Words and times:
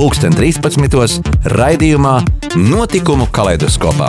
2013. 0.00 1.20
raidījumā 1.52 2.14
Notikumu 2.56 3.26
kaleidoskopā. 3.36 4.06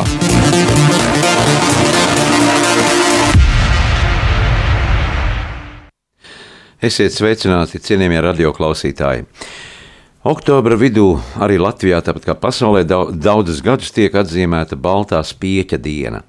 Esiet 6.80 7.12
sveicināti, 7.12 7.84
cienījamie 7.84 8.24
radioklausītāji! 8.24 9.28
Oktobra 10.32 10.80
vidū 10.80 11.10
arī 11.44 11.60
Latvijā, 11.60 12.00
tāpat 12.08 12.30
kā 12.30 12.40
pasaulē, 12.40 12.88
daudzus 12.88 13.60
gadus 13.60 13.92
tiek 13.92 14.16
atzīmēta 14.16 14.80
Baltā 14.80 15.20
spieķa 15.28 15.76
diena. 15.76 16.24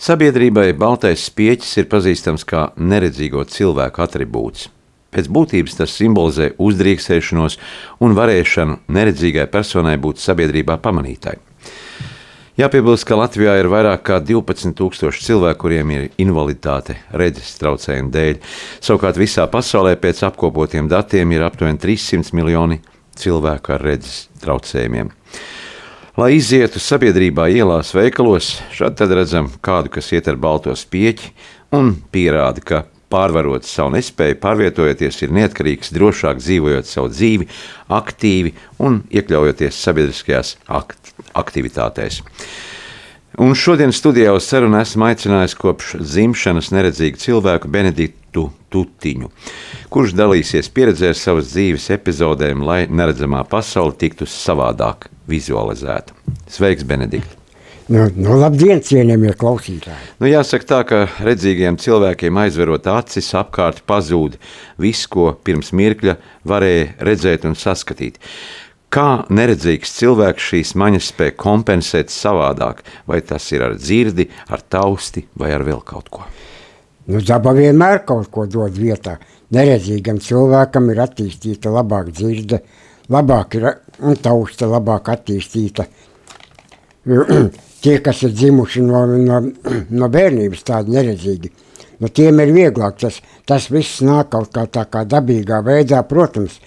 Sabiedrībai 0.00 0.70
baltais 0.72 1.28
spieķis 1.28 1.82
ir 1.82 1.92
pazīstams 1.92 2.48
kā 2.48 2.70
neredzīgo 2.80 3.44
cilvēku 3.52 4.08
attribūts. 4.08 4.70
Pēc 5.12 5.28
būtības 5.28 5.76
tas 5.76 5.94
simbolizē 5.98 6.54
uzdrīkstēšanos 6.62 7.58
un 8.00 8.16
varēšanu 8.16 8.78
neredzīgai 8.88 9.48
personai 9.52 9.98
būt 10.00 10.22
sabiedrībā 10.22 10.78
pamanītai. 10.80 11.36
Jāpiebilst, 12.60 13.06
ka 13.08 13.16
Latvijā 13.16 13.54
ir 13.62 13.68
vairāk 13.72 14.02
nekā 14.02 14.18
12,000 14.28 15.24
cilvēku, 15.24 15.58
kuriem 15.64 15.92
ir 15.94 16.02
invaliditāte 16.20 16.98
redzes 17.16 17.54
traucējumu 17.56 18.12
dēļ. 18.12 18.42
Savukārt 18.84 19.16
visā 19.16 19.46
pasaulē 19.48 19.94
pēc 20.00 20.20
apkopotiem 20.28 20.90
datiem 20.92 21.32
ir 21.32 21.46
aptuveni 21.46 21.80
300 21.80 22.36
miljoni 22.36 22.82
cilvēku 23.16 23.72
ar 23.72 23.86
redzes 23.88 24.26
traucējumiem. 24.44 25.08
Lai 26.20 26.34
izietu 26.36 26.76
sabiedrībā, 26.76 27.48
ielās, 27.48 27.94
veikalos, 27.96 28.58
tad 28.76 29.16
redzam 29.16 29.48
kādu, 29.64 29.94
kas 29.96 30.12
iet 30.12 30.28
ar 30.28 30.36
balto 30.36 30.76
spieķi 30.76 31.32
un 31.72 31.94
pierāda, 32.12 32.60
ka 32.60 32.82
pārvarot 33.12 33.68
savu 33.68 33.92
nespēju, 33.96 34.40
pārvietojoties, 34.42 35.22
ir 35.26 35.36
neatkarīgs, 35.36 35.92
drošāk 35.94 36.40
dzīvojot 36.42 36.88
savu 36.88 37.12
dzīvi, 37.12 37.48
aktīvi 37.92 38.54
un 38.82 39.02
iekļaujoties 39.12 39.80
sabiedriskajās 39.84 40.56
akt 40.80 41.12
aktivitātēs. 41.38 42.22
Un 43.40 43.54
šodien 43.56 43.94
studijā 43.96 44.34
uz 44.36 44.44
sarunu 44.44 44.76
esmu 44.82 45.06
aicinājis 45.08 45.54
kopš 45.56 45.94
dzimšanas 46.02 46.68
neredzīgu 46.74 47.20
cilvēku 47.22 47.70
Benediktu 47.72 48.50
Tutiņu, 48.72 49.30
kurš 49.92 50.12
dalīsies 50.16 50.68
pieredzē 50.72 51.14
savas 51.16 51.52
dzīves 51.54 51.88
epizodēm, 51.96 52.64
lai 52.68 52.82
neredzamā 52.92 53.44
pasaule 53.48 53.96
tiktu 53.96 54.28
savādāk 54.28 55.08
vizualizēta. 55.32 56.16
Sveiks, 56.52 56.84
Benedikt! 56.84 57.41
Nu, 57.92 58.06
nu, 58.16 58.36
labdien, 58.40 58.80
cienījamie 58.80 59.34
klausītāji! 59.36 60.14
Nu, 60.22 60.28
jāsaka 60.30 60.68
tā, 60.68 60.78
ka 60.88 60.98
redzīgiem 61.26 61.76
cilvēkiem 61.76 62.38
aizverot 62.40 62.86
acis, 62.88 63.26
apkārt 63.36 63.82
pazūd 63.88 64.38
viss, 64.80 65.04
ko 65.12 65.32
pirms 65.44 65.74
mirkļa 65.76 66.14
varēja 66.48 66.86
redzēt 67.04 67.44
un 67.48 67.56
saskatīt. 67.58 68.16
Kā 68.92 69.24
neredzīgs 69.28 69.92
cilvēks 69.98 70.46
šīs 70.52 70.72
maņas 70.80 71.10
spēj 71.12 71.34
kompensēt 71.42 72.12
savādāk, 72.12 72.80
vai 73.08 73.20
tas 73.28 73.50
ir 73.52 73.64
ar 73.66 73.76
dzirdi, 73.76 74.26
ar 74.48 74.64
tausti 74.72 75.26
vai 75.36 75.50
ar 75.52 75.64
vēl 75.66 75.82
kaut 75.84 76.08
ko? 76.12 76.24
Nu, 77.12 77.20
daba 77.20 77.52
vienmēr 77.56 78.06
kaut 78.08 78.30
ko 78.32 78.46
dod 78.46 78.78
vietā. 78.78 79.18
Neredzīgam 79.52 80.22
cilvēkam 80.22 80.88
ir 80.94 81.02
attīstīta 81.04 81.74
labāk 81.74 82.08
dzirde, 82.14 82.62
labāk 83.12 83.58
ir 83.60 83.68
un 84.00 84.16
tausta 84.22 84.70
labāk 84.70 85.12
attīstīta 85.12 85.84
tie, 87.82 87.98
kas 88.04 88.22
ir 88.26 88.34
dzimuši 88.36 88.82
no, 88.86 89.04
no, 89.06 89.40
no 89.90 90.08
bērnības, 90.12 90.64
tādi 90.68 90.94
neredzīgi, 90.96 91.50
nu, 92.02 92.08
tiem 92.08 92.40
ir 92.44 92.54
vieglāk. 92.54 92.98
Tas, 93.02 93.18
tas 93.48 93.68
viss 93.72 94.02
nāk 94.06 94.30
kaut 94.34 94.52
kā 94.54 94.66
tā 94.70 94.86
kā 94.90 95.04
dabīgā 95.08 95.62
veidā, 95.66 96.02
protams, 96.08 96.60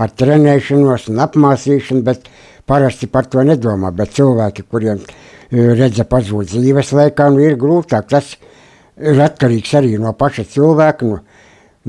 ar 0.00 0.12
trenēšanos 0.16 1.10
un 1.12 1.20
apmācīšanu, 1.26 2.04
bet 2.06 2.30
parasti 2.68 3.08
par 3.12 3.28
to 3.30 3.44
nedomā. 3.46 3.92
Bet 3.94 4.16
cilvēki, 4.16 4.64
kuriem 4.70 5.02
e, 5.02 5.68
redza 5.76 6.06
pazūd 6.08 6.52
dzīves 6.54 6.94
laikā, 6.96 7.28
nu, 7.34 7.42
ir 7.44 7.58
grūtāk. 7.60 8.08
Tas 8.12 8.36
ir 8.96 9.20
atkarīgs 9.22 9.74
arī 9.78 9.96
no 10.00 10.14
paša 10.16 10.46
cilvēka. 10.54 11.08
Nu, 11.08 11.20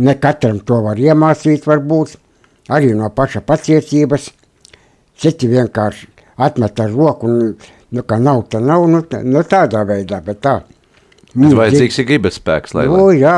ne 0.04 0.18
katram 0.20 0.60
to 0.66 0.82
var 0.84 1.00
iemācīt, 1.00 1.68
varbūt 1.70 2.18
arī 2.74 2.94
no 2.98 3.10
paša 3.14 3.44
pacietības. 3.48 4.32
Citi 5.20 5.48
vienkārši 5.48 6.10
atmet 6.42 6.80
ar 6.82 6.90
roku 6.92 7.30
un 7.30 7.54
Nu, 7.94 8.02
ka 8.10 8.18
nav, 8.18 8.48
tā 8.50 8.62
nav, 8.64 8.88
nu, 8.90 9.04
tā, 9.06 9.22
nu 9.22 9.44
tādā 9.46 9.84
veidā, 9.86 10.20
bet 10.26 10.42
tā. 10.42 10.56
Bet 11.34 11.54
vajadzīgs 11.58 12.00
ir 12.02 12.08
gribas 12.10 12.40
spēks, 12.40 12.74
lai... 12.78 12.88
Nu, 12.90 13.08
jā, 13.14 13.38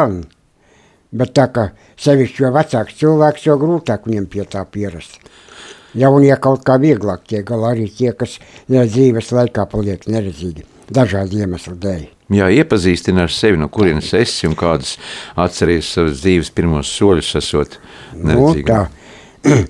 bet 1.16 1.34
tā 1.36 1.48
kā 1.52 1.70
sevišķi 2.02 2.44
jo 2.44 2.52
vecāks 2.56 2.98
cilvēks, 3.00 3.46
jo 3.48 3.58
grūtāk 3.60 4.08
viņam 4.08 4.28
pie 4.32 4.46
tā 4.52 4.64
pierast. 4.72 5.20
Jaunie 5.96 6.36
kaut 6.44 6.66
kā 6.68 6.76
vieglāk 6.80 7.24
tiek 7.28 7.46
galā 7.48 7.72
arī 7.76 7.88
tie, 7.88 8.12
kas 8.16 8.38
ja, 8.72 8.84
dzīves 8.84 9.32
laikā 9.36 9.64
paliek 9.72 10.04
neredzīgi, 10.12 10.66
dažādu 10.92 11.40
iemeslu 11.40 11.76
dēļ. 11.80 12.04
Jā, 12.36 12.50
iepazīstina 12.52 13.28
ar 13.28 13.32
sevi, 13.32 13.60
no 13.62 13.70
kurienes 13.72 14.10
esi 14.18 14.48
un 14.50 14.56
kādas 14.60 14.96
atceries 15.40 15.92
savas 15.94 16.24
dzīves 16.24 16.50
pirmos 16.56 16.90
soļus 16.90 17.36
esot 17.40 17.78
neredzīgam. 18.18 18.88
Nu, 19.46 19.54
tā. 19.54 19.62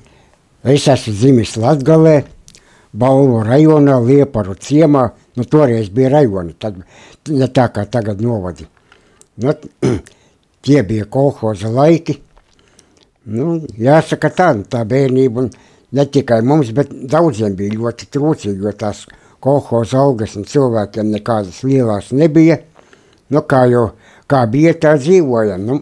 es 0.75 0.87
esmu 0.93 1.13
dzimis 1.19 1.57
Latgalē, 1.61 2.15
Balvu 2.95 3.41
rajonā, 3.43 3.97
Lieparu 3.99 4.55
ciemā, 4.55 5.09
nu 5.35 5.45
toreiz 5.51 5.89
bija 5.91 6.13
rajoni, 6.13 6.55
tad, 6.59 6.77
ne 7.29 7.47
tā 7.51 7.67
kā 7.75 7.83
tagad 7.91 8.21
novadi. 8.23 8.67
Nu, 9.43 9.51
tie 10.65 10.83
bija 10.87 11.07
kolhoza 11.11 11.71
laiki. 11.71 12.21
Nu, 13.35 13.57
jāsaka 13.81 14.29
tā, 14.31 14.51
nu, 14.55 14.67
tā 14.69 14.85
bērnība, 14.87 15.43
un 15.43 15.51
ne 15.97 16.05
tikai 16.05 16.39
mums, 16.45 16.71
bet 16.77 16.93
daudziem 17.11 17.55
bija 17.57 17.75
ļoti 17.75 18.07
trūcīgi, 18.13 18.63
jo 18.63 18.73
tās 18.77 19.03
kolhoza 19.43 19.99
augas 20.01 20.35
un 20.39 20.47
cilvēkiem 20.47 21.11
nekādas 21.17 21.63
lielās 21.65 22.13
nebija. 22.15 22.61
Nu, 23.33 23.41
kā 23.41 23.65
jau, 23.71 23.89
kā 24.29 24.45
bija, 24.49 24.75
tā 24.77 24.95
dzīvojam. 25.01 25.65
Nu, 25.65 25.79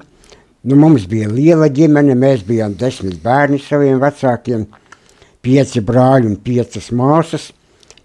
nu, 0.64 0.80
mums 0.80 1.06
bija 1.12 1.30
liela 1.30 1.70
ģimene, 1.70 2.16
mēs 2.18 2.46
bijām 2.48 2.78
desmit 2.80 3.20
bērni 3.24 3.60
saviem 3.62 4.00
vecākiem, 4.02 4.66
pieci 5.44 5.84
brāļi 5.84 6.32
un 6.32 6.38
piecas 6.44 6.92
māsas. 6.96 7.52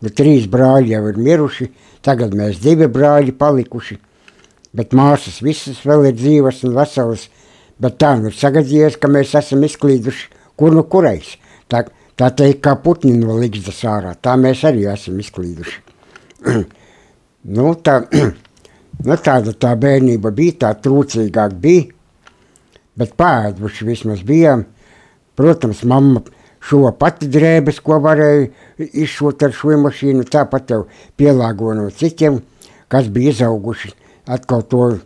Nu, 0.02 0.10
trīs 0.14 0.46
brāļi 0.50 0.94
jau 0.94 1.04
ir 1.10 1.18
miruši, 1.18 1.70
tagad 2.06 2.34
mēs 2.38 2.60
divi 2.62 2.86
brāļi 2.90 3.34
palikuši. 3.38 3.98
Bet 4.78 4.94
māsas 4.94 5.40
visas 5.42 5.80
vēl 5.86 6.10
ir 6.10 6.18
dzīvas 6.18 6.64
un 6.68 6.76
veselas. 6.76 7.28
Bet 7.78 7.96
tā 8.02 8.16
nu 8.18 8.30
ir 8.30 8.34
sagadījies, 8.34 8.98
ka 8.98 9.10
mēs 9.10 9.36
esam 9.38 9.62
izklīduši 9.66 10.34
kur 10.58 10.74
nu 10.74 10.84
kurais. 10.90 11.36
Tā, 11.70 11.84
tā 12.18 12.30
teikt, 12.34 12.62
kā 12.66 12.74
putni 12.82 13.14
no 13.16 13.36
ligzdas 13.38 13.80
ārā. 13.86 14.14
Tā 14.18 14.34
mēs 14.40 14.64
arī 14.66 14.88
esam 14.90 15.20
izklīduši. 15.22 15.78
nu, 17.56 17.74
tā, 17.86 18.00
nu, 19.06 19.18
tāda 19.28 19.54
tā 19.54 19.74
bērnība 19.78 20.34
bija, 20.34 20.58
tā 20.66 20.72
trūcīgāk 20.86 21.54
bija. 21.62 21.92
Bet 22.98 23.14
pēduši 23.18 23.86
vismaz 23.86 24.24
bijām. 24.26 24.66
Protams, 25.38 25.84
mamma 25.86 26.24
šo 26.68 26.90
pati 26.98 27.28
drēbes, 27.32 27.80
ko 27.84 27.98
varēja 28.04 28.48
izšūt 29.04 29.46
ar 29.46 29.54
mašīnu, 29.84 30.26
tāpat 30.28 30.74
jau 30.74 30.82
pielāgo 31.16 31.74
no 31.74 31.88
citiem, 31.90 32.42
kas 32.88 33.08
bija 33.08 33.32
izauguši. 33.32 33.94
Atkal 34.28 34.62
to 34.68 34.98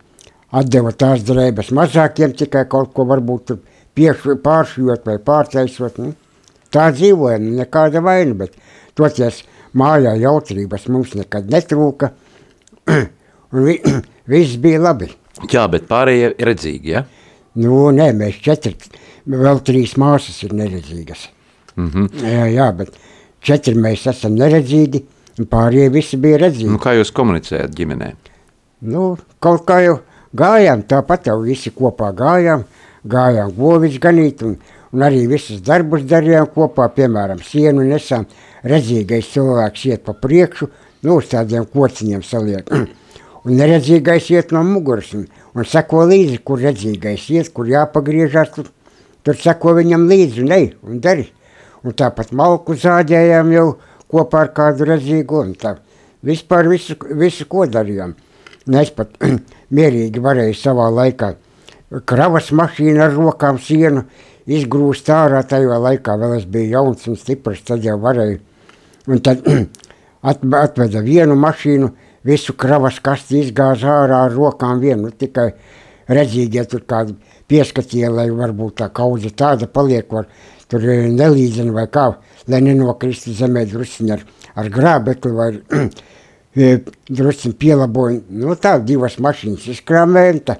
atdeva 0.51 0.93
tās 0.93 1.23
drēbes 1.23 1.71
mazākiem, 1.71 2.35
tikai 2.35 2.67
kaut 2.69 2.93
ko 2.95 3.07
varbūt 3.07 3.55
pāršujot 3.95 5.07
vai 5.07 5.19
pārtaisot. 5.19 5.99
Nu. 6.03 6.15
Tā 6.73 6.91
dzīvojam, 6.97 7.53
nekāda 7.59 8.03
vaina, 8.03 8.35
bet 8.45 8.57
toties 8.99 9.43
mājā 9.77 10.15
jautrības 10.21 10.89
mums 10.89 11.15
nekad 11.15 11.51
netrūka, 11.53 12.13
un 13.55 13.67
vi, 13.69 13.79
viss 14.33 14.59
bija 14.61 14.81
labi. 14.83 15.13
Jā, 15.53 15.67
bet 15.71 15.87
pārējie 15.91 16.33
ir 16.33 16.49
redzīgi, 16.49 16.97
ja? 16.97 17.05
Nu, 17.61 17.91
nē, 17.93 18.13
mēs 18.17 18.41
četri, 18.45 18.75
vēl 19.29 19.61
trīs 19.65 19.97
māsas 20.01 20.41
ir 20.47 20.57
neredzīgas. 20.57 21.29
-hmm. 21.77 22.09
jā, 22.23 22.47
jā, 22.53 22.69
bet 22.73 22.95
četri 23.41 23.75
mēs 23.75 24.07
esam 24.07 24.35
neredzīgi, 24.39 25.03
un 25.39 25.47
pārējie 25.47 25.89
visi 25.91 26.17
bija 26.17 26.39
redzīgi. 26.47 26.71
Nu, 26.71 26.79
kā 26.83 26.95
jūs 26.99 27.13
komunicējat 27.15 27.75
ģimenē? 27.77 28.13
Nu, 28.83 29.17
kaut 29.41 29.65
kā 29.67 29.81
jau 29.83 29.99
gājām, 30.35 30.83
tāpat 30.89 31.27
jau 31.27 31.41
visi 31.43 31.71
kopā 31.71 32.13
gājām, 32.17 32.65
gājām 33.05 33.53
govis 33.57 33.99
ganīt, 33.99 34.43
un, 34.43 34.57
un 34.93 35.05
arī 35.07 35.27
visus 35.31 35.61
darbus 35.61 36.03
darījām 36.09 36.49
kopā, 36.55 36.89
piemēram, 36.97 37.43
sienu 37.43 37.85
nesām, 37.87 38.27
redzīgais 38.65 39.31
cilvēks 39.33 39.87
iet 39.91 40.05
pa 40.07 40.15
priekšu, 40.15 40.69
nu, 41.03 41.19
uz 41.19 41.31
tādiem 41.33 41.67
kociņiem 41.67 42.23
saliek. 42.27 42.69
Un 43.43 43.57
neredzīgais 43.59 44.29
iet 44.31 44.53
no 44.55 44.61
muguras 44.63 45.09
un, 45.19 45.25
un 45.59 45.67
seko 45.67 46.05
līdzi, 46.07 46.37
kur 46.47 46.61
redzīgais 46.63 47.25
iet, 47.35 47.49
kur 47.51 47.67
jāpagriežās, 47.67 48.53
tur, 48.55 48.69
tur 49.27 49.35
seko 49.35 49.73
viņam 49.81 50.05
līdzi 50.07 50.45
un 50.45 50.53
ej 50.55 50.69
un 50.87 51.01
dari. 51.03 51.25
Un 51.83 51.97
tāpat 51.99 52.31
malku 52.37 52.77
zāģējām 52.79 53.55
jau 53.55 53.69
kopā 54.13 54.47
ar 54.47 54.53
kādu 54.55 54.87
redzīgu 54.87 55.41
un 55.41 55.55
tā. 55.59 55.77
Vispār 56.23 56.69
visu, 56.71 56.95
visu 57.19 57.49
ko 57.51 57.67
darījām. 57.67 58.15
Un 58.69 58.79
es 58.79 58.93
pat 58.95 59.17
mierīgi 59.77 60.23
varēju 60.23 60.59
savā 60.59 60.91
laikā 60.95 61.33
kravas 62.09 62.53
mašīnu 62.57 63.03
ar 63.05 63.13
rokām 63.13 63.59
sienu 63.61 64.07
izgrūst 64.49 65.11
ārā 65.13 65.43
tajā 65.47 65.79
laikā, 65.79 66.17
vēl 66.19 66.39
es 66.39 66.47
biju 66.49 66.73
jauns 66.77 67.07
un 67.11 67.19
stiprs, 67.19 67.63
tad 67.67 67.85
jau 67.85 67.99
varēju. 68.01 68.39
Un 69.11 69.21
tad 69.25 69.45
at, 70.31 70.43
atveda 70.43 71.03
vienu 71.05 71.37
mašīnu, 71.39 71.91
visu 72.27 72.55
kravas 72.59 73.01
kasti 73.03 73.43
izgāza 73.43 73.91
ārā 74.03 74.25
ar 74.29 74.35
rokām 74.35 74.81
vienu, 74.83 75.09
nu, 75.09 75.11
tikai 75.11 75.51
redzīgi, 76.09 76.59
ja 76.59 76.67
tur 76.69 76.85
kādi 76.89 77.17
pieskatīja, 77.51 78.11
lai 78.11 78.29
varbūt 78.33 78.79
tā 78.81 78.89
kaudze 78.95 79.33
tāda 79.37 79.69
paliek, 79.69 80.09
var 80.13 80.29
tur 80.73 80.89
eh, 80.89 81.07
nelīdzina 81.13 81.75
vai 81.77 81.87
kā, 81.93 82.09
lai 82.49 82.63
nenokristu 82.65 83.35
zemē 83.37 83.67
drusciņi 83.71 84.17
ar, 84.17 84.25
ar 84.59 84.73
grābekli 84.73 85.33
vai 85.37 85.51
eh, 86.57 86.93
drusciņi 87.09 87.59
pielaboju. 87.61 88.23
Nu 88.43 88.57
tā, 88.57 88.79
divas 88.81 89.19
mašīnas 89.23 89.69
izkrāmēja, 89.77 90.39
tā 90.51 90.59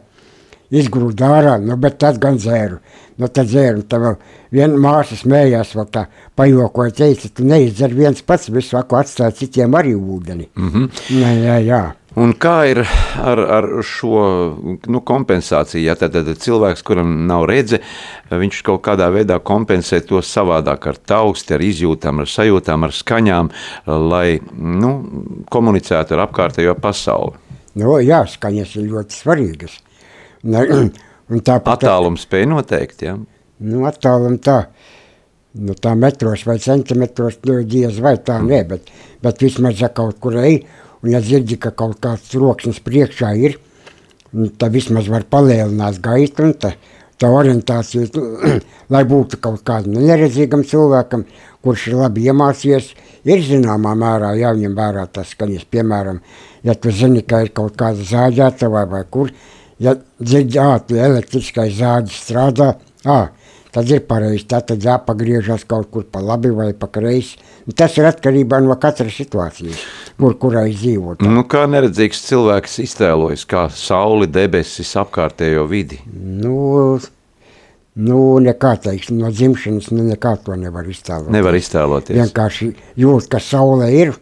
izgrūda 0.73 1.33
ārā, 1.37 1.57
nu 1.61 1.77
bet 1.81 1.99
tad 2.01 2.21
gan 2.21 2.39
zēru. 2.41 2.81
Nu 3.21 3.29
tad 3.29 3.51
zēru, 3.53 3.83
un 3.83 3.89
tā 3.89 3.99
vēl 4.01 4.15
viena 4.57 4.79
māsa 4.81 5.19
smējās, 5.21 5.75
vēl 5.77 5.89
tā 5.93 6.07
pajokoja, 6.39 6.95
teica, 7.03 7.29
tu 7.29 7.45
neizdzer 7.49 7.93
viens 7.95 8.23
pats, 8.25 8.49
visu 8.53 8.79
aku 8.81 8.97
atstāja 8.99 9.37
citiem 9.37 9.77
arī 9.79 9.93
ūdeni. 9.97 10.49
Mm 10.57 10.71
-hmm. 10.71 11.03
jā, 11.21 11.35
jā, 11.45 11.59
jā. 11.67 11.83
Un 12.21 12.35
kā 12.37 12.57
ir 12.69 12.83
ar, 12.85 13.41
ar 13.41 13.67
šo 13.89 14.19
nu, 14.85 15.01
kompensāciju? 15.01 15.81
Ja 15.87 15.95
tad, 15.97 16.13
tad 16.13 16.29
cilvēks, 16.43 16.83
kuram 16.85 17.15
nav 17.29 17.47
redze, 17.49 17.81
viņš 18.29 18.59
kaut 18.67 18.83
kādā 18.85 19.07
veidā 19.15 19.39
kompensē 19.41 20.03
to 20.05 20.21
savādāk 20.21 20.91
ar 20.91 20.99
tausti, 21.09 21.57
ar 21.57 21.65
izjūtām, 21.65 22.21
ar 22.21 22.29
sajūtām, 22.29 22.85
ar 22.85 22.93
skaņām, 22.93 23.49
lai 24.13 24.27
nu, 24.53 24.93
komunicētu 25.53 26.19
ar 26.19 26.27
apkārtējo 26.27 26.77
pasauli. 26.85 27.41
Nu, 27.81 27.97
jā, 28.05 28.21
skaņas 28.29 28.77
ir 28.77 28.91
ļoti 28.93 29.17
svarīgas. 29.23 29.79
Attālums 31.33 32.27
spēja 32.27 32.51
noteikt, 32.51 33.07
ja? 33.07 33.17
Nu, 33.63 33.87
attālum 33.89 34.37
tā, 34.43 34.59
nu, 35.63 35.73
tā 35.79 35.95
metros 35.97 36.43
vai 36.45 36.59
centimetros, 36.61 37.39
nu, 37.49 37.61
diez 37.65 38.01
vai 38.03 38.17
tā 38.19 38.41
Mm. 38.43 38.51
ne, 38.51 38.65
bet, 38.69 38.91
bet 39.23 39.41
vismaz 39.41 39.81
ja 39.81 39.89
kaut 39.89 40.19
kur 40.21 40.37
ej, 40.43 40.65
un 41.03 41.13
ja 41.15 41.21
dzirdi, 41.23 41.59
ka 41.61 41.73
kaut 41.75 41.99
kāds 42.03 42.33
roksnis 42.39 42.81
priekšā 42.85 43.33
ir, 43.43 43.59
un 44.33 44.51
tad 44.59 44.75
vismaz 44.75 45.11
var 45.13 45.27
palielināt 45.29 46.01
gaitu, 46.03 46.47
un 46.49 46.55
tā, 46.59 46.75
tā 47.21 47.31
orientācija, 47.31 48.09
lai 48.95 49.03
būtu 49.09 49.41
kaut 49.43 49.65
kādam 49.67 49.99
neredzīgam 50.01 50.65
cilvēkam, 50.69 51.27
kurš 51.63 51.89
ir 51.91 51.99
labi 52.01 52.27
iemācījies, 52.31 52.93
ir 53.29 53.45
zināmā 53.47 53.95
mērā 53.99 54.33
jāņem 54.41 54.79
vērā 54.79 55.07
tas 55.13 55.35
skaņas, 55.35 55.69
piemēram, 55.71 56.23
ja 56.67 56.75
tu 56.75 56.95
zini, 56.95 57.23
ka 57.27 57.45
ir 57.45 57.53
kaut 57.55 57.77
kāda 57.79 58.07
zāģēta 58.09 58.71
vai, 58.73 58.87
vai 58.91 59.05
kur, 59.11 59.31
ja 59.83 59.95
dzirdi, 60.23 60.59
ā, 60.63 60.81
elektriskais 61.11 61.79
zāģis 61.79 62.25
strādā, 62.27 62.73
ā, 63.07 63.21
tad 63.73 63.91
ir 63.91 64.03
pareizi, 64.09 64.45
tā 64.51 64.61
tad 64.67 64.85
jāpagriežas 64.85 65.65
kaut 65.69 65.89
kur 65.93 66.05
pa 66.05 66.21
labi 66.23 66.53
vai 66.55 66.73
pa 66.77 66.89
kreisi. 66.93 67.39
Un 67.67 67.77
Tas 67.79 67.95
ir 67.99 68.09
atkarībā 68.09 68.59
no 68.65 68.75
katras 68.81 69.15
situācijas, 69.17 69.81
kur 70.19 70.37
kurai 70.41 70.73
dzīvot. 70.75 71.23
Nu, 71.23 71.45
kā 71.49 71.65
neredzīgs 71.71 72.25
cilvēks 72.27 72.81
iztēlojas, 72.83 73.47
kā 73.49 73.69
sauli, 73.73 74.29
debesis, 74.31 74.91
apkārtējo 74.99 75.65
vidi. 75.71 76.01
Nu, 76.13 76.99
nu, 77.95 78.19
nekā 78.43 78.75
teiksim, 78.89 79.21
no 79.23 79.31
dzimšanas 79.33 79.93
nu, 79.95 80.09
nekā 80.11 80.35
to 80.45 80.59
nevar 80.59 80.91
iztēlot. 80.91 81.31
Nevar 81.35 81.57
iztēloties. 81.59 82.19
Vienkārši 82.19 82.73
jūt, 83.05 83.31
ka 83.33 83.41
saule 83.43 83.89
ir. 83.95 84.15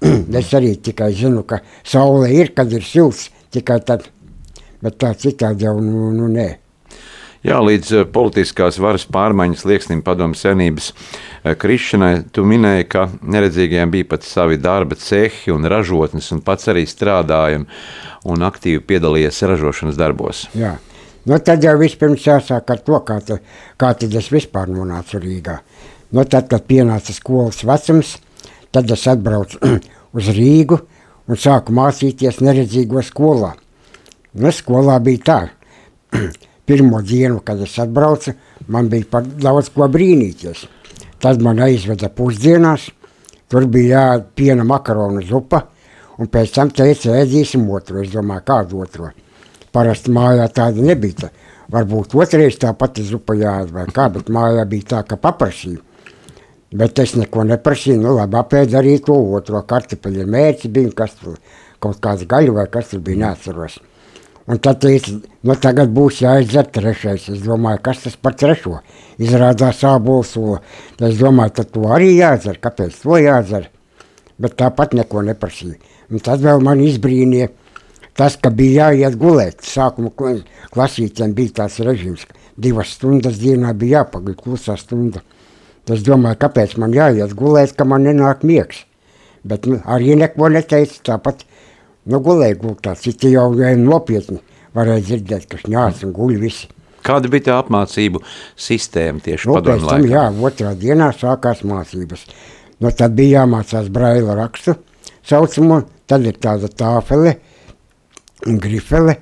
es 0.40 0.54
arī 0.54 0.76
tikai 0.78 1.10
zinu, 1.18 1.42
ka 1.42 1.60
saule 1.82 2.30
ir, 2.30 2.54
kad 2.54 2.70
ir 2.72 2.86
silts, 2.86 3.28
tikai 3.50 3.80
tad. 3.82 4.06
Bet 4.80 4.96
tā 5.02 5.10
citādi 5.18 5.66
jau, 5.66 5.74
nu, 5.84 6.08
nu 6.16 6.30
nē. 6.30 6.48
Jā, 7.40 7.56
līdz 7.64 7.90
eh, 7.96 8.02
politiskās 8.12 8.76
varas 8.82 9.06
pārmaiņas 9.08 9.62
lieksnim 9.64 10.02
padomu 10.04 10.36
senības 10.36 10.90
eh, 10.92 11.54
krišanai, 11.56 12.26
tu 12.36 12.44
minēji, 12.44 12.86
ka 12.92 13.06
neredzīgajiem 13.22 13.94
bija 13.94 14.08
pat 14.10 14.26
savi 14.28 14.58
darba 14.60 14.98
cehi 15.00 15.54
un 15.54 15.64
ražotnes, 15.64 16.28
un 16.36 16.42
pats 16.44 16.68
arī 16.68 16.84
strādāja 16.88 17.62
un, 17.64 18.44
aktīvi 18.44 18.82
piedalījies 18.84 19.40
ražošanas 19.48 19.96
darbos. 19.96 20.42
Jā. 20.52 20.74
Nu, 21.24 21.38
tad 21.44 21.64
jau 21.64 21.72
vispirms 21.80 22.26
jāsāk 22.28 22.74
ar 22.74 22.82
to, 22.84 23.00
kā, 23.08 23.16
ta, 23.24 23.38
kā 23.80 23.94
tad 23.96 24.14
es 24.20 24.28
vispār 24.32 24.68
nonācu 24.72 25.20
Rīgā. 25.20 25.56
Nu, 26.16 26.26
tad, 26.28 26.48
kad 26.52 26.68
pienāca 26.68 27.16
skolas 27.16 27.62
vecums, 27.64 28.18
tad 28.72 28.92
es 28.92 29.06
atbraucu 29.08 29.60
uz 30.16 30.30
Rīgu 30.36 30.80
un 31.30 31.40
sāku 31.40 31.72
mācīties 31.76 32.42
neredzīgo 32.44 33.00
skolā. 33.06 33.54
Nu, 34.36 34.52
skolā 34.52 35.00
bija 35.04 35.24
tā, 35.24 35.40
pirmo 36.70 37.00
dienu, 37.02 37.40
kad 37.42 37.58
es 37.64 37.74
atbraucu, 37.82 38.36
man 38.70 38.88
bija 38.92 39.08
par 39.10 39.26
daudz 39.26 39.72
ko 39.74 39.88
brīnīties. 39.90 40.68
Tad 41.20 41.42
man 41.42 41.58
aizveda 41.66 42.08
pusdienās, 42.14 42.86
tur 43.50 43.66
bija 43.66 44.04
jā, 44.14 44.20
piena 44.38 44.64
makaronu 44.64 45.24
zupa, 45.26 45.64
un 46.22 46.30
pēc 46.30 46.54
tam 46.54 46.70
teica, 46.70 47.16
ēdīsim 47.24 47.66
otru. 47.74 48.04
Es 48.04 48.14
domāju, 48.14 48.46
kādu 48.46 48.84
otru. 48.84 49.10
Parasti 49.74 50.14
mājā 50.14 50.46
tāda 50.54 50.86
nebija. 50.86 51.26
Tā. 51.26 51.32
Varbūt 51.70 52.16
otrais 52.18 52.56
tā 52.58 52.72
pati 52.78 53.04
zupa 53.06 53.34
jāēd 53.38 53.74
vai 53.74 53.84
kā, 53.94 54.08
bet 54.14 54.30
mājā 54.32 54.64
bija 54.70 54.88
tā, 54.94 55.02
ka 55.06 55.18
paprasīju. 55.20 55.82
Bet 56.80 56.98
es 57.02 57.16
neko 57.18 57.44
neprasīju, 57.50 57.98
nu 58.02 58.14
labi, 58.14 58.38
apēd 58.38 58.78
arī 58.78 58.96
to 59.02 59.16
otro 59.34 59.62
kartupeļu 59.66 60.26
mērķi 60.30 60.70
bija, 60.70 60.94
kas 61.02 61.18
tur 61.18 61.38
kaut 61.82 61.98
kāds 62.02 62.26
gaļu 62.30 62.54
vai 62.58 62.66
kas 62.70 62.92
tur 62.92 63.02
bija, 63.02 63.24
neatceros. 63.26 63.80
Un 64.48 64.58
tad 64.58 64.80
teica, 64.82 65.12
nu 65.46 65.54
tagad 65.60 65.92
būs 65.94 66.22
jāizdzer 66.24 66.70
trešais. 66.72 67.28
Es 67.34 67.42
domāju, 67.44 67.82
kas 67.84 68.04
tas 68.06 68.16
par 68.16 68.34
trešo? 68.40 68.80
Izrādās 69.20 69.82
ābolsula. 69.86 70.60
Es 70.98 71.18
domāju, 71.20 71.54
tad 71.60 71.72
to 71.74 71.84
arī 71.92 72.14
jādzer, 72.16 72.58
kāpēc 72.62 72.96
to 73.02 73.18
jādzer? 73.20 73.68
Bet 74.40 74.56
tāpat 74.56 74.96
neko 74.96 75.22
neprasīja. 75.26 75.76
Un 76.10 76.24
tad 76.24 76.40
vēl 76.42 76.62
man 76.64 76.80
izbrīnīja 76.82 77.50
tas, 78.16 78.36
ka 78.40 78.50
bija 78.50 78.88
jāiet 78.90 79.18
gulēt. 79.20 79.60
Sākuma 79.62 80.10
kla- 80.16 80.40
klasītēm 80.72 81.34
bija 81.36 81.60
tāds 81.60 81.78
režīms, 81.84 82.24
ka 82.26 82.34
divas 82.56 82.96
stundas 82.96 83.38
dienā 83.38 83.74
bija 83.76 84.00
jāpagaļ 84.00 84.38
klusā 84.40 84.76
stunda. 84.80 85.22
Es 85.90 86.02
domāju, 86.06 86.38
kāpēc 86.38 86.76
man 86.78 86.92
jāiet 86.94 87.32
gulēt, 87.34 87.76
ka 87.76 87.84
man 87.84 88.04
nenāk 88.06 88.44
miegs. 88.46 88.84
Bet 89.44 89.66
nu, 89.66 89.80
arī 89.86 90.16
neko 90.16 90.50
neteica. 90.52 91.00
Tāpat 91.12 91.44
nu, 92.06 92.20
gulēja 92.24 92.58
gultā. 92.60 92.94
Citi 92.96 93.32
jau 93.34 93.50
nopietni 93.78 94.40
varēja 94.76 95.06
dzirdēt, 95.08 95.48
ka 95.50 95.60
šņāc 95.60 96.04
un 96.06 96.14
guļ 96.16 96.36
visi. 96.40 96.68
Kāda 97.04 97.30
bija 97.32 97.46
tā 97.48 97.56
apmācību 97.62 98.20
sistēma 98.60 99.22
tieši 99.24 99.48
Nu, 99.48 99.56
pēc 99.56 99.64
padomu 99.64 99.88
laikā? 99.88 100.10
jā, 100.12 100.24
otrā 100.48 100.74
dienā 100.76 101.10
sākās 101.16 101.62
mācības. 101.64 102.26
Nu, 102.80 102.90
tad 102.92 103.16
bija 103.16 103.40
jāmācās 103.40 103.88
braila 103.92 104.36
rakstu 104.36 104.76
saucamo, 105.26 105.82
tad 106.08 106.26
ir 106.28 106.36
tāda 106.40 106.68
tāfele 106.68 107.38
un 108.48 108.58
grifele, 108.60 109.16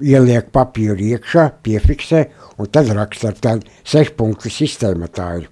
ieliek 0.00 0.50
papīru 0.52 1.00
iekšā, 1.14 1.48
piefiksē, 1.64 2.24
un 2.58 2.68
tad 2.72 2.90
raksta 2.96 3.30
ar 3.32 3.40
tādu 3.40 3.72
sešpunktu 3.88 4.52
sistēmu 4.52 5.08
tā 5.12 5.28
ir. 5.42 5.48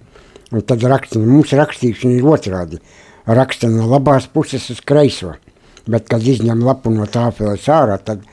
Un 0.53 0.61
tad 0.61 0.83
raksta, 0.85 1.17
nu, 1.17 1.39
mums 1.39 1.53
rakstīšana 1.57 2.19
ir 2.19 2.27
otrādi. 2.29 2.81
Raksta 3.25 3.69
no 3.71 3.87
labās 3.89 4.27
puses 4.29 4.67
uz 4.69 4.81
kreiso. 4.85 5.33
Bet, 5.83 6.07
kad 6.07 6.23
izņem 6.23 6.63
lapu 6.63 6.93
no 6.93 7.07
tāfeles 7.11 7.65
ārā, 7.67 7.97
tad 7.99 8.23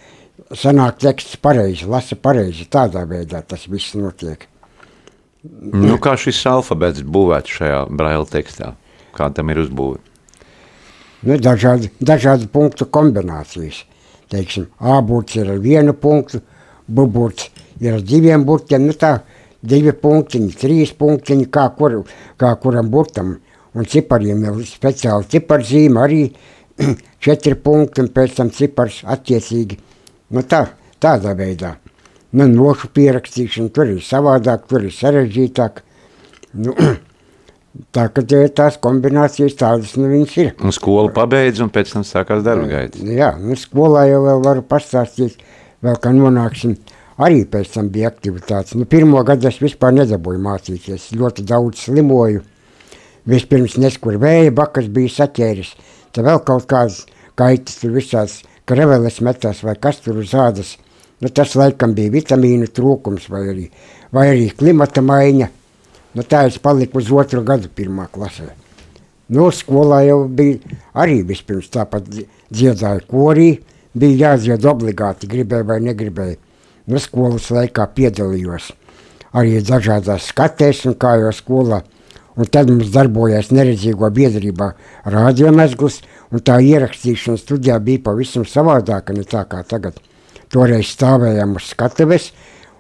sanāk 0.54 1.00
teksts 1.02 1.38
pareizi, 1.42 1.88
lasa 1.90 2.16
pareizi. 2.16 2.68
Tādā 2.70 3.02
veidā 3.10 3.42
tas 3.46 3.66
viss 3.70 3.96
notiek. 3.98 4.46
Nu, 5.42 5.96
kā 6.02 6.14
šis 6.20 6.42
alfabets 6.46 7.02
būvēts 7.02 7.58
šajā 7.58 7.80
braila 7.96 8.28
tekstā? 8.28 8.74
Kā 9.16 9.30
tam 9.34 9.50
ir 9.50 9.64
uzbūvēts? 9.64 10.06
Nu, 11.26 11.36
dažādi, 11.36 11.90
dažādi 12.00 12.48
punktu 12.48 12.86
kombinācijas. 12.88 13.82
Teiksim, 14.30 14.68
A 14.78 15.00
burts 15.02 15.36
ir 15.36 15.50
ar 15.50 15.58
vienu 15.60 15.92
punktu, 15.92 16.40
B 16.86 17.04
burts 17.04 17.50
ir 17.80 17.98
ar 17.98 18.04
diviem 18.06 18.44
burtiem. 18.46 18.86
Nu, 18.86 18.94
tā, 18.96 19.18
divi 19.60 19.92
punktiņi, 19.92 20.54
trīs 20.60 20.94
punktiņi, 20.96 21.48
kā, 21.52 21.66
kur, 21.76 22.00
kā 22.40 22.54
kuram 22.62 22.88
burtam. 22.92 23.38
Un 23.74 23.86
cipariem 23.86 24.42
ir 24.48 24.62
speciāli 24.66 25.28
ciparzīme 25.30 26.00
arī 26.02 26.22
četri 27.20 27.54
punkti 27.54 28.04
un 28.04 28.10
pēc 28.14 28.38
tam 28.38 28.50
cipars 28.54 29.02
attiecīgi. 29.04 29.78
Nu, 30.34 30.42
tā, 30.46 30.64
tādā 31.02 31.34
veidā. 31.38 31.76
Nu, 32.30 32.46
nošu 32.46 32.92
pierakstīšana 32.94 33.72
tur 33.74 33.96
ir 33.96 34.02
savādāk, 34.06 34.68
tur 34.70 34.86
ir 34.86 34.94
sarežģītāk. 34.94 35.84
Nu, 36.60 36.74
Tā 37.94 38.08
tie, 38.10 38.40
tās 38.50 38.76
kombinācijas 38.82 39.54
tādas 39.58 39.92
nu, 39.94 40.08
viņas 40.10 40.32
ir. 40.42 40.48
Un 40.58 40.74
skolu 40.74 41.12
pabeidz, 41.14 41.60
un 41.62 41.70
pēc 41.70 41.92
tam 41.94 42.04
sākās 42.06 42.42
darba 42.42 42.66
gaita. 42.66 43.02
Jā, 43.06 43.30
nu, 43.38 43.54
skolā 43.58 44.08
jau 44.10 44.24
vēl 44.24 44.42
varu 44.42 44.64
pastāstīt, 44.66 45.38
vēl 45.86 46.00
kā 46.02 46.10
nonāksim. 46.14 46.74
Arī 47.22 47.44
pēc 47.46 47.76
tam 47.76 47.90
bija 47.92 48.10
aktivitātes. 48.10 48.74
Nu, 48.74 48.88
pirmo 48.90 49.22
gadu 49.28 49.46
es 49.50 49.60
vispār 49.62 49.94
nedabūju 49.94 50.42
mācīties. 50.42 51.10
Ļoti 51.20 51.44
daudz 51.46 51.84
slimoju. 51.86 52.42
Vispirms 53.30 53.76
neskur 53.78 54.18
vēja 54.18 54.50
bakas 54.56 54.88
bija 54.90 55.12
saķēris. 55.20 55.74
Tad 56.14 56.26
vēl 56.26 56.40
kaut 56.46 56.66
kādas 56.70 57.04
kaitas 57.38 57.80
tur 57.80 57.94
visās 57.96 58.40
kreveles 58.68 59.20
metās 59.24 59.62
vai 59.66 59.76
kas 59.80 60.00
tur 60.04 60.20
uz 60.22 60.34
ādas. 60.34 60.76
Nu, 61.20 61.28
tas 61.28 61.54
laikam 61.58 61.94
bija 61.94 62.12
vitamīnu 62.14 62.70
trūkums 62.72 63.28
vai 63.32 63.42
arī, 63.52 63.66
vai 64.14 64.30
arī 64.32 64.48
klimata 64.56 65.02
maiņa. 65.04 65.50
Nu, 66.16 66.24
tā 66.26 66.46
es 66.48 66.58
paliku 66.58 66.98
uz 66.98 67.10
otru 67.12 67.44
gadu 67.46 67.68
pirmā 67.68 68.08
klasē. 68.10 68.48
Nu, 69.30 69.50
skolā 69.54 70.00
jau 70.08 70.24
bija 70.26 70.78
arī 70.98 71.20
vispirms 71.26 71.70
tāpat 71.70 72.08
dziedāja 72.50 73.04
korī. 73.10 73.52
Bija 73.90 74.30
jādzied 74.30 74.64
obligāti, 74.70 75.28
gribēja 75.30 75.66
vai 75.66 75.80
negribēja. 75.82 76.38
Nu, 76.90 76.98
skolas 77.02 77.50
laikā 77.50 77.88
piedalījos 77.94 78.70
arī 79.36 79.60
dažādās 79.62 80.30
skatēs 80.30 80.84
un 80.90 80.96
kā 80.98 81.16
jau 81.20 81.32
skolā. 81.34 81.82
Un 82.38 82.46
tad 82.46 82.70
mums 82.70 82.92
darbojās 82.94 83.50
neredzīgo 83.50 84.08
biedrībā 84.14 84.70
radiomezgls, 85.14 86.00
un 86.30 86.44
tā 86.46 86.60
ierakstīšana 86.62 87.40
studijā 87.40 87.78
bija 87.82 88.04
pavisam 88.06 88.46
savādāka 88.46 89.16
ne 89.16 89.26
tā 89.26 89.42
kā 89.50 89.64
tagad. 89.66 89.98
Toreiz 90.50 90.92
stāvējām 90.94 91.56
uz 91.58 91.72
skatuves, 91.74 92.30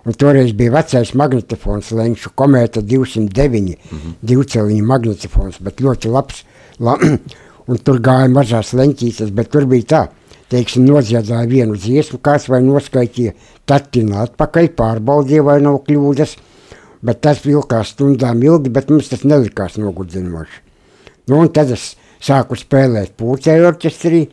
un 0.06 0.16
toreiz 0.18 0.54
bija 0.56 0.76
vecais 0.78 1.12
magnetofons 1.18 1.90
Lenču 1.98 2.32
komēta 2.34 2.82
209, 2.82 3.30
mm 3.30 3.98
-hmm. 3.98 4.14
divceliņa 4.22 4.86
magnetofons, 4.92 5.60
bet 5.60 5.80
ļoti 5.80 6.10
labs, 6.10 6.44
la, 6.78 6.96
un 7.70 7.78
tur 7.78 8.00
gāja 8.00 8.28
mazās 8.28 8.72
leņķītes, 8.72 9.30
bet 9.30 9.50
tur 9.50 9.66
bija 9.66 9.86
tā, 9.94 10.02
teiksim, 10.50 10.86
nodziedāja 10.86 11.46
vienu 11.48 11.76
dziesmu, 11.76 12.18
kāds 12.18 12.48
vai 12.48 12.62
noskaitīja, 12.62 13.32
tad 13.66 13.90
tina 13.90 14.22
atpakaļ, 14.22 14.68
pārbaudīja, 14.78 15.42
vai 15.42 15.60
nav 15.60 15.82
kļūdas, 15.86 16.36
bet 17.02 17.20
tas 17.24 17.44
vilkās 17.44 17.94
stundām 17.94 18.42
ilgi, 18.44 18.72
bet 18.72 18.90
mums 18.90 19.08
tas 19.12 19.24
nelikās 19.24 19.78
nogudzinoši. 19.80 20.62
Nu, 21.30 21.40
un 21.40 21.50
tad 21.54 21.72
es 21.74 21.94
sāku 22.20 22.58
spēlēt 22.58 23.14
pūcēju 23.20 23.68
orķestrī, 23.70 24.24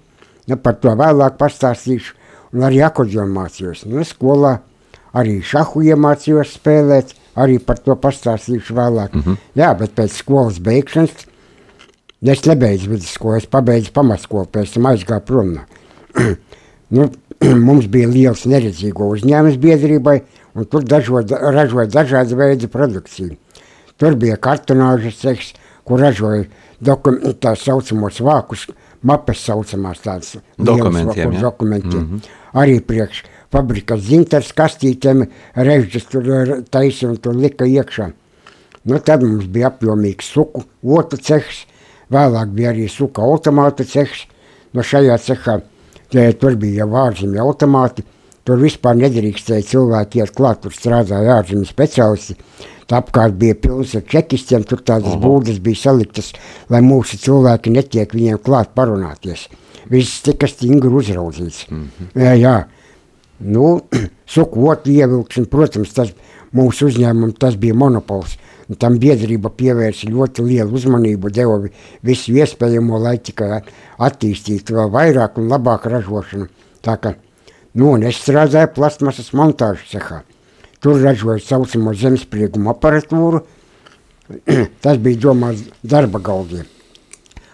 nu, 0.49 0.57
par 0.57 0.79
to 0.81 0.93
vēlāk 0.97 1.37
pastāstīšu, 1.39 2.15
un 2.55 2.65
arī 2.67 2.81
akordionu 2.85 3.33
mācījos. 3.35 3.85
Nu, 3.89 4.03
skolā 4.07 4.57
arī 5.17 5.39
šahu 5.45 5.83
iemācījos 5.87 6.55
spēlēt, 6.57 7.13
arī 7.37 7.59
par 7.63 7.79
to 7.83 7.95
pastāstīšu 8.01 8.75
vēlāk. 8.75 9.15
Mm 9.15 9.21
-hmm. 9.21 9.37
Jā, 9.55 9.73
bet 9.79 9.95
pēc 9.95 10.17
skolas 10.17 10.59
beigšanas 10.59 11.11
es 12.21 12.45
nebeidzu 12.45 12.89
vidusskolu, 12.89 13.37
es 13.37 13.45
pabeidzu 13.45 13.91
pamatskolu, 13.93 14.45
pēc 14.45 14.73
tam 14.73 14.85
aizgāju 14.85 15.25
prom. 15.25 15.59
nu, 16.95 17.09
mums 17.67 17.87
bija 17.87 18.07
liels 18.07 18.45
neredzīgo 18.45 19.09
uzņēmums 19.13 19.57
biedrībai, 19.57 20.21
un 20.57 20.65
tur 20.65 20.83
dažod, 20.83 21.31
ražoja 21.31 21.87
dažādu 21.93 22.39
veidu 22.39 22.69
produkciju. 22.73 23.37
Tur 23.97 24.17
bija 24.17 24.37
kartonāžas 24.41 25.21
ceks, 25.21 25.53
kur 25.85 26.01
ražoja 26.01 26.47
tā 27.41 27.53
saucamos 27.57 28.19
vākus, 28.21 28.67
mapes 29.05 29.41
saucamās 29.45 30.01
tādas 30.03 30.37
Dokumentiem, 30.57 31.13
lielas, 31.13 31.35
ja? 31.35 31.41
dokumentiem. 31.41 32.01
Mm 32.01 32.19
-hmm. 32.19 32.29
Arī 32.53 32.79
priekš 32.81 33.23
fabrikas 33.51 34.01
dzintars 34.01 34.53
kastītēm 34.53 35.25
režģis 35.55 36.05
tur 36.11 36.23
taisa 36.69 37.07
un 37.07 37.17
tur 37.17 37.35
lika 37.35 37.65
iekšā. 37.65 38.11
Nu, 38.87 38.99
tad 38.99 39.23
mums 39.23 39.45
bija 39.45 39.67
apjomīgs 39.67 40.29
suku 40.33 40.63
otu 40.83 41.17
cehs, 41.17 41.65
vēlāk 42.11 42.53
bija 42.55 42.71
arī 42.71 42.89
suka 42.89 43.21
automāta 43.21 43.83
cehs. 43.83 44.27
No 44.73 44.81
šajā 44.81 45.17
cehā 45.17 45.61
tie, 46.09 46.33
tur 46.33 46.55
bija 46.55 46.85
jau 46.85 46.95
ārzemju 46.95 47.41
automāti, 47.43 48.03
tur 48.47 48.61
vispār 48.63 48.95
nedrīkstēja 49.01 49.65
cilvēki 49.73 50.21
iet 50.21 50.31
klāt, 50.37 50.61
tur 50.63 50.75
strādāja 50.75 51.41
ārzemju 51.41 51.67
speciālisti. 51.67 52.37
Apkārt 52.97 53.35
bija 53.35 53.57
pilns 53.59 53.97
ar 53.99 54.05
čekistiem, 54.07 54.63
tur 54.63 54.79
tādas 54.79 55.11
uh 55.11 55.17
-huh. 55.17 55.23
būdas 55.25 55.59
bija 55.59 55.75
saliktas, 55.75 56.31
lai 56.69 56.79
mūsu 56.81 57.19
cilvēki 57.19 57.73
netiek 57.75 58.13
viņiem 58.15 58.39
klāt 58.39 58.71
parunāties. 58.75 59.49
Viss 59.91 60.21
tika 60.23 60.47
stingri 60.47 60.89
uzraudzīts. 60.89 61.65
Uh 61.71 61.77
-huh. 61.77 62.21
jā, 62.23 62.33
jā. 62.39 62.65
Nu, 63.39 63.81
suku 64.35 64.69
otu 64.69 64.91
ievilkšana, 64.91 65.47
protams, 65.51 65.93
tas 65.93 66.13
mūsu 66.53 66.87
uzņēmumam 66.87 67.35
tas 67.37 67.55
bija 67.55 67.73
monopols. 67.73 68.37
Tam 68.79 68.97
biedrība 68.99 69.49
pievērsa 69.49 70.09
ļoti 70.11 70.43
lielu 70.43 70.73
uzmanību, 70.75 71.29
deva 71.31 71.57
vi- 71.57 71.71
visu 72.03 72.31
iespējamo, 72.31 72.99
lai 72.99 73.17
tikai 73.17 73.61
attīstītu 73.99 74.75
vēl 74.75 74.89
vairāk 74.91 75.37
un 75.37 75.47
labāk 75.47 75.85
ražošanu. 75.85 76.47
Tā 76.83 76.97
kā, 76.97 77.15
nu, 77.77 77.93
un 77.93 78.05
es 78.09 78.19
strādāju 78.21 78.73
plasmasas 78.75 79.31
montāžas 79.37 79.93
cehā. 79.93 80.23
Tur 80.81 80.99
ražoja 81.01 81.41
saucamo 81.41 81.93
zemesprieguma 81.93 82.73
aparatūru. 82.75 83.43
tas 84.83 84.97
bija 84.99 85.21
domāts 85.27 85.63
darba 85.83 86.19
galdiem. 86.19 86.65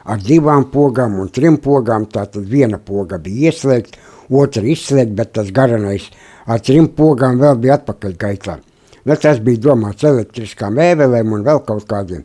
Ar 0.03 0.19
divām 0.19 0.65
pogām 0.71 1.19
un 1.21 1.29
trim 1.31 1.59
pogām, 1.63 2.09
tātad 2.11 2.43
viena 2.49 2.79
poga 2.79 3.19
bija 3.23 3.51
ieslēgta, 3.51 3.99
otra 4.33 4.63
izslēgta, 4.67 5.15
bet 5.19 5.33
tas 5.37 5.51
garanais 5.55 6.09
ar 6.45 6.59
trim 6.59 6.89
pogām 6.97 7.39
vēl 7.39 7.59
bija 7.63 7.77
atpakaļ 7.79 8.17
gaitā. 8.19 8.57
Nu, 9.03 9.15
tas 9.19 9.39
bija 9.43 9.61
domāts 9.69 10.03
elektriskām 10.07 10.79
ēvelēm 10.79 11.31
un 11.35 11.45
vēl 11.47 11.63
kaut 11.67 11.87
kādiem. 11.87 12.23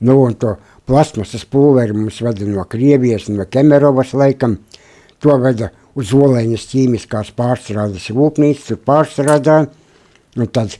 Nu, 0.00 0.16
un 0.24 0.34
to 0.38 0.56
plasmasas 0.88 1.44
pulveri 1.46 1.94
mums 1.94 2.20
veda 2.24 2.46
no 2.48 2.64
Krievijas, 2.70 3.28
no 3.30 3.46
Kemerovas 3.46 4.14
laikam. 4.16 4.58
To 5.20 5.36
veda 5.42 5.70
uz 5.98 6.12
Olēņas 6.14 6.68
ķīmiskās 6.70 7.32
pārstrādes 7.36 8.10
rūpnīcu, 8.14 8.66
tur 8.68 8.80
pārstrādāja. 8.86 9.68
Un 10.38 10.50
tad, 10.54 10.76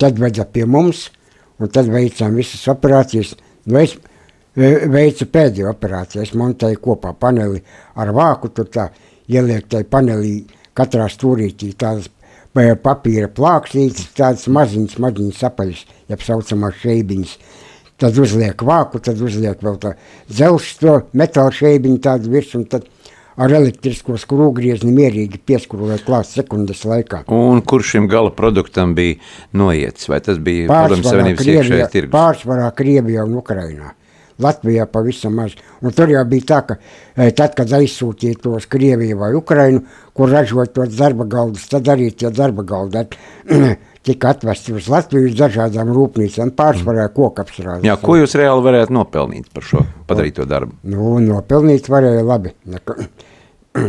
tad 0.00 0.18
veda 0.20 0.46
pie 0.48 0.64
mums, 0.64 1.08
un 1.60 1.70
tad 1.72 1.90
veicām 1.92 2.36
visas 2.38 2.64
operācijas. 2.72 3.34
Nu, 3.68 3.80
e, 3.80 4.70
veicu 4.90 5.28
pēdējo 5.32 5.72
operāciju, 5.72 6.24
es 6.24 6.34
montēju 6.36 6.80
kopā 6.84 7.14
paneli 7.20 7.62
ar 8.00 8.12
vāku, 8.16 8.50
tur 8.54 8.68
tā 8.72 8.88
ieliek 9.28 9.68
tai 9.68 9.84
panelī 9.88 10.38
katrā 10.76 11.08
stūrītī 11.12 11.72
tādas 11.78 12.10
papīra 12.54 13.28
plāksnītes, 13.34 14.12
tādas 14.14 14.46
maziņas, 14.46 14.98
maziņas 15.02 15.44
apaļas, 15.48 15.84
jeb 16.08 16.22
saucamās 16.22 16.80
šeibiņas. 16.82 17.36
Tad 17.98 18.18
uzliek 18.18 18.62
vāku, 18.62 18.98
tad 19.02 19.20
uzliek 19.22 19.60
vēl 19.62 19.76
tā 19.82 19.94
zelšs 20.30 20.78
to 20.80 20.94
metāla 21.14 21.52
šeibiņu 21.54 22.00
tādu 22.02 22.30
virs, 22.30 22.54
un 22.58 22.64
tad 22.66 22.86
ar 23.40 23.54
elektrisko 23.58 24.18
skrūgriezni 24.20 24.92
mierīgi 24.94 25.40
pieskrūvēt 25.46 26.04
klāt 26.06 26.28
sekundes 26.30 26.84
laikā. 26.88 27.24
Un 27.34 27.62
kurš 27.66 27.96
šim 27.96 28.08
gala 28.10 28.32
produktam 28.34 28.94
bija 28.96 29.18
noiets? 29.56 30.08
Vai 30.10 30.20
tas 30.24 30.38
bija 30.38 30.70
Pārsvarā 30.70 31.10
Savienības 31.10 31.52
iekšējais 31.54 31.92
tirgus? 31.94 32.14
pārsvarā 32.14 32.70
Krievijā 32.76 33.26
un 33.26 33.38
Ukrainā. 33.40 33.94
Latvijā 34.42 34.86
pavisam 34.90 35.36
maz. 35.38 35.52
Un 35.82 35.94
tur 35.94 36.10
jau 36.10 36.24
bija 36.26 36.46
tā, 36.48 36.60
ka 36.66 36.76
e, 37.14 37.30
tad, 37.30 37.54
kad 37.54 37.70
aizsūtīja 37.78 38.40
tos 38.42 38.66
Krieviju 38.70 39.20
vai 39.20 39.30
Ukrainu, 39.38 39.84
kur 40.14 40.32
ražot 40.34 40.74
tos 40.74 40.96
darba 40.98 41.26
galdus, 41.30 41.68
tad 41.70 41.86
arī 41.92 42.10
tie 42.10 42.32
darba 42.34 42.66
galdi 42.66 43.04
tika 44.04 44.34
atvesti 44.34 44.74
uz 44.76 44.88
Latviju 44.92 45.30
uz 45.30 45.36
dažādām 45.38 45.92
rūpnīcām, 45.96 46.52
pārsvarā 46.56 47.06
kokapstrādes. 47.14 47.86
Jā, 47.86 47.96
ko 48.00 48.18
jūs 48.18 48.36
reāli 48.38 48.64
varētu 48.66 48.94
nopelnīt 48.94 49.48
par 49.54 49.64
šo 49.66 49.84
padarīto 50.08 50.46
darbu? 50.48 50.76
Nu, 50.92 51.16
nopelnīt 51.24 51.88
varēja 51.92 52.24
labi. 52.26 52.52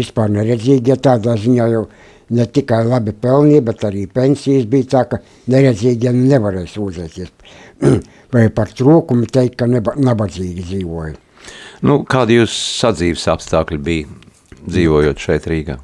Vispār 0.00 0.32
neredzīgi, 0.32 0.92
ja 0.92 0.96
tādā 1.00 1.36
ziņā 1.40 1.68
jau 1.72 1.84
ne 2.36 2.46
tikai 2.46 2.80
labi 2.86 3.12
pelnīja, 3.16 3.64
bet 3.66 3.84
arī 3.88 4.06
pensijas 4.10 4.68
bija 4.70 4.88
tā, 4.94 5.04
ka 5.12 5.20
neredzīgiem 5.52 6.24
nevarēja 6.30 6.72
sūdzēties. 6.74 7.34
Vai 8.32 8.46
par 8.54 8.72
trūkumu 8.76 9.28
teikt, 9.28 9.58
ka 9.60 9.68
neba, 9.68 9.96
nabadzīgi 9.98 10.66
dzīvoja. 10.68 11.16
Nu, 11.84 12.02
kādi 12.08 12.36
jūs 12.38 12.54
sadzīves 12.80 13.24
apstākļi 13.32 13.78
bija 13.84 14.10
dzīvojot 14.68 15.22
šeit 15.24 15.48
Rīgā? 15.50 15.80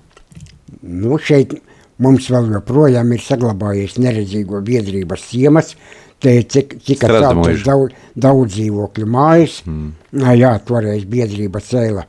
Nu, 0.87 1.16
šeit 1.19 1.57
mums 2.03 2.29
vēl 2.33 2.50
joprojām 2.57 3.12
ir 3.15 3.23
saglabājies 3.25 3.97
neredzīgo 4.03 4.61
biedrības 4.65 5.29
ciemas, 5.31 5.75
te 6.21 6.35
tika 6.49 7.09
celtas 7.11 7.62
daudz, 7.67 7.97
daudz 8.17 8.57
dzīvokļu 8.57 9.09
mājas. 9.12 9.61
Mm. 9.67 9.95
Jā, 10.41 10.53
toreiz 10.67 11.07
biedrība 11.09 11.61
cēla. 11.65 12.07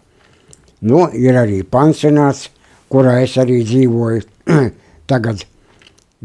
Nu, 0.87 1.07
ir 1.17 1.37
arī 1.39 1.63
pansionāts, 1.65 2.47
kurā 2.91 3.17
es 3.23 3.35
arī 3.41 3.63
dzīvoju 3.65 4.21
tagad. 5.09 5.43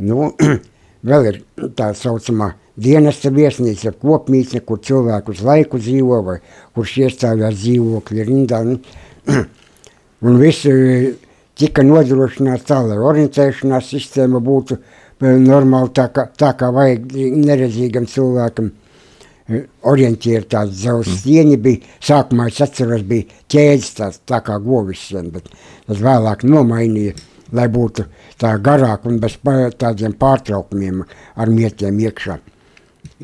Nu, 0.02 0.32
vēl 1.08 1.30
ir 1.30 1.40
tā 1.78 1.92
saucamā 1.96 2.52
dienesta 2.82 3.32
viesnīca, 3.32 3.94
kopmītne, 4.00 4.62
kur 4.64 4.80
cilvēku 4.84 5.34
uz 5.34 5.42
laiku 5.44 5.80
dzīvo, 5.80 6.20
vai 6.26 6.38
kurš 6.76 6.98
iestājās 7.06 7.58
dzīvokļi 7.60 8.28
rindā. 8.28 8.62
Nu, 8.68 8.78
un 10.28 10.40
viss 10.40 10.68
eh, 10.68 11.12
tika 11.62 11.84
nodrošināts 11.86 12.66
tā, 12.66 12.80
lai 12.82 12.98
orientēšanās 12.98 13.90
sistēma 13.94 14.42
būtu 14.42 14.78
eh, 14.78 15.34
normāli 15.38 15.92
tā, 15.94 16.08
kā, 16.14 16.26
tā 16.38 16.52
kā 16.58 16.72
vajag 16.74 17.12
neredzīgam 17.38 18.08
cilvēkam. 18.10 18.70
eh, 19.48 19.66
orientieri 19.90 20.48
tādi 20.50 20.74
dzelzs 20.74 21.20
stieņi 21.20 21.58
bija. 21.62 21.92
Sākumā 22.02 22.48
es 22.50 22.60
atceros, 22.64 23.04
bija 23.06 23.28
ķēdes 23.52 23.92
tāds, 23.98 24.22
tā 24.26 24.42
kā 24.42 24.58
govis 24.62 25.06
sen, 25.12 25.30
bet 25.34 25.50
tas 25.86 26.02
vēlāk 26.02 26.46
nomainīja, 26.48 27.14
lai 27.52 27.68
būtu 27.68 28.06
tā 28.40 28.56
garāk 28.58 29.06
un 29.06 29.20
bez 29.22 29.38
tādiem 29.78 30.16
pārtraukumiem 30.18 31.04
ar 31.36 31.52
mietiem 31.52 31.98
iekšā. 32.08 32.38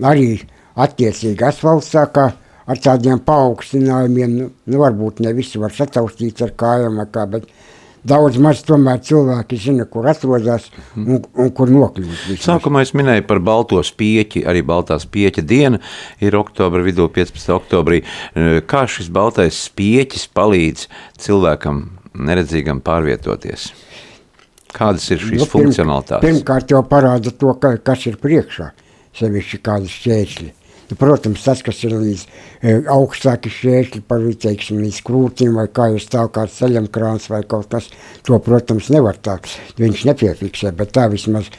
Arī 0.05 0.37
attiecīgi 0.79 1.47
asfalts 1.49 1.91
sākā 1.95 2.29
ar 2.69 2.83
tādiem 2.85 3.23
paaugstinājumiem, 3.25 4.35
nu, 4.37 4.51
nu 4.69 4.83
varbūt 4.83 5.23
ne 5.25 5.33
visi 5.37 5.59
var 5.59 5.73
sataustīt 5.75 6.43
ar 6.45 6.53
kājām, 6.61 7.01
kā, 7.11 7.25
bet 7.31 7.49
daudz 8.09 8.39
maz 8.43 8.63
tomēr 8.67 9.01
cilvēki 9.05 9.59
zina, 9.61 9.87
kur 9.91 10.09
atrodas 10.11 10.69
un, 10.97 11.21
un 11.39 11.51
kur 11.55 11.71
nokļūt. 11.73 12.39
Sākumā 12.43 12.83
es 12.87 12.95
minēju 12.97 13.27
par 13.29 13.43
balto 13.45 13.83
spieķi, 13.85 14.45
arī 14.49 14.65
baltā 14.67 14.99
spieķa 15.03 15.45
diena 15.49 15.81
ir 16.25 16.37
oktobra 16.39 16.83
vidū, 16.87 17.09
15. 17.15 17.53
oktobrī. 17.59 18.03
E, 18.35 18.61
Kā 18.69 18.85
šis 18.91 19.11
baltais 19.15 19.59
spieķis 19.69 20.29
palīdz 20.37 20.89
cilvēkam 21.25 21.85
neredzīgam 22.19 22.83
pārvietoties? 22.85 23.71
Kādas 24.75 25.07
ir 25.15 25.23
šīs 25.23 25.43
Nu, 25.45 25.49
funkcionalitātes? 25.49 26.25
Pirmkārt 26.27 26.75
jau 26.75 26.83
parāda 26.85 27.33
to, 27.33 27.55
ka, 27.61 27.77
kas 27.81 28.05
ir 28.11 28.19
priekšā, 28.21 28.73
sevišķi 29.17 29.61
kādas 29.65 29.95
šķēršļi. 29.95 30.51
Nu, 30.89 30.97
protams, 30.97 31.43
tas, 31.45 31.61
kas 31.61 31.83
ir 31.85 31.93
līdz 32.01 32.23
e, 32.25 32.75
augstāki 32.89 33.51
šķēršļi, 33.53 34.01
par 34.09 34.23
teiksim, 34.41 34.79
līdz 34.81 35.01
krūtīm 35.05 35.59
vai 35.61 35.67
kā 35.69 35.91
jūs 35.93 36.07
stāv 36.09 36.31
kāds 36.33 36.57
ceļam 36.63 36.87
krāns 36.93 37.29
vai 37.29 37.43
kaut 37.45 37.69
kas, 37.75 37.91
to, 38.25 38.39
protams, 38.41 38.89
nevar 38.95 39.19
tā, 39.21 39.37
viņš 39.77 40.07
nepiefiksē, 40.09 40.73
bet 40.79 40.95
tā 40.97 41.05
vismaz 41.13 41.51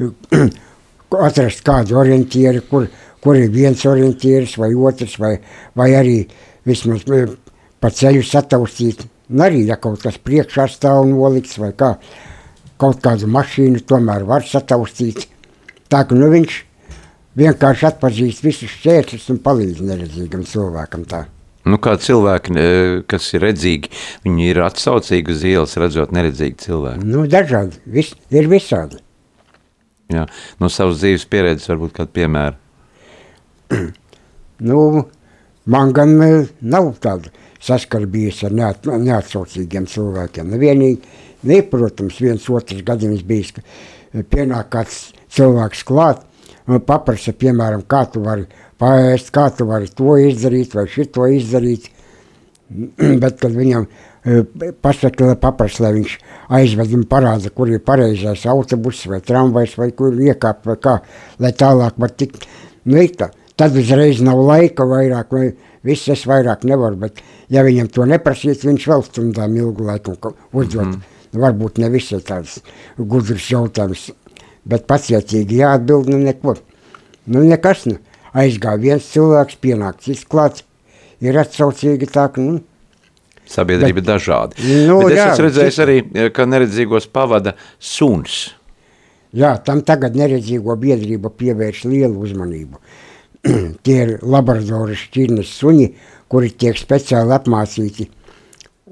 e, 0.00 0.08
atrast 1.28 1.60
kādu 1.66 1.98
orientieri, 2.00 2.62
kur, 2.70 2.88
kur 3.20 3.36
ir 3.36 3.52
viens 3.52 3.84
orientieris 3.88 4.56
vai 4.56 4.70
otrs, 4.72 5.18
vai, 5.20 5.34
vai 5.76 5.90
arī 5.98 6.16
vismaz 6.68 7.04
e, 7.12 7.26
pa 7.84 7.92
ceļu 7.92 8.24
sataustīt. 8.24 9.04
Un 9.28 9.44
arī, 9.44 9.66
ja 9.68 9.76
kaut 9.76 10.00
kas 10.00 10.16
priekšā 10.24 10.64
stāv 10.72 11.02
nolikts 11.10 11.60
vai 11.60 11.74
kā, 11.76 11.98
kaut 12.80 13.04
kādu 13.04 13.28
mašīnu 13.28 13.84
tomēr 13.84 14.24
var 14.24 14.48
sataustīt. 14.48 15.26
Tā 15.92 16.06
ka 16.08 16.16
nu, 16.16 16.32
viņš 16.32 16.62
vienkārši 17.38 17.88
atpazīst 17.92 18.44
visus 18.44 18.72
šķēršļus 18.78 19.26
un 19.34 19.42
palīdz 19.44 19.82
neredzīgam 19.86 20.44
cilvēkam. 20.48 21.04
Tā. 21.08 21.24
Nu, 21.68 21.76
kā 21.82 21.96
cilvēki, 22.00 22.54
kas 23.10 23.26
ir 23.36 23.44
redzīgi, 23.44 23.90
viņi 24.24 24.48
ir 24.52 24.62
atsaucīgi 24.64 25.34
uz 25.34 25.44
ielas, 25.44 25.76
redzot 25.80 26.14
neredzīgu 26.16 26.62
cilvēku. 26.64 27.04
Nu, 27.04 27.26
dažādi, 27.30 27.80
vis, 27.98 28.14
ir 28.32 28.48
visādi. 28.50 29.02
Jā. 30.12 30.24
No 30.62 30.70
savas 30.72 31.02
dzīves 31.02 31.26
pieredzes, 31.28 31.68
varbūt 31.68 31.96
kādu 32.00 32.14
piemēru. 32.20 32.58
Nu, 34.58 35.04
man 35.70 35.92
gan 35.94 36.16
e, 36.18 36.30
nav 36.66 36.88
tāda 36.98 37.30
saskarbības 37.62 38.40
ar 38.48 38.56
neat, 38.58 38.88
neatsaucīgiem 38.90 39.84
cilvēkiem. 39.86 40.48
Nu, 40.50 40.58
vienīgi, 40.58 41.12
ne, 41.46 41.60
protams, 41.62 42.16
viens 42.18 42.48
otrs 42.50 42.82
gadījums 42.88 43.22
bijis, 43.28 43.52
ka 43.54 43.62
e, 43.62 44.24
pienāk 44.26 44.72
kāds 44.74 44.96
cilvēks 45.36 45.84
klāt, 45.86 46.24
un 46.68 46.82
paprasa, 46.84 47.32
piemēram, 47.32 47.84
kā 47.88 48.04
tu 48.12 48.22
vari 48.24 48.44
paēst, 48.80 49.32
kā 49.34 49.48
tu 49.56 49.66
vari 49.68 49.88
to 49.88 50.16
izdarīt 50.20 50.76
vai 50.76 50.86
šito 50.90 51.26
izdarīt. 51.38 51.88
Bet, 53.22 53.38
kad 53.40 53.54
viņam 53.56 53.86
e, 53.88 54.42
pasaka, 54.84 55.32
paprasa, 55.40 55.86
lai 55.86 55.94
viņš 55.96 56.16
aizved 56.58 56.94
un 56.98 57.06
parāda, 57.08 57.52
kur 57.54 57.70
ir 57.72 57.80
pareizais 57.84 58.44
autobus 58.50 59.06
vai 59.08 59.22
tramvajs 59.24 59.78
vai 59.80 59.90
kur 59.96 60.16
iekāpt 60.28 60.68
vai 60.68 60.76
kā, 60.82 60.98
lai 61.40 61.54
tālāk 61.56 61.96
var 61.96 62.12
tikt. 62.16 62.44
Nu, 62.88 63.00
tā. 63.16 63.32
Tad 63.58 63.74
uzreiz 63.74 64.20
nav 64.22 64.38
laika 64.46 64.84
vairāk, 64.86 65.32
vai 65.34 65.48
viss 65.82 66.06
es 66.12 66.22
vairāk 66.30 66.62
nevaru, 66.68 67.00
bet 67.00 67.22
ja 67.50 67.64
viņam 67.66 67.88
to 67.90 68.04
neprasīt, 68.06 68.62
viņš 68.62 68.84
vēl 68.92 69.02
stundām 69.08 69.56
ilgu 69.58 69.88
laiku 69.88 70.14
uzdot. 70.14 70.84
Mm 70.84 70.92
-hmm. 70.92 71.14
Varbūt 71.38 71.78
ne 71.78 71.88
visi 71.92 72.16
tāds 72.24 72.60
gudrs 72.96 73.50
jautājums, 73.50 74.10
bet 74.68 74.86
pacietīgi 74.90 75.62
jāatbild, 75.62 76.10
nu 76.12 76.20
neko. 76.22 76.56
Nu 77.28 77.44
nekas, 77.44 77.86
nu. 77.88 77.98
Aizgāja 78.38 78.80
viens 78.80 79.06
cilvēks, 79.08 79.56
pienāk 79.62 80.02
cits 80.04 80.26
klāts, 80.28 80.64
ir 81.24 81.38
atsaucīgi 81.40 82.10
tā, 82.12 82.28
ka, 82.32 82.44
nu, 82.44 82.60
Sabiedrība 83.48 84.02
ir 84.02 84.04
dažāda. 84.04 84.58
Nu, 84.60 84.98
Bet 85.00 85.14
es 85.14 85.18
jā, 85.18 85.26
esmu 85.32 85.44
redzējis 85.46 85.78
arī, 85.80 85.96
ka 86.36 86.44
neredzīgos 86.44 87.08
pavada 87.08 87.54
suns. 87.80 88.50
Jā, 89.36 89.54
tam 89.64 89.80
tagad 89.88 90.16
neredzīgo 90.16 90.76
biedrība 90.80 91.32
pievērš 91.32 91.86
lielu 91.88 92.20
uzmanību. 92.26 92.80
Tie 93.84 93.96
ir 94.04 94.14
laboratorijas 94.20 95.06
šķirnes 95.06 95.52
suņi, 95.60 95.88
kuri 96.28 96.52
tiek 96.60 96.76
speciāli 96.80 97.32
apmācīti. 97.36 98.08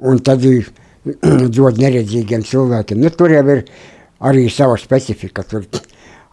Un 0.09 0.21
tad 0.25 0.45
dod 1.59 1.81
neredzīgiem 1.83 2.45
cilvēkiem. 2.49 3.01
Nu, 3.01 3.13
tur 3.13 3.33
jau 3.37 3.45
ir 3.53 3.65
arī 4.21 4.47
sava 4.53 4.77
specifika. 4.81 5.45
Tur 5.47 5.67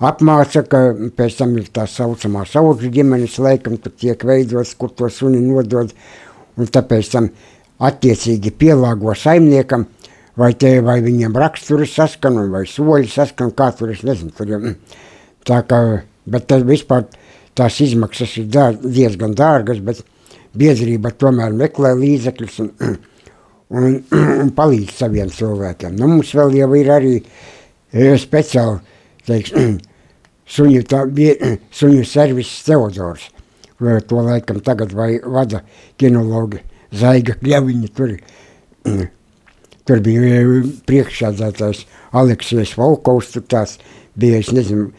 apmāca, 0.04 0.64
ka 0.68 0.84
pēc 1.18 1.40
tam 1.40 1.58
ir 1.60 1.70
tā 1.74 1.88
saucamā 1.90 2.46
sauģu 2.50 2.92
ģimenes 2.94 3.40
laikam, 3.44 3.78
tur 3.82 3.96
tiek 3.98 4.24
veidots, 4.28 4.76
kur 4.80 4.94
to 4.94 5.10
suni 5.10 5.42
nodod. 5.44 5.94
Un 6.54 6.70
tāpēc 6.70 7.10
tam 7.10 7.32
attiecīgi 7.84 8.54
pielāgo 8.54 9.16
saimniekam, 9.18 9.88
vai, 10.38 10.54
te, 10.54 10.76
vai 10.86 11.00
viņam 11.06 11.38
raksturi 11.42 11.88
saskan, 11.90 12.38
vai 12.54 12.66
soļi 12.70 13.10
saskan, 13.10 13.54
kā 13.58 13.72
tur 13.78 13.94
es 13.94 14.04
nezinu. 14.06 14.34
Tur, 14.38 14.54
mm. 14.60 15.00
tā 15.50 15.64
kā, 15.70 15.80
bet 16.30 16.48
tas 16.52 16.66
vispār 16.68 17.08
tās 17.58 17.80
izmaksas 17.86 18.38
ir 18.42 18.50
dā, 18.54 18.70
diezgan 18.74 19.34
dārgas, 19.38 19.82
bet 19.84 20.04
biedrība 20.58 21.14
tomēr 21.18 21.56
meklē 21.58 21.94
līdzekļus 21.98 22.60
un, 22.64 22.72
un, 23.78 23.98
un 24.44 24.54
palīdz 24.56 24.94
saviem 25.02 25.34
cilvēkiem. 25.34 25.98
Nu, 25.98 26.10
mums 26.16 26.34
vēl 26.38 26.60
jau 26.62 26.70
ir 26.78 26.94
arī 26.94 27.18
e, 27.94 28.10
speciāli, 28.20 28.82
teiks, 29.28 29.54
suņu, 30.56 30.84
tā, 30.90 31.06
bie, 31.08 31.32
suņu 31.74 32.04
servis 32.10 32.52
Teodors. 32.68 33.30
To 34.10 34.22
laikam 34.24 34.62
tagad 34.64 34.94
vai 34.96 35.18
vada 35.20 35.64
kinologi 36.00 36.62
Zaiga 36.96 37.36
Kļaviņa. 37.40 37.90
Tur, 37.98 38.14
tur 39.88 40.04
bija 40.06 40.44
priekšsādātājs 40.88 41.84
Aleksijas 42.16 42.78
Valkovs, 42.80 43.34
tur 43.34 43.44
tās 43.52 43.80
bija, 44.16 44.40
es 44.40 44.54
nezinu, 44.56 44.92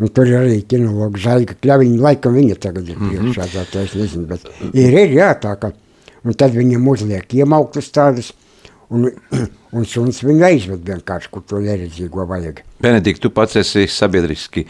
Un 0.00 0.08
tur 0.16 0.28
ir 0.30 0.38
arī 0.38 0.60
kinologa 0.64 1.20
Zaiga 1.20 1.54
Kļaviņa, 1.60 2.00
laikam 2.00 2.36
viņa 2.38 2.54
tagad 2.64 2.88
ir 2.88 2.96
priekšsādātājs, 2.96 3.96
nezinu, 4.00 4.24
bet 4.30 4.46
ir, 4.72 4.94
ir 4.96 5.12
jā, 5.18 5.28
tā 5.42 5.52
ka, 5.60 5.74
un 6.24 6.36
tad 6.40 6.56
viņam 6.56 6.86
uzliek 6.88 7.34
iemauktas 7.36 7.90
tādas, 7.92 8.30
un, 8.90 9.10
un 9.76 9.86
suns 9.88 10.22
viņu 10.26 10.46
aizved 10.50 10.82
vienkārši, 10.86 11.30
kur 11.32 11.44
to 11.46 11.62
neredzīgo 11.64 12.26
vajag. 12.28 12.64
Benedikt, 12.82 13.22
tu 13.24 13.32
pats 13.34 13.58
esi 13.60 13.86
sabiedriski 13.90 14.66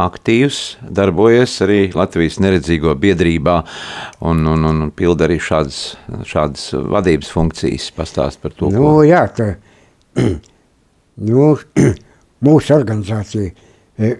aktīvs, 0.00 0.60
darbojies 0.90 1.54
arī 1.62 1.78
Latvijas 1.94 2.40
neredzīgo 2.42 2.96
biedrībā 2.98 3.60
un, 4.26 4.42
un, 4.50 4.66
un 4.66 4.88
pilda 4.94 5.28
arī 5.28 5.38
šādas, 5.42 5.80
šādas 6.26 6.72
vadības 6.74 7.30
funkcijas. 7.34 7.92
Pastāst 7.94 8.42
par 8.42 8.56
to, 8.56 8.72
Nu, 8.74 8.82
ko 8.82 9.04
jā, 9.06 9.22
tā, 9.36 9.52
nu, 11.30 11.52
mūsu 12.46 12.74
organizācija, 12.74 13.54
e, 13.94 14.14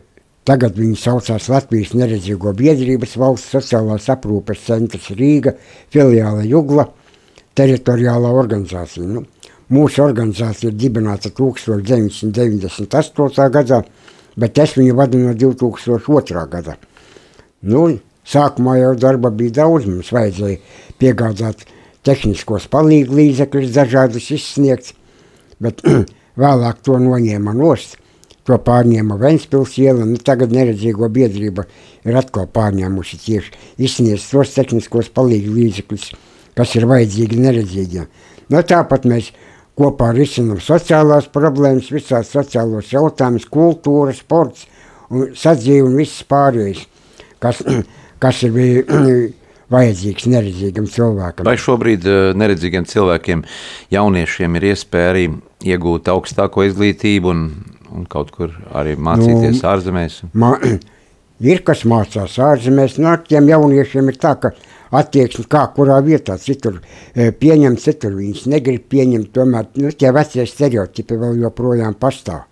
tagad 0.46 0.78
viņi 0.78 1.00
saucās 1.00 1.50
Latvijas 1.50 1.96
neredzīgo 1.98 2.54
biedrības 2.54 3.18
valsts 3.18 3.56
sociālās 3.56 4.06
aprūpes 4.14 4.62
centrs 4.68 5.10
Rīga, 5.18 5.56
filiāla 5.90 6.46
Jugla, 6.46 6.86
teritoriālā 7.58 8.30
organizācija. 8.34 9.06
Nu, 9.06 9.24
mūsu 9.74 10.02
organizācija 10.04 10.70
ir 10.70 10.76
dibināta 10.78 11.28
1998. 11.30 13.50
gadā, 13.54 13.78
bet 14.36 14.58
es 14.58 14.76
viņu 14.78 14.94
vadu 14.98 15.18
no 15.22 15.34
2002. 15.38 16.48
gada. 16.50 16.76
Nu, 17.62 17.98
sākumā 18.28 18.78
jau 18.80 18.94
darba 19.00 19.30
bija 19.30 19.50
daudz, 19.62 19.86
mums 19.88 20.12
vajadzēja 20.14 20.58
piegādāt 21.00 21.58
tehniskos 22.04 22.64
palīgu 22.72 23.12
līdzekļus 23.20 23.74
dažādus 23.74 24.30
izsniegt, 24.36 24.86
bet 25.62 25.76
vēlāk 26.42 26.76
to 26.84 26.94
noņēma 27.00 27.52
nost, 27.56 27.90
to 28.44 28.54
pārņēma 28.60 29.16
Ventspils 29.20 29.78
iela, 29.80 30.04
nu 30.04 30.16
tagad 30.20 30.52
neredzīgo 30.52 31.08
biedrība 31.08 31.64
ir 32.04 32.14
atkal 32.20 32.46
pārņēmuši 32.52 33.16
tieši 33.24 33.50
izsniegt 33.86 34.26
tos 34.28 34.52
tehniskos 34.52 35.08
palīgu 35.16 35.50
līdzekļus, 35.56 36.04
kas 36.58 36.74
ir 36.78 36.86
vajadzīgi 36.90 37.40
neredzīgiem. 37.40 38.08
Nu, 38.52 38.60
tāpat 38.62 39.06
mēs 39.10 39.30
kopā 39.78 40.12
risinām 40.14 40.60
sociālās 40.62 41.28
problēmas, 41.34 41.90
visās 41.94 42.30
sociālos 42.34 42.92
jautājumus, 42.94 43.48
kultūra, 43.50 44.14
sports, 44.14 44.68
un 45.10 45.32
sadzīve 45.38 45.88
un 45.88 45.96
viss 45.98 46.24
pārējais, 46.30 46.84
kas, 47.42 47.62
kas 48.22 48.44
ir 48.46 48.54
bija 48.54 49.00
vajadzīgs 49.74 50.28
neredzīgam 50.30 50.88
cilvēkam. 50.90 51.48
Vai 51.48 51.58
šobrīd 51.60 52.06
eh, 52.06 52.30
neredzīgiem 52.38 52.86
cilvēkiem, 52.88 53.44
jauniešiem 53.94 54.60
ir 54.60 54.70
iespēja 54.72 55.14
arī 55.14 55.28
iegūt 55.64 56.10
augstāko 56.12 56.66
izglītību 56.68 57.32
un, 57.32 57.46
un 57.94 58.10
kaut 58.10 58.30
kur 58.36 58.52
arī 58.76 58.94
mācīties 59.00 59.62
Nu, 59.62 59.70
ārzemēs? 59.72 60.20
Ma, 60.38 60.54
Ir, 61.42 61.64
kas 61.66 61.82
mācās 61.88 62.36
ārzemēs, 62.38 62.94
no 63.02 63.10
nu, 63.10 63.22
tiem 63.26 63.48
jauniešiem 63.50 64.06
ir 64.12 64.18
tā, 64.22 64.36
ka 64.38 64.52
attieksme 64.98 65.46
kā 65.50 65.64
kurā 65.76 65.98
vietā, 66.04 66.36
citur 66.40 66.80
e, 66.80 67.30
pieņem, 67.30 67.76
citur 67.80 68.16
viņas 68.18 68.44
negrib 68.52 68.86
pieņemt, 68.92 69.30
tomēr 69.34 69.70
nu, 69.80 69.92
tie 69.92 70.12
vecie 70.14 70.46
stereotipi 70.48 71.18
vēl 71.20 71.40
joprojām 71.44 71.96
pastāv. 72.00 72.44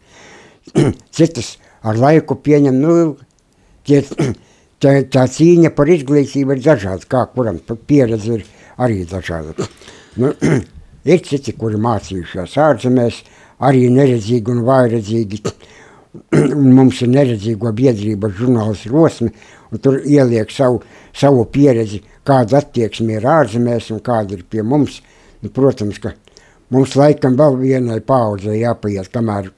Citas 1.16 1.56
ar 1.82 1.98
laiku 1.98 2.38
pieņem, 2.42 2.80
nu, 2.82 2.96
tie, 3.88 4.02
tā, 4.82 4.96
tā 5.12 5.26
cīņa 5.30 5.72
par 5.76 5.90
izglītību 5.94 6.56
ir 6.56 6.64
dažāda, 6.64 7.08
kā 7.08 7.24
kuram 7.34 7.60
pieredze 7.86 8.38
ir 8.40 8.46
arī 8.78 9.04
dažāda. 9.08 9.56
Nu, 10.12 10.28
ir 11.08 11.20
citi, 11.24 11.54
kuri 11.56 11.78
mācījušies 11.80 12.58
ārzemēs, 12.60 13.22
arī 13.64 13.86
neredzīgi 13.88 14.52
un 14.52 14.58
vājredzīgi, 14.66 15.38
un 16.60 16.66
mums 16.76 17.00
ir 17.00 17.08
neredzīgo 17.14 17.72
biedrība 17.78 18.28
žurnāls 18.36 18.84
Rosme, 18.92 19.30
un 19.72 19.80
tur 19.80 20.02
ieliek 20.04 20.52
savu, 20.52 20.82
savu 21.16 21.44
pieredzi, 21.52 22.02
kāda 22.26 22.62
attieksme 22.62 23.18
ir 23.18 23.28
ārzemēs 23.28 23.90
un 23.94 24.02
kāda 24.04 24.38
ir 24.38 24.46
pie 24.48 24.62
mums. 24.62 25.00
Nu, 25.42 25.50
protams, 25.50 25.98
ka 26.02 26.14
mums 26.72 26.96
laikam 26.96 27.36
vēl 27.38 27.58
vienai 27.60 28.00
paudzei 28.06 28.60
jāpaiet, 28.62 29.10
kamēr 29.12 29.50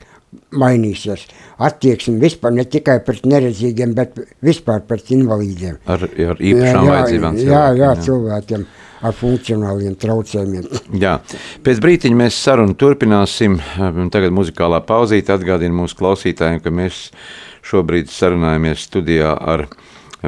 mainīsies 0.55 1.27
attieksme 1.63 2.19
vispār 2.23 2.55
ne 2.55 2.65
tikai 2.67 2.99
pret 3.07 3.27
neredzīgiem, 3.29 3.95
bet 3.95 4.19
vispār 4.45 4.83
pret 4.89 5.11
invalīdiem. 5.15 5.79
Ar, 5.87 6.03
ar 6.03 6.41
īpašām 6.41 6.89
jā, 6.89 6.91
vajadzībām. 6.91 7.39
Jā, 7.39 7.47
jā, 7.47 7.63
jā, 7.79 7.93
cilvēkiem 8.09 8.67
ar 9.05 9.17
funkcionāliem 9.19 9.97
traucējumiem. 10.01 10.69
Jā, 11.03 11.19
pēc 11.65 11.81
brītiņa 11.85 12.21
mēs 12.25 12.39
sarunu 12.41 12.77
turpināsim. 12.81 13.59
Tagad 14.15 14.35
muzikālā 14.35 14.81
pauzīte 14.87 15.35
atgādina 15.37 15.77
mūsu 15.77 15.99
klausītājiem, 16.01 16.63
ka 16.65 16.73
mēs 16.75 17.09
šobrīd 17.65 18.11
sarunājamies 18.13 18.89
studijā 18.89 19.35
ar 19.39 19.69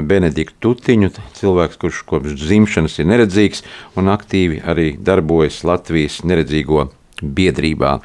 Benediktu 0.02 0.74
Tutiņu, 0.74 1.12
cilvēks, 1.38 1.80
kurš 1.80 2.02
kopš 2.09 2.37
dzimšanas 2.40 2.98
ir 3.00 3.11
neredzīgs 3.12 3.64
un 3.96 4.12
aktīvi 4.12 4.62
arī 4.66 4.92
darbojas 5.00 5.62
Latvijas 5.66 6.22
neredzīgo 6.26 6.88
biedrībā, 7.22 7.96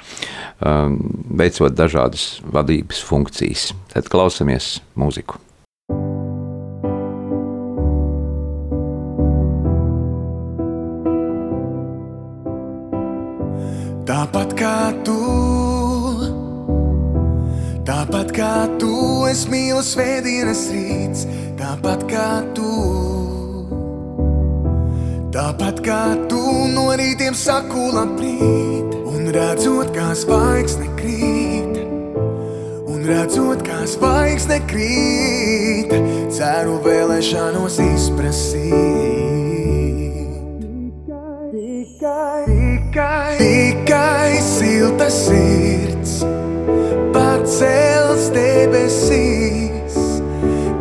um, 0.64 0.98
veicot 1.36 1.76
dažādas 1.76 2.40
vadības 2.48 3.02
funkcijas. 3.04 3.72
Tad 3.92 4.12
klausamies 4.12 4.80
mūziku. 4.96 5.40
Tāpat 14.12 14.56
kā 14.60 14.78
tu, 15.08 15.18
tāpat 17.88 18.34
kā 18.36 18.56
tu, 18.82 19.21
es 19.32 19.46
mīlu 19.48 19.80
svētdienas 19.86 20.66
rīts, 20.74 21.24
tāpat 21.60 22.04
kā 22.10 22.30
tu. 22.56 22.72
Tāpat 25.32 25.80
kā 25.86 26.02
tu 26.28 26.42
no 26.74 26.90
rītiem 27.00 27.36
saku 27.38 27.86
labrīt, 27.96 28.98
un 29.08 29.30
redzot, 29.32 29.94
kā 29.96 30.10
zvaigzne 30.20 30.90
krīt, 31.00 31.80
un 32.92 33.06
redzot, 33.08 33.64
kā 33.68 33.80
zvaigzne 33.94 34.60
krīt, 34.68 35.96
ceru 36.36 36.82
vēlēšanos 36.84 37.80
izprasīt. 37.86 38.68
Tikai, 41.54 42.44
tikai, 42.50 43.32
tikai 43.40 44.44
silta 44.44 45.08
sirds. 45.22 46.20
Pacels 47.16 47.91
debesīs. 48.62 49.96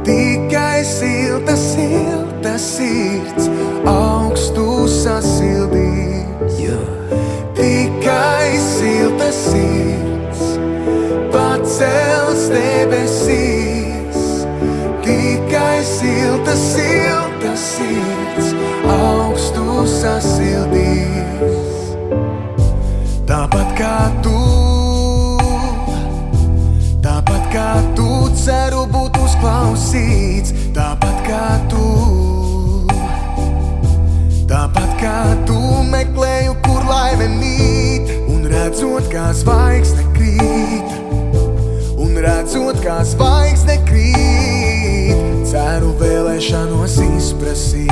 Tikai 0.04 0.84
silta, 0.84 1.56
silta 1.56 2.56
sirds 2.58 3.48
augstu 3.88 4.86
sasildīs. 4.90 6.58
Yeah. 6.60 7.16
Tikai 7.56 8.56
silta 8.60 9.30
sirds 9.32 10.42
pacels 11.32 12.48
debesīs. 12.52 14.24
Tikai 15.04 15.84
silta, 15.84 16.56
silta 16.56 17.54
sirds 17.56 18.19
uzklausīts, 29.40 30.52
tāpat 30.76 31.20
kā 31.24 31.46
tu, 31.70 31.84
tāpat 34.48 34.90
kā 35.00 35.20
tu 35.48 35.56
meklēju, 35.88 36.56
kur 36.66 36.84
laime 36.84 37.28
mīt, 37.38 38.10
un 38.28 38.44
redzot, 38.44 39.08
kā 39.12 39.32
zvaigzne 39.32 40.04
krīt, 40.12 40.92
un 41.96 42.20
redzot, 42.20 42.82
kā 42.84 43.00
zvaigzne 43.04 43.78
krīt, 43.88 45.16
ceru 45.48 45.94
vēlēšanos 45.96 47.00
izprasīt. 47.06 47.88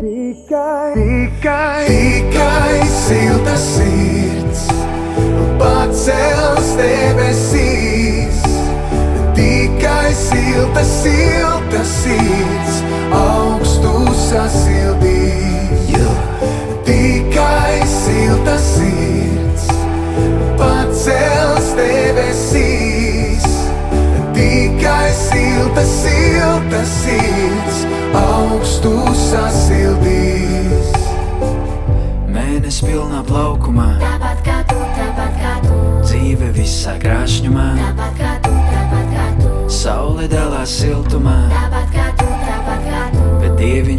Tikai, 0.00 0.94
tikai, 0.94 1.84
tikai 1.90 2.78
silta 3.02 3.58
sirds 3.58 4.64
pacels 5.58 6.74
debesīs. 6.78 7.79
Silta, 10.30 10.84
silta 10.84 11.80
sirds 11.82 12.76
augstu 13.10 13.94
sasildīs. 14.28 14.69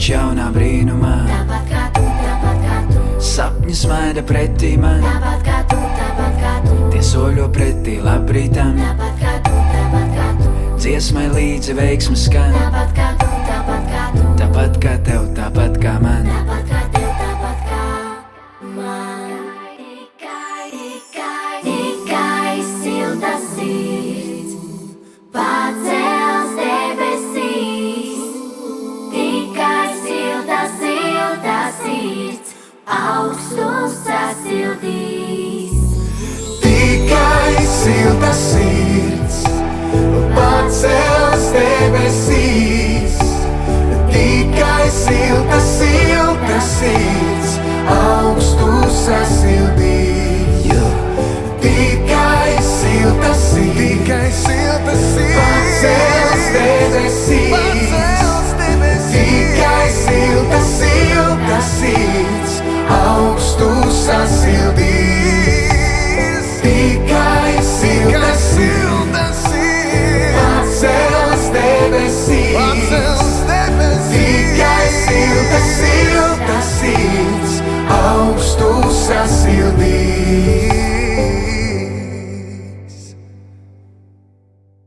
Dieviņš 0.02 0.10
jaunā 0.10 0.50
brīnumā, 0.54 1.16
tāpat 1.30 1.66
kā 1.70 1.82
tu, 1.94 2.02
tāpat 2.02 2.62
kā 2.66 2.78
tu, 2.90 3.02
sapņi 3.22 3.76
smaida 3.76 4.24
pretī 4.26 4.74
man, 4.82 5.02
tāpat 5.06 5.44
kā 5.46 5.60
tu, 5.70 5.78
tāpat 5.78 6.40
kā 6.42 6.54
tu, 6.66 6.78
tie 6.90 7.02
soļo 7.06 7.46
pretī 7.54 8.00
labrītam, 8.02 8.74
tāpat 8.82 9.22
kā 9.22 9.36
tu, 9.46 9.54
tāpat 9.76 10.16
kā 10.16 10.28
tu, 10.40 10.50
dziesmai 10.82 11.28
līdzi 11.36 11.78
veiksmes 11.78 12.26
skan, 12.26 12.58
tāpat 12.58 12.98
kā 12.98 13.12
tu, 13.22 13.30
tāpat 13.46 13.86
kā 13.94 14.08
tu, 14.16 14.26
tāpat 14.42 14.82
kā 14.82 14.98
tev, 15.06 15.30
tāpat 15.38 15.78
kā 15.84 16.00
man. 16.02 16.26
tāpat 16.26 16.61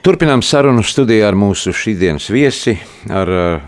Turpinām 0.05 0.43
sarunu 0.45 0.83
studijā 0.85 1.31
ar 1.31 1.37
mūsu 1.41 1.73
šīsdienas 1.73 2.27
viesi, 2.29 2.75
ar 3.09 3.31
uh, 3.33 3.63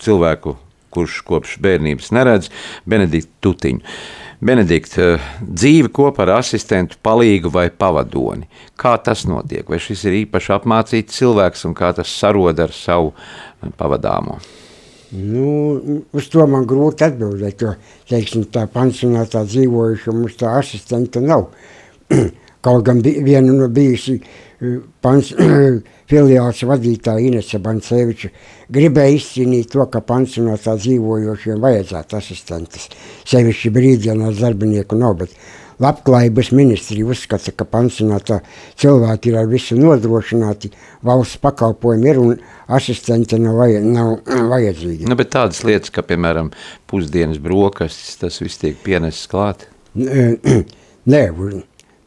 cilvēku, 0.00 0.54
kurš 0.88 1.18
kopš 1.28 1.58
bērnības 1.60 2.06
neredz, 2.16 2.46
Benediktu 2.88 3.34
Tutiņu. 3.44 3.82
Benedikt, 4.40 4.94
uh, 4.96 5.26
dzīve 5.44 5.90
kopā 5.92 6.24
ar 6.24 6.38
asistentu, 6.38 6.96
palīgu 7.04 7.52
vai 7.52 7.66
pavadoni. 7.68 8.48
Kā 8.80 8.94
tas 9.04 9.26
notiek? 9.28 9.68
Vai 9.68 9.82
šis 9.84 10.06
ir 10.08 10.16
īpaši 10.22 10.54
apmācīts 10.56 11.18
cilvēks 11.20 11.66
un 11.68 11.74
kā 11.76 11.90
tas 11.98 12.14
sarod 12.22 12.62
ar 12.64 12.72
savu 12.72 13.10
uh, 13.12 13.66
pavadāmo? 13.76 14.38
Nu, 15.12 15.98
uz 16.08 16.30
to 16.32 16.46
man 16.48 16.64
grūti 16.70 17.04
atbildēt, 17.04 17.66
jo, 17.66 17.74
teiksim, 18.08 18.46
tā 18.48 18.64
pansionātā 18.64 19.44
dzīvojuša 19.44 20.16
mums 20.16 20.40
tā 20.40 20.54
asistenta 20.62 21.20
nav. 21.20 21.50
Kaut 22.64 22.86
gan 22.86 23.04
viena 23.04 23.52
no 23.52 23.68
bijusi 23.68 24.16
pans, 25.02 25.32
filiāls 26.10 26.62
vadītāja 26.68 27.26
Inese 27.28 27.60
Banceviča 27.62 28.30
gribēja 28.72 29.16
izcīnīt 29.18 29.72
to, 29.72 29.86
ka 29.90 30.02
pansionātā 30.06 30.76
dzīvojošiem 30.78 31.62
vajadzētu 31.62 32.18
asistentes. 32.18 32.86
Sevišķi 33.28 33.72
brīddienās 33.74 34.40
darbinieku 34.42 34.98
nav, 35.00 35.18
bet 35.24 35.34
labklājības 35.82 36.52
ministrija 36.54 37.08
uzskata, 37.10 37.54
ka 37.56 37.66
pansionātā 37.68 38.40
cilvēki 38.80 39.32
ir 39.32 39.38
ar 39.40 39.48
visu 39.50 39.78
nodrošināti, 39.80 40.70
valsts 41.06 41.40
pakalpojumi 41.42 42.12
ir 42.12 42.20
un 42.22 42.36
asistente 42.72 43.40
nav, 43.40 43.58
vajad, 43.62 43.88
nav 43.96 44.14
vajadzīga. 44.52 45.10
Nu, 45.10 45.18
bet 45.18 45.32
tādas 45.34 45.64
lietas, 45.66 45.92
kā 45.94 46.04
piemēram 46.06 46.52
pusdienas 46.90 47.42
brokastis, 47.42 48.14
tas 48.20 48.38
viss 48.44 48.62
tiek 48.62 48.78
pienesis 48.84 49.26
klāt. 49.32 49.66
Nē, 51.12 51.22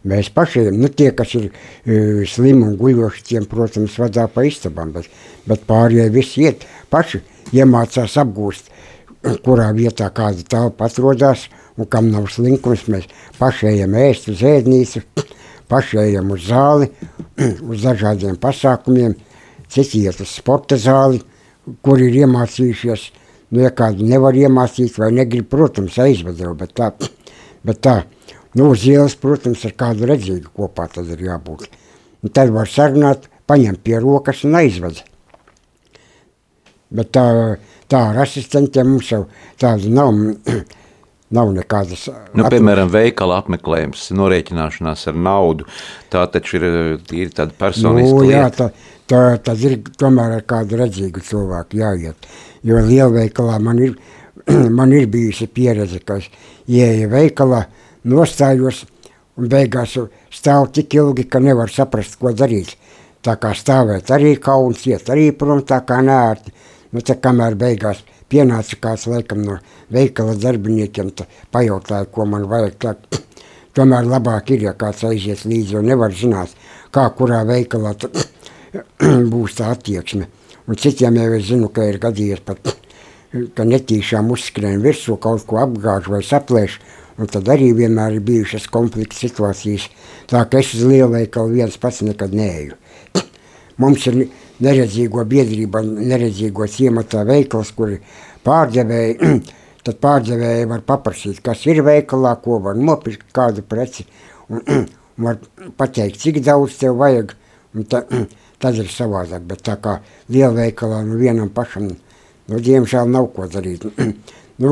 Mēs 0.05 0.29
pašiem, 0.33 0.75
nu 0.77 0.89
tie, 0.93 1.09
kas 1.17 1.33
ir 1.37 1.47
uh, 1.49 2.21
slimi 2.29 2.67
un 2.67 2.75
guļoši, 2.77 3.23
tiem, 3.31 3.47
protams, 3.49 3.97
vadā 4.01 4.27
pa 4.31 4.45
istabām, 4.45 4.93
bet, 4.93 5.09
bet 5.49 5.65
pārējie 5.65 6.09
visi 6.13 6.45
iet 6.45 6.67
paši 6.93 7.23
iemācās 7.55 8.17
apgūst, 8.21 8.69
kurā 9.45 9.71
vietā 9.73 10.09
kāda 10.13 10.45
telpa 10.47 10.89
atrodas, 10.89 11.47
un 11.77 11.89
kam 11.89 12.09
nav 12.13 12.27
slinkums, 12.31 12.85
mēs 12.91 13.07
paši 13.39 13.71
ejam 13.73 13.95
ēst 13.99 14.29
uz 14.31 14.43
ēdnīcu, 14.45 15.01
paši 15.71 16.01
ejam 16.03 16.31
uz 16.35 16.47
zāli, 16.49 16.91
uz 17.71 17.85
dažādiem 17.85 18.37
pasākumiem, 18.41 19.15
citi 19.71 20.05
iet 20.05 20.21
uz 20.21 20.31
sporta 20.31 20.77
zāli, 20.79 21.21
kur 21.85 22.01
ir 22.01 22.13
iemācījušies, 22.21 23.07
nu, 23.51 23.63
ja 23.65 23.73
kādu 23.73 24.05
nevar 24.05 24.37
iemācīt 24.37 24.99
vai 25.01 25.11
negrib, 25.15 25.49
protams, 25.49 25.97
aizvadro, 26.01 26.53
bet 26.59 26.75
tā, 26.77 26.91
bet 27.67 27.81
tā, 27.81 28.01
Nu, 28.55 28.69
uz 28.71 28.85
ielas, 28.87 29.17
protams, 29.19 29.65
ar 29.67 29.73
kādu 29.75 30.07
redzīgu 30.07 30.53
kopā 30.55 30.87
tad 30.91 31.09
ir 31.11 31.25
jābūt. 31.27 31.67
Un 32.23 32.31
tad 32.33 32.53
var 32.55 32.69
sarunāt, 32.71 33.27
paņemt 33.49 33.83
pie 33.83 33.99
rokas 33.99 34.45
un 34.47 34.55
aizved. 34.61 35.01
Bet 36.95 37.11
tā, 37.17 37.25
tā 37.91 38.01
ar 38.13 38.21
asistentiem 38.23 38.93
mums 38.93 39.11
jau 39.11 39.25
tāda 39.61 39.91
nav, 39.91 40.13
nav 41.37 41.53
nekādas. 41.57 42.07
Nu, 42.31 42.47
piemēram, 42.51 42.89
veikala 42.93 43.41
apmeklējums, 43.43 44.07
norēķināšanās 44.15 45.07
ar 45.11 45.21
naudu. 45.27 45.67
Tā 46.13 46.23
taču 46.31 46.61
ir, 46.61 46.67
ir 47.11 47.35
tāda 47.35 47.55
personiska 47.59 48.17
nu, 48.21 48.25
jā, 48.29 48.47
lieta. 48.47 48.69
tā, 48.71 48.91
tā, 49.11 49.23
tad 49.49 49.65
ir 49.67 49.81
tomēr 49.99 50.39
ar 50.39 50.45
kādu 50.47 50.79
redzīgu 50.79 51.23
cilvēku 51.27 51.83
jāiet. 51.83 52.29
Jo 52.65 52.79
lielveikalā 52.85 53.59
man 53.67 53.83
ir, 53.89 53.97
man 54.79 54.95
ir 54.95 55.09
bijusi 55.11 55.51
pieredze, 55.51 55.99
ka 56.05 56.21
es 56.23 56.31
ieeju 56.71 57.11
veikalā, 57.11 57.65
nostājos 58.05 58.85
un 59.35 59.49
beigās 59.51 59.97
stāv 60.33 60.69
tik 60.75 60.93
ilgi, 60.95 61.27
ka 61.27 61.41
nevar 61.43 61.71
saprast, 61.71 62.19
ko 62.19 62.31
darīt. 62.33 62.75
Tā 63.25 63.35
kā 63.41 63.55
stāvēt 63.57 64.11
arī 64.13 64.35
kauns, 64.37 64.85
iet 64.85 65.09
arī 65.09 65.31
prom 65.33 65.63
tā 65.65 65.81
kā 65.87 65.97
nērti. 66.05 66.53
Nu, 66.93 67.01
tā 67.01 67.17
kamēr 67.19 67.57
beigās 67.59 68.03
pienāca 68.31 68.77
kāds 68.81 69.07
laikam 69.09 69.41
no 69.43 69.57
veikala 69.91 70.35
darbiniekiem, 70.39 71.11
pajautāja, 71.51 72.05
ko 72.11 72.27
man 72.29 72.45
vajag. 72.51 72.77
Tā, 72.79 72.93
tomēr 73.75 74.07
labāk 74.09 74.53
ir, 74.55 74.67
ja 74.69 74.75
kāds 74.77 75.03
aizies 75.09 75.45
līdzi, 75.49 75.75
jo 75.75 75.83
nevar 75.85 76.13
zināt, 76.15 76.53
kā 76.95 77.07
kurā 77.17 77.41
veikalā 77.49 77.95
tā, 77.99 78.11
būs 79.33 79.57
tā 79.59 79.71
attieksme. 79.73 80.29
Un 80.65 80.79
citiem 80.81 81.17
jau 81.19 81.31
es 81.37 81.49
zinu, 81.49 81.69
ka 81.73 81.85
ir 81.89 81.99
gadījies 82.01 82.45
pat, 82.45 82.75
ka 83.57 83.65
netīšām 83.67 84.29
uzskrien 84.37 84.85
virsū, 84.85 85.17
kaut 85.21 85.49
ko 85.49 85.59
apgāž 85.65 86.09
vai 86.13 86.21
saplēš, 86.25 86.79
Un 87.15 87.29
tad 87.31 87.47
arī 87.47 87.69
vienmēr 87.75 88.17
ir 88.17 88.23
bijušas 88.27 88.67
konflikta 88.71 89.15
situācijas. 89.15 89.87
Tā 90.27 90.41
kā 90.51 90.59
es 90.59 90.73
uz 90.75 90.83
lielveikalu 90.89 91.61
viens 91.61 91.77
pats 91.79 92.01
nekad 92.03 92.35
neeju. 92.35 92.75
Mums 93.81 94.07
ir 94.11 94.25
neredzīgo 94.63 95.23
biedrība, 95.29 95.83
neredzīgo 95.85 96.67
ciematā 96.71 97.23
veikals, 97.27 97.71
kur 97.77 97.95
pārdevēji, 98.47 99.31
tad 99.87 100.01
pārdevēji 100.03 100.69
var 100.71 100.83
paprasīt, 100.87 101.39
kas 101.45 101.63
ir 101.69 101.83
veikalā, 101.87 102.35
ko 102.43 102.59
var 102.67 102.75
nopirkt, 102.79 103.29
kādu 103.35 103.63
preci, 103.63 104.07
un, 104.49 104.61
un 104.61 104.87
var 105.25 105.39
pateikt, 105.79 106.19
cik 106.19 106.41
daudz 106.43 106.75
tev 106.81 106.99
vajag, 106.99 107.31
un 107.75 107.87
ta, 107.91 108.03
tad 108.59 108.79
ir 108.81 108.91
savādāk, 108.91 109.47
bet 109.47 109.63
tā 109.63 109.79
kā 109.79 109.99
lielveikalā 110.31 111.03
nu 111.07 111.19
vienam 111.19 111.51
pašam, 111.53 111.93
nu, 112.51 112.59
diemžēl 112.59 113.07
nav 113.11 113.31
ko 113.35 113.47
darīt. 113.51 113.87
nu, 114.61 114.71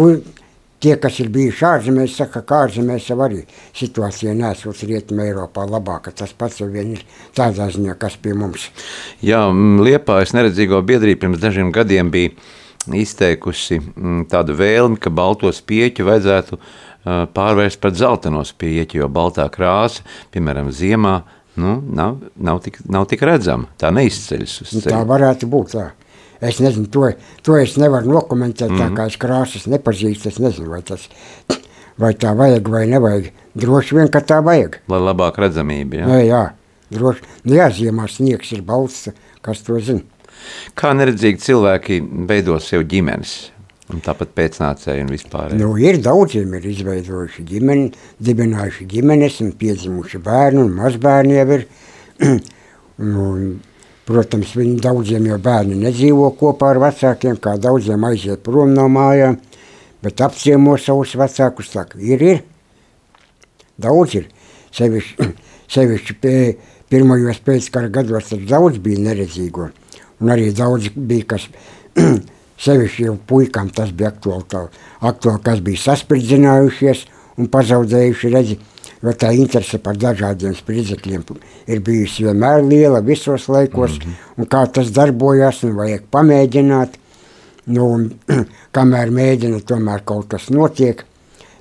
Tie, 0.84 0.98
kas 1.00 1.20
ir 1.24 1.30
bijuši 1.32 1.64
ārzemēs, 1.64 2.16
saka, 2.20 2.42
ka 2.44 2.64
ārzemēs 2.66 3.06
jau 3.08 3.16
arī 3.24 3.46
situācija 3.78 4.34
nesot 4.36 4.82
rietumē 4.84 5.30
Eiropā 5.30 5.64
labāka. 5.70 6.12
Tas 6.12 6.34
pats 6.36 6.60
jau 6.60 6.68
vien 6.74 6.98
ir 6.98 7.06
tādā 7.38 7.70
ziņā, 7.72 7.96
kas 8.02 8.18
pie 8.20 8.34
mums. 8.36 8.68
Jā, 9.24 9.46
Liepājas 9.88 10.36
neredzīgo 10.36 10.82
biedrība 10.84 11.24
pirms 11.24 11.40
dažiem 11.40 11.72
gadiem 11.72 12.12
bija 12.12 12.34
izteikusi 13.00 13.80
tādu 14.32 14.58
vēlmi, 14.60 15.00
ka 15.00 15.14
baltos 15.14 15.62
pieķu 15.64 16.10
vajadzētu 16.10 16.60
pārvērst 17.36 17.80
par 17.84 17.96
zeltainos 17.96 18.54
pieķu, 18.60 19.02
jo 19.04 19.10
baltā 19.12 19.48
krāsa, 19.52 20.04
piemēram, 20.36 20.72
ziemā, 20.76 21.18
nu, 21.60 21.78
nav, 21.96 22.20
nav, 22.36 22.60
tik, 22.64 22.80
nav 22.92 23.08
tik 23.12 23.24
redzama. 23.28 23.72
Tā 23.80 23.92
neizceļas 23.96 24.62
uz 24.64 24.72
ceļa. 24.72 24.84
Nu, 24.84 24.90
tā 24.90 25.04
varētu 25.10 25.50
būt 25.52 25.76
tā. 25.76 25.90
Es 26.44 26.60
nezinu, 26.60 26.90
to, 26.92 27.08
to 27.46 27.56
es 27.58 27.78
nevaru 27.80 28.12
nokomentēt, 28.12 28.70
mm 28.70 28.76
-hmm. 28.76 28.82
tā 28.82 28.90
Mhm. 28.90 28.98
kā 28.98 29.08
es 29.08 29.18
krāsas 29.18 29.68
nepazīstu. 29.68 30.28
Es 30.28 30.40
nezinu, 30.40 30.70
vai, 30.70 30.82
tas, 30.82 31.08
vai 31.98 32.14
tā 32.14 32.36
vajag 32.36 32.68
vai 32.68 32.88
nevajag. 32.88 33.32
Droši 33.56 33.96
vien, 33.96 34.10
ka 34.10 34.20
tā 34.20 34.44
vajag. 34.44 34.82
Lai 34.88 35.00
labāk 35.00 35.38
redzamība. 35.38 35.96
Jā. 35.96 36.08
Jā, 36.08 36.20
jā 36.28 36.52
droši. 36.94 37.22
Nu, 37.44 37.56
jā, 37.56 37.70
ziemā 37.74 38.08
sniegs 38.12 38.52
ir 38.52 38.62
balsts, 38.62 39.10
kas 39.42 39.64
to 39.66 39.80
zina. 39.80 40.02
Kā 40.76 40.92
neredzīgi 40.98 41.40
cilvēki 41.40 42.00
veido 42.28 42.60
sev 42.60 42.84
ģimenes? 42.92 43.50
Un 43.94 44.00
tāpat 44.02 44.32
pēcnācēji 44.36 45.04
un 45.04 45.12
vispār. 45.12 45.54
Nu, 45.60 45.74
ir 45.78 46.00
daudziem 46.02 46.54
ir 46.58 46.66
izveidojuši 46.72 47.44
ģimeni, 47.50 47.92
dibinājuši 48.24 48.88
ģimenes 48.90 49.42
un 49.44 49.52
piedzimuši 49.60 50.22
bērnu 50.24 50.64
un 50.66 50.72
mazbērni 50.78 51.36
jau 51.36 51.48
ir. 51.58 51.66
un, 52.98 53.60
Protams, 54.04 54.52
viņi 54.60 54.82
daudziem 54.84 55.30
jau 55.30 55.38
bērni 55.40 55.78
nedzīvo 55.80 56.34
kopā 56.36 56.74
ar 56.74 56.82
vecākiem, 56.84 57.38
kā 57.40 57.56
daudziem 57.62 58.04
aiziet 58.04 58.42
prom 58.44 58.74
no 58.76 58.90
mājām, 58.92 59.38
bet 60.04 60.20
apciemo 60.26 60.76
savus 60.76 61.14
vecākus. 61.16 61.72
Tā, 61.72 61.86
ir, 62.04 62.26
ir. 62.34 62.42
Daudz 63.80 64.18
ir. 64.20 64.28
Sevišķi, 64.76 65.30
sevišķi 65.76 66.18
pie, 66.20 66.36
pirmajos 66.92 67.40
pēckara 67.48 67.92
gados 67.94 68.28
tad 68.34 68.44
daudz 68.50 68.82
bija 68.84 69.06
neredzīgo. 69.08 69.70
Un 70.20 70.36
arī 70.36 70.52
daudz 70.56 70.92
bija, 70.96 71.30
kas 71.36 71.48
sevišķi 72.66 73.08
jau 73.08 73.16
puikām 73.30 73.72
tas 73.72 73.96
bija 73.96 74.12
aktuāli, 74.12 74.68
aktuāli 75.00 75.44
kas 75.48 75.64
bija 75.64 75.84
saspridzinājušies 75.88 77.08
un 77.40 77.48
pazaudējuši 77.54 78.36
redzi. 78.36 78.60
Jo 79.04 79.12
tā 79.20 79.34
interese 79.36 79.82
par 79.84 79.98
dažādiem 80.00 80.54
spridzekļiem 80.56 81.24
ir 81.68 81.80
bijusi 81.84 82.24
vienmēr 82.24 82.62
liela 82.64 83.02
visos 83.04 83.50
laikos, 83.52 83.98
mm 83.98 84.04
-hmm. 84.04 84.14
un 84.38 84.46
kā 84.48 84.62
tas 84.72 84.92
darbojās, 84.96 85.64
un 85.64 85.76
vajag 85.76 86.04
pamēģināt. 86.12 87.00
Nu, 87.66 87.88
un, 87.96 88.12
kamēr 88.76 89.12
mēģina, 89.12 89.60
tomēr 89.68 90.04
kaut 90.06 90.28
kas 90.28 90.50
notiek. 90.50 91.04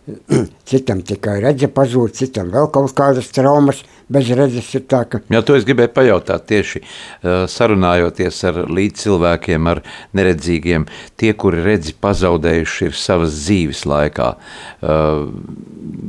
Citam 0.70 1.02
tikai 1.02 1.40
redze 1.40 1.66
pazūd, 1.66 2.14
citam 2.14 2.50
vēl 2.50 2.70
kaut 2.70 2.94
kādas 2.94 3.30
traumas 3.34 3.84
bez 4.12 4.30
redzes 4.36 4.68
ir 4.76 4.84
tā, 4.90 5.02
ka 5.08 5.22
Jā, 5.32 5.42
to 5.46 5.56
es 5.56 5.66
gribēju 5.68 5.92
pajautāt 5.96 6.46
tieši 6.50 6.82
uh, 6.82 7.44
sarunājoties 7.50 8.40
ar 8.50 8.60
līdzcilvēkiem, 8.68 9.68
ar 9.72 9.82
neredzīgiem. 10.16 10.86
Tie, 11.20 11.32
kuri 11.38 11.62
redzi 11.64 11.94
pazaudējuši 12.02 12.88
ir 12.90 12.98
savas 12.98 13.36
dzīves 13.38 13.84
laikā, 13.88 14.28
uh, 14.36 15.24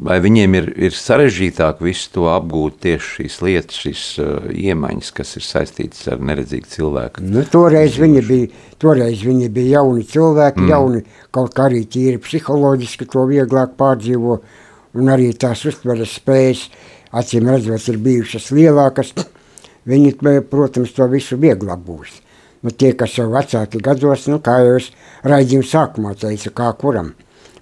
vai 0.10 0.20
viņiem 0.24 0.58
ir, 0.60 0.70
ir 0.90 0.98
sarežģītāk 0.98 1.84
visu 1.86 2.12
to 2.18 2.28
apgūt 2.34 2.82
tieši 2.84 3.14
šīs 3.18 3.40
lietas, 3.46 3.80
šīs 3.86 4.06
uh, 4.24 4.50
iemaņas, 4.52 5.14
kas 5.20 5.36
ir 5.40 5.48
saistītas 5.48 6.08
ar 6.12 6.24
neredzīgu 6.24 6.72
cilvēku? 6.74 7.24
Nu, 7.26 7.46
toreiz, 7.50 7.98
viņi 8.02 8.26
bija, 8.28 8.66
toreiz 8.82 9.24
viņi 9.26 9.52
bija 9.54 9.80
jauni 9.80 10.06
cilvēki, 10.10 10.66
mm. 10.66 10.74
jauni, 10.74 11.04
kaut 11.34 11.56
kā 11.56 11.70
arī 11.70 11.84
tīri 11.90 12.22
psiholoģiski 12.24 13.08
to 13.14 13.28
vieglāk 13.30 13.78
pārdzīvo, 13.80 14.40
un 15.00 15.10
arī 15.10 15.32
tās 15.40 15.64
uztveres 15.70 16.18
spējas, 16.20 16.68
acīm 17.14 17.50
redzot, 17.50 17.88
ir 17.90 18.02
bijušas 18.04 18.52
lielākas. 18.56 19.14
viņi, 19.90 20.16
protams, 20.50 20.94
to 20.96 21.08
visu 21.12 21.38
vieglāk 21.40 21.82
būs. 21.86 22.20
Nu, 22.64 22.72
tie, 22.72 22.94
kas 22.96 23.18
jau 23.18 23.28
vecāki 23.32 23.82
gados, 23.84 24.28
nu, 24.32 24.40
kā 24.40 24.62
jau 24.64 24.78
es 24.80 24.90
raidījumu 25.28 25.68
sākumā 25.68 26.14
teicu, 26.20 26.54
kā 26.56 26.70
kuram. 26.80 27.12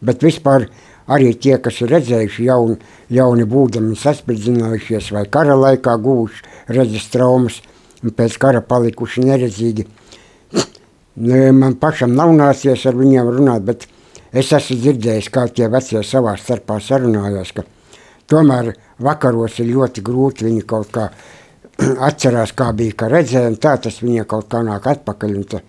Bet 0.02 0.22
vispār 0.22 0.68
arī 1.10 1.34
tie, 1.34 1.56
kas 1.58 1.80
ir 1.82 1.90
redzējuši 1.96 2.46
jauni, 2.46 2.78
jauni 3.10 3.48
būdami 3.50 3.98
saspridzinājušies 3.98 5.10
vai 5.16 5.26
kara 5.26 5.58
laikā 5.58 5.98
guvuši 6.02 6.46
redzes 6.78 7.10
traumas 7.14 7.60
un 8.04 8.14
pēc 8.14 8.38
kara 8.42 8.62
palikuši 8.62 9.26
neredzīgi. 9.26 9.88
Nu, 11.22 11.42
man 11.58 11.76
pašam 11.82 12.14
nav 12.16 12.32
nācies 12.38 12.86
ar 12.88 12.96
viņiem 12.98 13.34
runāt, 13.36 13.66
bet 13.66 13.88
es 14.32 14.54
esmu 14.54 14.78
dzirdējis, 14.80 15.34
kā 15.34 15.48
tie 15.50 15.68
vecie 15.70 16.06
savā 16.06 16.38
starpā 16.40 16.78
sarunājās, 16.82 17.52
ka 17.58 17.66
tomēr 18.32 18.72
vakaros 19.02 19.60
ir 19.62 19.72
ļoti 19.74 20.04
grūti 20.06 20.48
viņi 20.48 20.66
kaut 20.70 20.92
kā 20.96 21.08
atcerās, 22.10 22.54
kā 22.58 22.72
bija, 22.78 22.98
ka 22.98 23.10
redzēja, 23.12 23.52
un 23.52 23.58
tā 23.62 23.76
tas 23.82 24.02
viņiem 24.04 24.28
kaut 24.30 24.50
kā 24.52 24.62
nāk 24.66 24.88
atpakaļ. 24.94 25.36
Tā, 25.52 25.64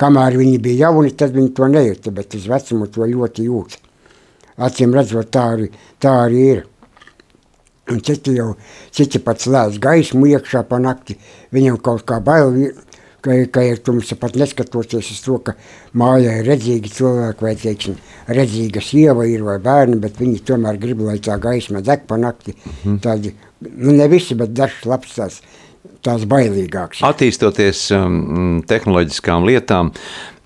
kamēr 0.00 0.38
viņi 0.40 0.62
bija 0.62 0.86
jauni, 0.86 1.12
tad 1.18 1.34
viņi 1.36 1.52
to 1.56 1.68
nejūta, 1.72 2.14
bet 2.14 2.38
uz 2.38 2.46
vecumu 2.50 2.88
to 2.92 3.08
ļoti 3.10 3.50
jūt. 3.50 3.76
Acīm 4.66 4.94
redzot, 4.96 5.28
tā 5.32 5.44
arī, 5.56 5.68
tā 6.00 6.14
arī 6.24 6.42
ir. 6.54 6.64
Un 7.92 8.00
citi 8.02 8.32
jau, 8.34 8.56
citi 8.90 9.20
pat 9.22 9.38
slēdz 9.44 9.76
gaismu 9.78 10.26
iekšā 10.32 10.64
pa 10.66 10.80
nakti, 10.82 11.14
viņam 11.54 11.76
kaut 11.78 12.02
kā 12.08 12.18
bail, 12.24 12.56
ka, 13.26 13.36
ka 13.52 13.64
ir 13.66 13.82
tumsa 13.84 14.16
pat 14.20 14.36
neskatoties 14.38 15.10
uz 15.14 15.20
to, 15.24 15.40
ka 15.48 15.56
mājā 15.98 16.38
ir 16.40 16.48
redzīgi 16.50 16.92
cilvēki 16.94 17.46
vai, 17.46 17.54
teiksim, 17.60 17.98
redzīga 18.38 18.82
sieva 18.84 19.26
ir 19.30 19.44
vai 19.46 19.58
bērni, 19.62 19.98
bet 20.02 20.20
viņi 20.22 20.44
tomēr 20.46 20.80
grib, 20.82 21.02
lai 21.06 21.18
tā 21.22 21.38
gaisma 21.42 21.82
deg 21.84 22.06
pa 22.08 22.18
nakti. 22.20 22.54
Mm 22.54 22.72
-hmm. 22.82 23.00
Tādi, 23.02 23.34
nu 23.60 23.96
ne 23.96 24.08
visi, 24.08 24.34
bet 24.34 24.54
dažs 24.54 24.86
labs 24.86 25.16
tās, 25.18 25.42
tās 26.02 26.24
bailīgāks. 26.24 27.02
Attīstoties 27.02 27.90
um, 27.90 28.62
tehnoloģiskām 28.66 29.46
lietām, 29.46 29.92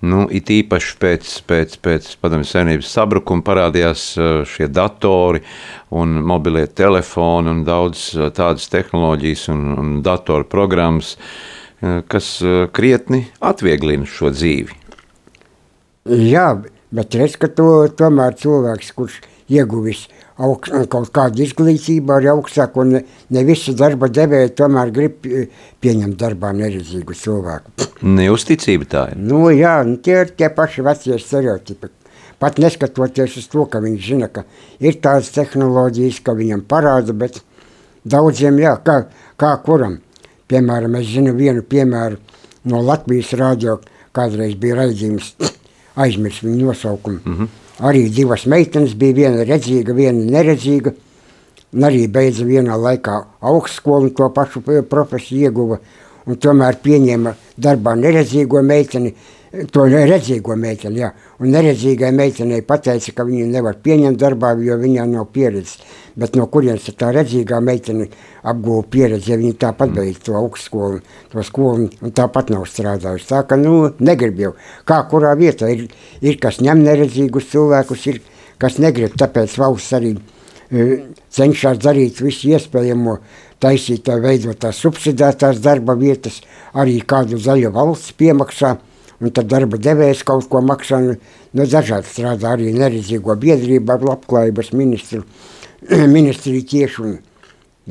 Nu, 0.01 0.23
it 0.33 0.49
īpaši 0.49 0.95
pēc, 0.97 1.41
pēc, 1.45 1.77
pēc 1.77 2.15
padomju 2.21 2.47
savienības 2.49 2.87
sabrukuma 2.89 3.43
parādījās 3.45 4.17
uh, 4.17 4.41
šie 4.49 4.65
datori 4.67 5.43
un 5.89 6.23
mobilie 6.25 6.65
telefoni 6.65 7.49
un 7.49 7.63
daudz 7.63 8.15
uh, 8.15 8.31
tādas 8.33 8.65
tehnoloģijas 8.73 9.49
un, 9.53 9.61
un 9.77 10.01
datoru 10.01 10.43
programmas, 10.49 11.13
uh, 11.13 11.60
kas 11.81 12.33
krietni 12.75 13.25
atvieglina 13.41 14.05
šo 14.05 14.29
dzīvi. 14.35 14.77
Jā, 16.09 16.47
bet 16.93 17.17
redz, 17.17 17.37
ka 17.41 17.49
to 17.49 17.67
tomēr 17.97 18.35
cilvēks, 18.37 18.93
kurš 18.97 19.19
ieguvis 19.51 20.07
augst, 20.41 20.73
kaut 20.91 21.11
kādu 21.13 21.43
izglītību 21.45 22.15
arī 22.15 22.31
augstāku, 22.31 22.83
un 22.83 22.95
ne, 22.95 23.01
ne 23.33 23.43
visi 23.47 23.73
darba 23.77 24.09
devēji 24.11 24.53
tomēr 24.57 24.91
grib 24.95 25.27
pieņemt 25.83 26.17
darbā 26.19 26.53
neredzīgu 26.57 27.17
cilvēku. 27.17 27.89
Neusticība 28.01 28.89
tā 28.89 29.05
ir. 29.13 29.21
Nu, 29.21 29.43
jā, 29.53 29.79
nu, 29.87 29.97
tie 30.01 30.21
ir 30.23 30.33
tie 30.37 30.49
paši 30.53 30.85
vecie 30.87 31.19
stereotipi. 31.21 31.91
Pat 32.41 32.57
neskatoties 32.57 33.37
uz 33.37 33.45
to, 33.51 33.67
ka 33.69 33.81
viņi 33.83 33.99
zina, 34.01 34.31
ka 34.33 34.47
ir 34.81 34.97
tādas 35.03 35.29
tehnoloģijas, 35.35 36.23
ka 36.25 36.33
viņam 36.37 36.63
parāda, 36.65 37.13
bet 37.13 37.43
daudziem, 38.01 38.57
jā, 38.63 38.73
kā, 38.81 39.03
kā 39.37 39.51
kuram. 39.61 39.99
Piemēram, 40.51 40.99
es 40.99 41.09
zinu 41.13 41.33
vienu 41.37 41.63
piemēru 41.63 42.19
no 42.71 42.83
Latvijas 42.83 43.31
rādio, 43.39 43.79
kādreiz 44.15 44.57
bija 44.59 44.83
raidījums, 44.83 45.33
aizmirst 46.03 46.43
viņu 46.43 46.69
nosaukumu. 46.69 47.23
Mm 47.23 47.37
-hmm 47.39 47.57
Arī 47.81 48.11
divas 48.13 48.43
meitenes 48.45 48.93
bija 48.93 49.15
viena 49.17 49.45
redzīga, 49.47 49.95
viena 49.97 50.21
neredzīga. 50.21 50.93
Un 51.71 51.85
arī 51.87 52.03
beidza 52.11 52.45
vienā 52.45 52.75
laikā 52.77 53.15
augstskolu 53.49 54.09
un 54.09 54.13
to 54.13 54.27
pašu 54.35 54.61
profesiju 54.89 55.47
ieguva. 55.47 55.79
Un 56.29 56.37
tomēr 56.37 56.77
pieņēma 56.83 57.33
darbā 57.57 57.95
neredzīgo 57.97 58.61
meiteni, 58.61 59.15
to 59.51 59.83
redzīgo 59.91 60.55
meiteni, 60.55 61.01
jā. 61.03 61.11
Un 61.43 61.51
neredzīgai 61.51 62.11
meitenei 62.15 62.61
pateica, 62.63 63.11
ka 63.17 63.25
viņu 63.27 63.49
nevar 63.51 63.77
pieņemt 63.83 64.19
darbā, 64.19 64.53
jo 64.63 64.77
viņā 64.79 65.05
nav 65.11 65.27
pieredzes. 65.35 65.81
Bet 66.15 66.35
no 66.39 66.47
kurienes 66.51 66.87
tā 66.99 67.11
redzīgā 67.15 67.59
meitene 67.63 68.07
apguva 68.47 68.83
pieredzi, 68.91 69.31
ja 69.33 69.39
viņa 69.39 69.57
tāpat 69.65 69.93
beidz 69.95 70.21
to 70.25 70.35
augstskolu, 70.39 71.01
to 71.31 71.43
skolu 71.47 71.89
un 72.01 72.15
tāpat 72.15 72.51
nav 72.53 72.67
strādājusi. 72.67 73.27
Tā 73.27 73.43
ka, 73.47 73.59
nu, 73.59 73.91
negrib 73.99 74.39
jau. 74.39 74.53
Kā 74.87 75.01
kurā 75.11 75.33
vietā 75.39 75.71
ir, 75.71 75.87
ir 76.23 76.39
kas 76.41 76.61
ņem 76.63 76.83
neredzīgus 76.87 77.49
cilvēkus, 77.51 78.07
ir 78.11 78.21
kas 78.61 78.79
negrib, 78.79 79.17
tāpēc 79.19 79.57
valsts 79.59 79.97
arī 79.99 80.13
uh, 80.15 80.31
cenšas 80.71 81.81
darīt 81.83 82.21
visu 82.23 82.51
iespējamo, 82.55 83.17
taisīt, 83.61 84.07
veidot 84.23 84.59
tās 84.63 84.79
subsidētās 84.81 85.59
darba 85.61 85.95
vietas, 85.99 86.39
arī 86.73 87.01
kādu 87.05 87.39
zaļu 87.41 87.71
valsts 87.75 88.15
piemaksā, 88.17 88.77
un 89.21 89.33
tad 89.33 89.49
darba 89.51 89.79
devējs 89.81 90.23
kaut 90.27 90.47
ko 90.51 90.61
maksā. 90.65 91.01
Nu, 91.05 91.17
nu 91.57 91.67
dažādi 91.69 92.09
strādā 92.09 92.55
arī 92.55 92.71
neredzīgo 92.75 93.35
biedrību 93.39 93.99
labklājības 94.09 94.71
ministru, 94.77 95.23
ministriju 96.17 96.65
tieši 96.73 97.03
un 97.05 97.17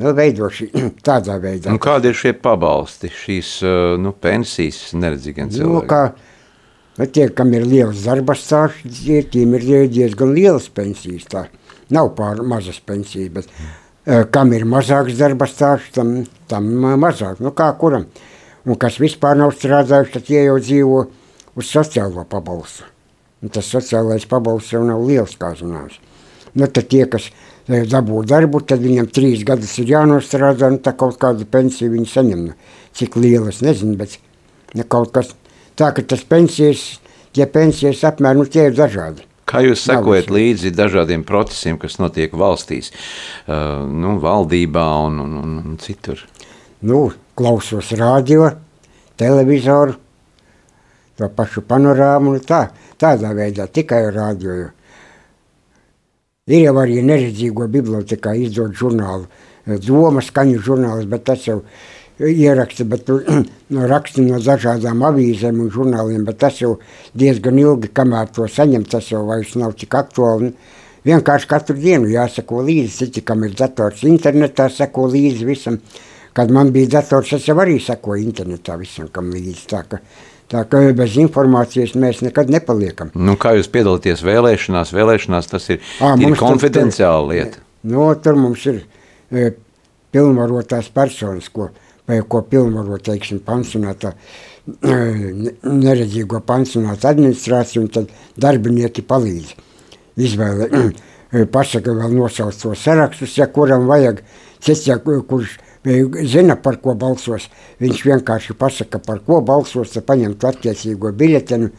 nu, 0.01 0.13
veidoši 0.17 0.71
tādā 1.07 1.37
veidā. 1.43 1.71
Un 1.71 1.81
kādi 1.81 2.11
ir 2.11 2.19
šie 2.19 2.35
pabalsti, 2.37 3.11
šīs 3.21 3.53
nu, 4.01 4.13
pensijas 4.13 4.91
neredzīgiem 4.97 5.51
nu, 5.51 5.57
cilvēkiem? 5.57 5.77
Nu, 5.79 5.91
kā, 5.91 6.99
nu, 6.99 7.07
tie, 7.07 7.29
kam 7.35 7.53
ir 7.57 7.67
liels 7.67 8.03
darba 8.07 8.35
stāsts, 8.37 9.05
tiem 9.05 9.55
ir 9.59 9.69
diezgan 9.91 10.35
lielas 10.37 10.67
pensijas. 10.73 11.29
Tā. 11.31 11.47
Nav 11.91 12.13
pār 12.15 12.39
mazas 12.47 12.79
pensijas, 12.87 13.31
bet 13.35 13.49
kam 14.31 14.53
ir 14.55 14.63
mazāks 14.65 15.17
darba 15.19 15.47
stāsts, 15.49 15.91
tam, 15.95 16.21
tam 16.49 16.69
mazāk. 16.99 17.41
Nu, 17.43 17.51
kā 17.55 17.67
kuram? 17.79 18.07
Un 18.61 18.77
kas 18.77 18.99
vispār 19.01 19.35
nav 19.39 19.55
strādājuši, 19.57 20.13
tad 20.13 20.25
tie 20.27 20.43
jau 20.45 20.57
dzīvo 20.61 21.01
uz 21.55 21.69
sociālo 21.71 22.25
pabalstu. 22.29 22.87
Un 23.41 23.49
tas 23.53 23.67
sociālais 23.73 24.27
pabalsts 24.29 24.73
jau 24.75 24.83
nav 24.85 25.01
liels, 25.07 25.33
kā 25.39 25.53
zināms. 25.57 25.97
Nu, 26.53 26.67
tad 26.67 26.89
tie, 26.91 27.05
kas 27.09 27.29
e, 27.31 27.83
dabū 27.89 28.21
darbu, 28.27 28.61
tad 28.67 28.83
viņam 28.83 29.07
trīs 29.13 29.45
gadus 29.47 29.77
ir 29.81 29.93
jānostrādā, 29.93 30.69
un 30.69 30.81
tā 30.83 30.93
kaut 30.99 31.17
kādu 31.21 31.47
pensiju 31.49 31.95
viņi 31.95 32.09
saņem. 32.11 32.43
Nu, 32.49 32.57
cik 32.97 33.17
liela, 33.17 33.49
es 33.49 33.61
nezinu, 33.65 33.95
bet 33.99 34.19
ne 34.77 34.85
kaut 34.85 35.13
kas 35.15 35.31
tā, 35.79 35.91
ka 35.95 36.03
tas 36.03 36.23
pensijas, 36.27 36.99
tie 37.35 37.47
pensijas 37.49 38.03
apmēri, 38.07 38.41
nu 38.41 38.49
tie 38.51 38.67
ir 38.69 38.77
dažādi. 38.77 39.25
Kā 39.51 39.63
jūs 39.65 39.83
sekojat 39.83 40.29
līdzi 40.31 40.71
dažādiem 40.75 41.25
procesiem, 41.27 41.79
kas 41.79 41.97
notiek 41.99 42.31
valstīs, 42.37 42.91
uh, 42.91 43.81
nu, 43.83 44.15
valdībā 44.23 44.85
un, 45.07 45.17
un, 45.23 45.33
un, 45.41 45.57
un 45.71 45.79
citur? 45.81 46.21
Nu, 46.87 47.09
klausos 47.35 47.91
radio, 47.99 48.47
televizoru, 49.19 49.97
to 51.21 51.29
pašu 51.35 51.63
panorāmu, 51.69 52.35
nu 52.35 52.43
tā, 52.43 52.65
tādā 52.99 53.31
veidā 53.37 53.67
tikai 53.69 54.03
rādīju. 54.11 54.69
Ir 56.51 56.65
jau 56.65 56.75
arī 56.81 56.99
neredzīgo 57.05 57.67
bibliotekā 57.71 58.33
izdot 58.41 58.73
žurnālu, 58.75 59.29
doma 59.85 60.23
skaņu 60.25 60.61
žurnālus, 60.65 61.07
bet 61.07 61.23
tas 61.29 61.45
jau 61.47 61.61
ieraksta, 62.19 62.85
bet 62.85 63.07
no 63.07 63.87
raksti 63.93 64.25
no 64.25 64.39
dažādām 64.41 65.03
avīzēm 65.07 65.61
un 65.63 65.71
žurnāliem, 65.73 66.25
bet 66.27 66.41
tas 66.43 66.59
jau 66.61 66.75
diezgan 67.17 67.59
ilgi, 67.61 67.91
kamēr 67.93 68.31
to 68.35 68.47
saņem, 68.49 68.85
tas 68.89 69.11
jau 69.13 69.23
vairs 69.29 69.55
nav 69.61 69.77
tik 69.79 69.95
aktuāli. 69.97 70.53
Vienkārši 71.07 71.49
katru 71.49 71.77
dienu 71.81 72.11
jāsako 72.11 72.61
līdzi, 72.67 72.91
citi, 72.99 73.23
kam 73.25 73.45
ir 73.47 73.55
dators 73.57 74.03
internetā, 74.05 74.67
sako 74.69 75.07
līdzi 75.13 75.47
visam. 75.47 75.79
Kad 76.37 76.51
man 76.53 76.69
bija 76.71 76.99
dators, 76.99 77.33
es 77.35 77.47
jau 77.49 77.57
arī 77.59 77.79
sekoju 77.81 78.21
internetā 78.23 78.77
visam, 78.79 79.09
kam 79.11 79.33
līdzi. 79.33 79.65
Tā, 79.67 79.81
ka, 79.89 79.97
Tā 80.51 80.65
kā 80.67 80.81
bez 80.95 81.15
informācijas 81.21 81.93
mēs 81.95 82.19
nekad 82.25 82.49
nepaliekam. 82.51 83.11
Nu, 83.15 83.37
kā 83.39 83.53
jūs 83.55 83.69
piedalāties 83.71 84.23
vēlēšanās? 84.27 84.91
Vēlēšanās 84.95 85.47
tas 85.47 85.69
ir, 85.71 85.79
à, 86.03 86.13
ir 86.19 86.35
konfidenciāla 86.39 87.21
tur, 87.21 87.31
lieta. 87.31 87.61
No, 87.85 88.09
nu, 88.09 88.15
tur 88.19 88.39
mums 88.39 88.65
ir 88.67 88.81
e, 89.31 89.51
pilnvarotās 90.11 90.91
personas, 90.91 91.47
ko, 91.53 91.69
vai 92.09 92.19
ko 92.27 92.43
pilnvaro, 92.51 92.99
teiksim, 92.99 93.39
pansionātā, 93.47 94.11
e, 94.67 94.97
neredzīgo 95.63 96.43
pansionātu 96.47 97.07
administrāciju, 97.13 97.85
un 97.85 97.95
tad 97.95 98.11
darbinieki 98.47 99.07
palīdz 99.07 99.55
izvēle. 100.27 100.69
E, 101.31 101.45
pasaka 101.47 101.93
vēl 101.95 102.11
nosauc 102.11 102.57
to 102.59 102.73
sarakstus, 102.75 103.37
ja 103.39 103.45
kuram 103.47 103.85
vajag, 103.87 104.17
cits, 104.59 104.81
ja 104.89 104.97
kurš 104.99 105.53
zina, 105.83 106.55
par 106.55 106.77
ko 106.81 106.95
balsos. 106.95 107.49
Viņš 107.81 108.05
vienkārši 108.05 108.55
pasaka, 108.57 108.99
par 108.99 109.21
ko 109.25 109.41
balsos, 109.41 109.93
tad 109.93 110.05
paņem 110.05 110.37
to 110.37 110.51
attiecīgo 110.51 111.11
biļetenu. 111.17 111.71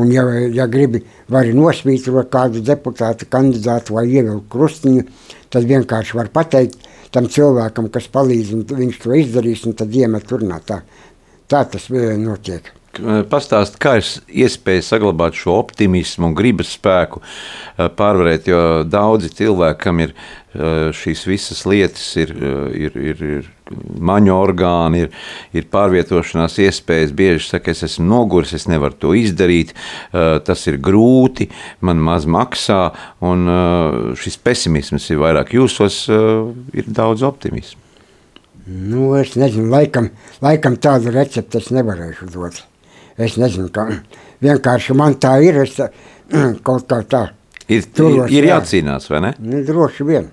Un, 0.00 0.10
ja, 0.14 0.22
ja 0.54 0.68
gribi, 0.70 1.02
vari 1.28 1.52
nosvītrot 1.56 2.30
kādu 2.30 2.62
deputātu 2.62 3.26
kandidātu 3.26 3.96
vai 3.96 4.06
ievilkt 4.06 4.46
krustiņu, 4.52 5.02
tad 5.50 5.66
vienkārši 5.66 6.16
var 6.16 6.30
pateikt 6.30 6.86
tam 7.10 7.26
cilvēkam, 7.26 7.90
kas 7.90 8.06
palīdz, 8.12 8.52
un 8.54 8.66
viņš 8.70 9.00
to 9.02 9.16
izdarīs, 9.18 9.64
un 9.66 9.74
tad 9.78 9.94
iemet 9.94 10.28
turnā. 10.30 10.60
Tā, 10.62 10.82
tā 11.50 11.64
tas 11.72 11.90
e, 11.90 12.14
notiek. 12.22 12.70
Pastāst, 12.90 13.76
kā 13.78 14.00
ir 14.00 14.06
iespēja 14.42 14.82
saglabāt 14.82 15.36
šo 15.38 15.54
optimismu 15.60 16.26
un 16.26 16.34
gribas 16.34 16.72
spēku 16.74 17.20
eh, 17.22 17.86
pārvarēt, 17.86 18.48
jo 18.50 18.62
daudzi 18.82 19.28
cilvēki, 19.38 19.78
kam 19.84 20.00
ir 20.02 20.10
eh, 20.10 20.88
šīs 20.98 21.22
visas 21.30 21.60
lietas, 21.70 22.08
ir, 22.18 22.32
eh, 22.34 22.88
ir, 22.88 22.96
ir, 22.98 23.20
ir 23.38 23.76
maņu 24.10 24.34
orgāni, 24.34 25.04
ir, 25.04 25.14
ir 25.54 25.68
pārvietošanās 25.70 26.58
iespējas, 26.66 27.12
bieži 27.14 27.52
saka, 27.52 27.70
es 27.70 27.84
esmu 27.86 28.08
noguris, 28.08 28.56
es 28.58 28.66
nevaru 28.66 28.98
to 28.98 29.12
izdarīt, 29.14 29.70
tas 30.10 30.64
ir 30.66 30.80
grūti, 30.82 31.46
man 31.86 32.02
maz 32.02 32.26
maksā, 32.26 32.80
un 33.22 33.46
šis 34.18 34.40
pesimisms 34.42 35.06
ir 35.14 35.22
vairāk 35.22 35.54
jūsos, 35.54 36.00
ir 36.10 36.90
daudz 36.90 37.22
optimismu. 37.22 37.78
Nu, 38.66 39.14
es 39.18 39.36
nezinu, 39.38 39.70
laikam, 39.70 40.10
laikam 40.42 40.74
tādu 40.82 41.14
recepti 41.14 41.62
es 41.62 41.70
nevarēšu 41.74 42.28
dot. 42.34 42.64
Es 43.20 43.36
nezinu, 43.40 43.68
kā 43.74 43.86
vienkārši 44.44 44.96
man 44.96 45.18
tā 45.20 45.36
ir. 45.44 45.60
Es 45.64 45.76
tā, 45.76 45.90
kaut 46.66 46.88
kā 46.90 47.02
tā. 47.04 47.24
Ir, 47.70 47.86
turos, 47.94 48.30
ir, 48.32 48.48
jācīnās, 48.50 49.06
vai 49.12 49.20
ne? 49.28 49.34
Nu, 49.44 49.60
droši 49.66 50.06
vien. 50.08 50.30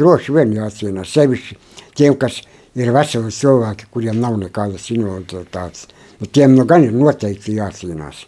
droši 0.00 0.34
vien 0.36 0.54
jācīnās. 0.54 1.14
Sevišķi 1.16 1.58
tiem, 1.98 2.14
kas 2.20 2.42
ir 2.78 2.92
veseli 2.94 3.32
cilvēki, 3.34 3.88
kuriem 3.90 4.20
nav 4.22 4.38
nekādas 4.40 4.86
invaliditātes. 4.94 5.88
Nu, 6.20 6.28
tiem 6.30 6.54
nu 6.56 6.64
gan 6.68 6.86
ir 6.86 6.94
noteikti 6.94 7.56
jācīnās. 7.58 8.24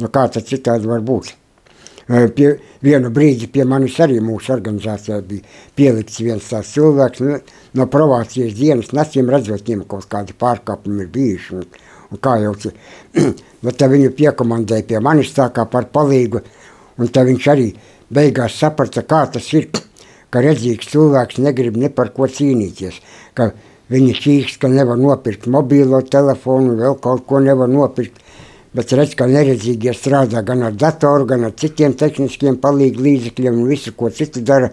Nu, 0.00 0.10
kā 0.10 0.26
tad 0.32 0.48
citādi 0.48 0.90
var 0.90 1.04
būt? 1.06 1.34
Pie, 2.04 2.50
vienu 2.84 3.08
brīdi 3.14 3.46
pie 3.48 3.64
manis 3.64 3.94
arī 4.04 4.18
mūsu 4.20 4.52
organizācijā 4.52 5.22
bija 5.24 5.54
pielikts 5.78 6.20
viens 6.20 6.50
tāds 6.50 6.74
cilvēks 6.74 7.22
nu, 7.24 7.38
no 7.78 7.86
provācijas 7.88 8.52
dienas, 8.58 8.90
nesiem 8.92 9.30
redzot, 9.32 9.64
viņam 9.64 9.86
kaut 9.88 10.10
kādi 10.12 10.36
pārkāpumi 10.36 11.06
ir 11.06 11.08
bijuši. 11.14 11.56
Un 11.56 11.64
kā 12.22 12.36
jau 12.42 12.54
nu, 13.64 13.72
tā 13.78 13.88
viņu 13.90 14.12
piekomandēja 14.16 14.86
pie 14.88 15.00
manis 15.02 15.32
tā 15.36 15.50
kā 15.54 15.66
par 15.70 15.88
palīgu, 15.92 16.42
un 16.98 17.10
tā 17.10 17.24
viņš 17.26 17.48
arī 17.52 17.68
beigās 18.14 18.58
saprata, 18.60 19.02
kā 19.02 19.24
tas 19.34 19.52
ir, 19.54 19.70
ka 20.32 20.42
redzīgs 20.44 20.90
cilvēks 20.92 21.40
negrib 21.44 21.78
ne 21.80 21.90
par 21.90 22.12
ko 22.16 22.28
cīnīties, 22.30 23.00
ka 23.34 23.52
viņi 23.92 24.14
čīkst, 24.18 24.60
ka 24.62 24.70
nevar 24.72 24.98
nopirkt 24.98 25.46
mobīlo 25.50 26.00
telefonu, 26.08 26.76
vēl 26.80 26.98
kaut 27.02 27.26
ko 27.28 27.40
nevar 27.44 27.70
nopirkt, 27.70 28.20
bet 28.74 28.92
redz, 28.96 29.14
ka 29.18 29.28
neredzīgie 29.30 29.94
strādā 29.94 30.42
gan 30.46 30.64
ar 30.66 30.74
datoru, 30.74 31.28
gan 31.30 31.46
ar 31.46 31.54
citiem 31.58 31.94
tehniskiem 31.98 32.58
palīgu 32.62 33.04
līdzekļiem 33.04 33.60
un 33.60 33.68
visu, 33.70 33.94
ko 33.94 34.10
citu 34.10 34.42
dara, 34.42 34.72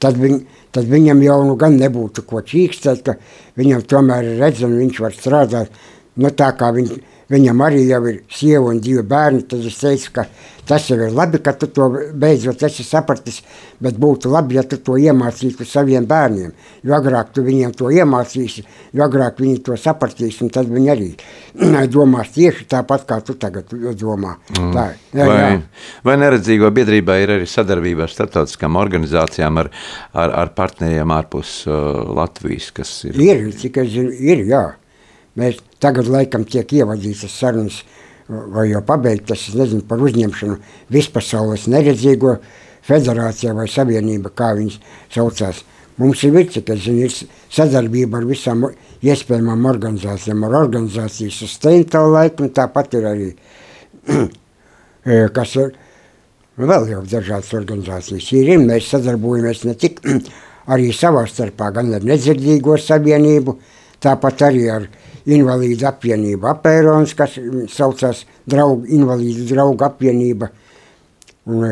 tad, 0.00 0.16
viņ, 0.20 0.40
tad 0.72 0.88
viņam 0.88 1.20
jau 1.24 1.42
nu 1.50 1.58
gan 1.60 1.76
nebūtu 1.80 2.24
ko 2.28 2.40
čīkstēt, 2.44 3.04
ka 3.04 3.16
viņam 3.60 3.84
tomēr 3.90 4.36
redz 4.40 4.64
un 4.66 4.78
viņš 4.80 5.02
var 5.04 5.16
strādāt, 5.16 5.84
Nu, 6.16 6.30
tā 6.32 6.48
kā 6.56 6.70
viņ, 6.72 6.92
viņam 7.32 7.62
arī 7.66 7.82
jau 7.90 8.02
ir 8.08 8.22
sieva 8.32 8.70
un 8.70 8.80
divi 8.80 9.02
bērni, 9.04 9.42
tad 9.50 9.64
es 9.68 9.76
teicu, 9.82 10.12
ka 10.16 10.24
tas 10.66 10.86
jau 10.90 10.96
ir 10.98 11.12
labi, 11.14 11.38
ka 11.44 11.52
tu 11.58 11.68
to 11.70 11.88
beidzot 12.16 12.62
esi 12.66 12.84
sapratis, 12.86 13.42
bet 13.82 13.98
būtu 14.00 14.30
labi, 14.32 14.56
ja 14.56 14.64
tu 14.66 14.78
to 14.82 14.96
iemācītu 14.98 15.66
saviem 15.68 16.06
bērniem. 16.08 16.54
Jo 16.86 16.96
agrāk 16.96 17.34
tu 17.36 17.44
viņiem 17.46 17.74
to 17.76 17.90
iemācīsi, 17.94 18.64
jo 18.96 19.04
agrāk 19.04 19.42
viņi 19.42 19.60
to 19.66 19.76
sapratīs, 19.80 20.40
un 20.42 20.50
tad 20.54 20.70
viņi 20.72 20.92
arī 20.94 21.10
domās 21.94 22.32
tieši 22.34 22.66
tāpat, 22.72 23.06
kā 23.10 23.20
tu 23.26 23.36
tagad 23.40 23.70
domā. 23.98 24.36
Mm. 24.56 24.72
Tā, 24.72 24.86
jā, 25.12 25.28
vai, 25.28 25.36
jā. 25.42 25.52
vai 26.08 26.16
neredzīgo 26.24 26.72
biedrībā 26.80 27.20
ir 27.22 27.36
arī 27.36 27.50
sadarbība 27.50 28.06
ar 28.06 28.14
starptautiskām 28.14 28.80
organizācijām, 28.80 29.62
ar, 29.62 29.70
ar, 30.16 30.34
ar 30.46 30.56
partneriem 30.56 31.14
ārpus 31.14 31.60
uh, 31.68 32.02
Latvijas, 32.16 32.72
kas 32.74 32.96
ir? 33.10 33.20
Ir, 33.20 33.46
cik 33.60 33.84
es 33.84 33.94
zinu, 33.94 34.16
ir, 34.16 34.46
jā. 34.50 34.64
Mēs 35.36 35.60
tagad 35.82 36.08
laikam 36.08 36.46
tiek 36.48 36.70
ievadītas 36.78 37.34
sarunas, 37.36 37.82
vai 38.28 38.70
jau 38.70 38.82
pabeigtas, 38.86 39.48
es 39.50 39.56
nezinu, 39.58 39.84
par 39.86 40.00
uzņemšanu 40.02 40.56
vispasaules 40.92 41.68
neredzīgo 41.70 42.38
federācijā 42.86 43.52
vai 43.54 43.66
savienība, 43.70 44.32
kā 44.34 44.54
viņas 44.56 44.78
saucās. 45.14 45.62
Mums 45.96 46.22
ir 46.28 46.34
vici, 46.34 46.60
ka 46.60 46.76
zin, 46.76 46.98
ir 47.06 47.12
sadarbība 47.52 48.20
ar 48.20 48.26
visām 48.28 48.66
iespējamām 49.04 49.68
organizācijām, 49.70 50.44
ar 50.44 50.58
organizāciju 50.58 51.32
sustain 51.32 51.86
tā 51.88 52.02
laiku, 52.04 52.44
un 52.44 52.52
tāpat 52.56 52.98
ir 52.98 53.08
arī, 53.12 53.30
kas 55.36 55.54
ir, 55.62 55.72
vēl 56.60 56.90
jau 56.92 57.00
dažādas 57.08 57.54
organizācijas 57.56 58.28
ir, 58.36 58.52
mēs 58.60 58.90
sadarbojamies 58.92 59.64
ne 59.68 59.76
tik 59.80 60.02
arī 60.72 60.92
savā 60.96 61.24
starpā, 61.30 61.70
gan 61.78 61.94
ar 61.96 62.04
nedzirdīgo 62.04 62.76
savienību, 62.80 63.56
tāpat 64.04 64.48
arī 64.50 64.68
ar 64.72 64.88
invalīdu 65.26 65.86
apvienība 65.88 66.52
Apērons, 66.54 67.14
kas 67.18 67.36
saucās 67.72 68.24
draugu, 68.48 68.86
invalīdu 68.96 69.48
draugu 69.50 69.86
apvienība, 69.86 70.50
un 71.50 71.66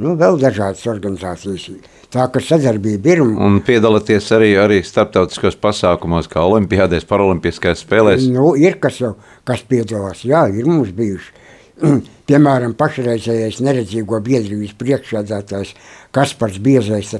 nu, 0.00 0.16
vēl 0.16 0.40
dažādas 0.40 0.84
organizācijas. 0.90 1.70
Tā 2.12 2.28
ka 2.32 2.40
sadarbība 2.40 3.12
ir. 3.12 3.22
Un 3.24 3.58
piedalāties 3.66 4.28
arī, 4.32 4.52
arī 4.60 4.78
starptautiskos 4.86 5.58
pasākumos, 5.60 6.28
kā 6.30 6.44
Olimpijādēs, 6.46 7.04
Paralimpiskajās 7.08 7.82
spēlēs? 7.84 8.28
Nu, 8.32 8.54
ir 8.56 8.78
kas 8.80 9.00
jau, 9.02 9.16
kas 9.48 9.64
piedalās, 9.66 10.22
jā, 10.24 10.46
ir 10.54 10.68
mums 10.70 10.94
bijuši. 10.96 11.42
Piemēram, 12.30 12.72
pašreizējais 12.78 13.58
neredzīgo 13.62 14.22
biedrības 14.24 14.72
priekšsēdētājs 14.80 15.74
Kaspars 16.16 16.56
Biezais 16.62 17.12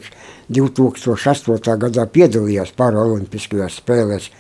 2008. 0.49 1.77
gadā 1.83 2.07
piedalījās 2.15 2.73
Paralimpiskajās 2.79 3.83
spēlēs 3.83 4.31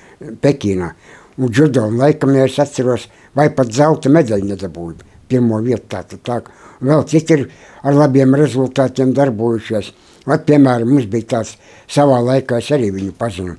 Pekīnā 0.40 0.94
un 1.36 1.52
judo, 1.52 1.84
un 1.86 1.98
laikam, 2.00 2.34
ja 2.34 2.46
es 2.48 2.58
atceros, 2.62 3.08
vai 3.36 3.50
pat 3.54 3.72
zelta 3.72 4.10
medaļu 4.12 4.50
nedabūju, 4.52 5.04
pirmo 5.28 5.60
vietu 5.64 5.88
tā, 5.92 6.02
tā, 6.06 6.40
vēl 6.80 7.04
citi 7.10 7.36
ir 7.36 7.46
ar 7.82 7.96
labiem 7.96 8.34
rezultātiem 8.38 9.12
darbojušies. 9.16 9.92
Vai, 10.26 10.40
piemēram, 10.42 10.90
mums 10.90 11.06
bija 11.06 11.36
tāds, 11.36 11.54
savā 11.86 12.18
laikā 12.24 12.58
es 12.58 12.72
arī 12.74 12.90
viņu 12.94 13.12
pazinu, 13.18 13.54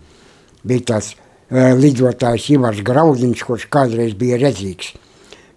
bija 0.67 0.89
tāds 0.91 1.13
uh, 1.15 1.71
lidotājs 1.79 2.49
Ivars 2.57 2.81
Graudiņš, 2.83 3.43
kurš 3.47 3.67
kādreiz 3.71 4.17
bija 4.19 4.39
redzīgs, 4.41 4.91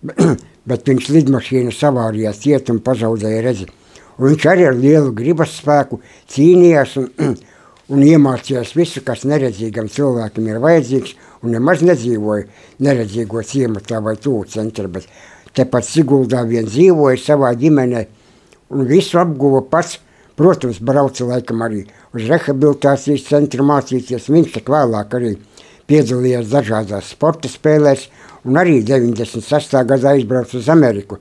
bet 0.70 0.86
viņš 0.86 1.08
lidmašīnu 1.16 1.74
savārijā 1.74 2.34
ciet 2.36 2.70
un 2.70 2.78
pazaudēja 2.84 3.42
redzi. 3.48 3.66
Un 4.20 4.28
viņš 4.28 4.46
arī 4.52 4.68
ar 4.68 4.78
lielu 4.78 5.10
gribas 5.16 5.56
spēku 5.58 5.98
cīnījās 6.30 6.94
un, 7.00 7.10
un 7.92 8.06
iemācījās 8.06 8.76
visu, 8.78 9.02
kas 9.02 9.26
neredzīgam 9.26 9.90
cilvēkam 9.90 10.46
ir 10.46 10.62
vajadzīgs, 10.62 11.16
un 11.42 11.54
nemaz 11.54 11.82
nedzīvoja 11.86 12.46
neredzīgo 12.84 13.42
ciematā 13.46 14.00
vai 14.04 14.16
tuvu 14.20 14.44
centra, 14.50 14.88
bet 14.88 15.08
tepat 15.56 15.86
Siguldā 15.86 16.44
vien 16.48 16.68
dzīvoja 16.68 17.20
savā 17.20 17.52
ģimenē 17.58 18.06
un 18.70 18.86
visu 18.88 19.20
apguva 19.20 19.64
pats. 19.70 19.98
Protams, 20.40 20.78
brauca 20.80 21.26
laikam 21.28 21.60
arī 21.66 21.82
uz 22.16 22.24
rehabilitācijas 22.30 23.26
centru 23.26 23.64
mācīties. 23.68 24.30
Viņš 24.32 24.54
tak 24.54 24.70
vēlāk 24.72 25.16
arī 25.18 25.34
piedalījās 25.90 26.48
dažādās 26.48 27.10
sporta 27.12 27.50
spēlēs 27.50 28.06
un 28.48 28.56
arī 28.56 28.78
96. 28.86 29.76
gadā 29.84 30.14
aizbrauca 30.14 30.56
uz 30.56 30.70
Ameriku. 30.72 31.18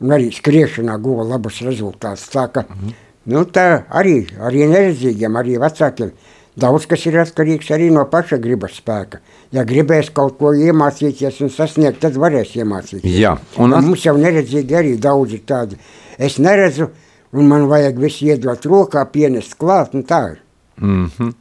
Un 0.00 0.14
arī 0.16 0.30
skriešanā 0.32 0.96
guva 1.02 1.26
labus 1.28 1.60
rezultātus. 1.66 2.30
Tā, 2.32 2.46
ka, 2.48 2.62
mm 2.62 2.76
-hmm. 2.80 2.94
nu, 3.34 3.44
tā 3.44 3.84
arī, 3.90 4.24
arī 4.40 4.64
neredzīgiem, 4.72 5.36
arī 5.36 5.58
vecākiem 5.60 6.12
Daudz 6.58 6.86
kas 6.90 7.04
ir 7.06 7.18
atkarīgs 7.22 7.70
arī 7.70 7.90
no 7.94 8.02
paša 8.10 8.40
gribas 8.42 8.74
spēka. 8.80 9.20
Ja 9.54 9.62
gribēs 9.66 10.10
kaut 10.14 10.36
ko 10.40 10.50
iemācīties 10.54 11.38
un 11.44 11.52
sasniegt, 11.54 12.00
tad 12.02 12.18
varēs 12.18 12.56
iemācīties. 12.58 13.14
Jā, 13.14 13.36
un 13.62 13.76
at... 13.76 13.86
mums 13.86 14.02
jau 14.06 14.16
neredzīgi 14.18 14.76
arī 14.76 14.96
daudz 14.98 15.36
ir 15.38 15.44
tādi. 15.46 15.78
Es 16.18 16.40
neredzu, 16.42 16.90
un 17.32 17.48
man 17.50 17.68
vajag 17.70 18.02
visu 18.02 18.26
iedot 18.26 18.66
rokā, 18.66 19.06
pienest 19.12 19.54
klāt, 19.60 19.94
un 19.94 20.04
tā 20.04 20.22
ir. 20.32 20.42
Mm 20.80 21.10
-hmm. 21.18 21.34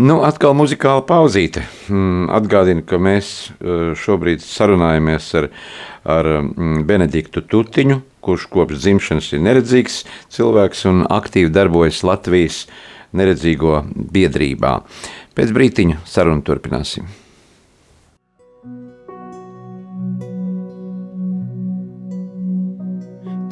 Nu, 0.00 0.22
atkal 0.24 0.54
muzikāla 0.56 1.02
pauzīte. 1.04 1.60
Mm, 1.88 2.30
atgādinu, 2.32 2.84
ka 2.88 2.96
mēs 2.96 3.50
eh, 3.50 3.90
šobrīd 4.00 4.40
sarunājamies 4.40 5.34
ar, 5.34 5.48
ar 6.04 6.28
mm, 6.40 6.86
Benediktu 6.88 7.42
Tutiņu, 7.42 8.00
kurš 8.24 8.46
kopš 8.46 8.80
dzimšanas 8.80 9.32
ir 9.32 9.42
neredzīgs 9.44 10.04
cilvēks 10.32 10.86
un 10.88 11.04
aktīvi 11.04 11.52
darbojas 11.52 12.00
Latvijas 12.02 12.62
neredzīgo 13.16 13.80
biedrībā. 14.14 14.76
Pēc 15.34 15.52
brītiņa 15.56 16.00
sarunu 16.08 16.44
turpināsim. 16.46 17.08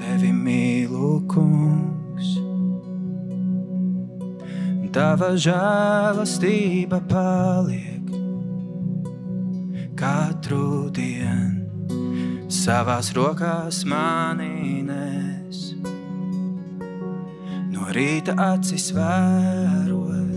Tevi 0.02 0.32
mīlu, 0.34 1.12
kungs, 1.30 2.34
tava 4.94 5.34
žēlastība 5.38 6.98
paliek 7.11 7.98
katru 9.98 10.88
dienu 10.94 11.59
savās 12.50 13.11
rokās 13.16 13.82
manīnē 13.88 15.38
no 17.79 17.93
rīta 17.95 18.35
acis 18.55 18.91
vērot, 18.97 20.35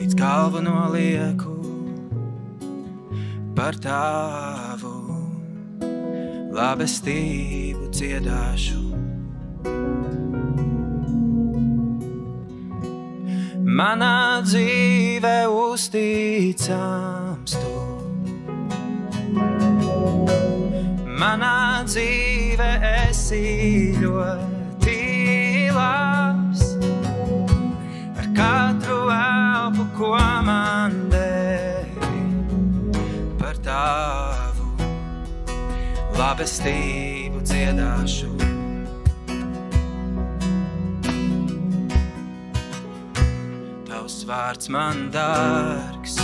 līdz 0.00 0.14
galvu 0.16 0.64
nolieku. 0.64 1.56
par 3.56 3.72
tavu 3.80 4.90
labestību 6.52 7.86
dziedāšu. 7.88 8.82
Manā 13.78 14.44
dzīvē 14.44 15.38
uzticams 15.48 17.56
tu. 17.56 17.72
Manā 21.16 21.80
dzīvē 21.88 22.70
esi 23.08 23.95
ko 29.96 30.12
man 30.44 30.92
devi, 31.08 32.20
par 33.40 33.56
tavu 33.64 34.66
labestību 36.18 37.40
dziedāšu. 37.40 38.28
Tavs 43.88 44.18
vārds 44.28 44.68
man 44.68 45.06
dārgs, 45.14 46.18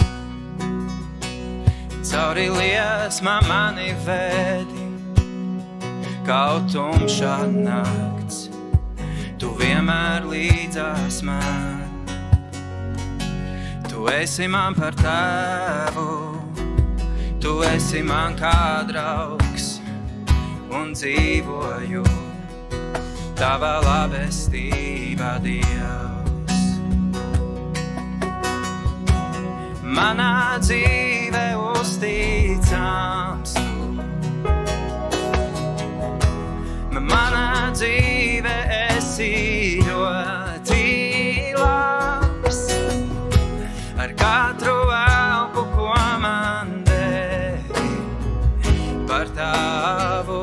cauri 2.11 2.51
liesmā 2.53 3.39
mani 3.49 3.95
vedi, 4.05 4.89
kaut 6.29 6.69
tumšā 6.75 7.39
nakts, 7.57 8.51
tu 9.41 9.55
vienmēr 9.63 10.29
līdzās 10.29 11.23
man. 11.25 11.82
Tu 14.03 14.09
esi 14.11 14.49
man 14.51 14.75
par 14.75 14.97
tēvu, 14.99 16.05
tu 17.39 17.53
esi 17.63 18.01
man 18.03 18.35
kā 18.35 18.83
draugs 18.89 19.67
un 20.75 20.91
dzīvoju 20.91 22.03
tavā 23.39 23.71
labestībā, 23.87 25.31
Dievs. 25.47 26.65
Manā 29.87 30.59
dzīvē 30.67 31.47
uzticams 31.69 33.55
tu. 33.55 33.95
Manā 36.99 37.71
dzīvē 37.79 38.59
esi 38.83 39.52
katru 44.23 44.77
elpu, 44.95 45.63
ko 45.75 45.89
man 46.23 46.69
devi, 46.87 47.89
par 49.09 49.27
tavu 49.39 50.43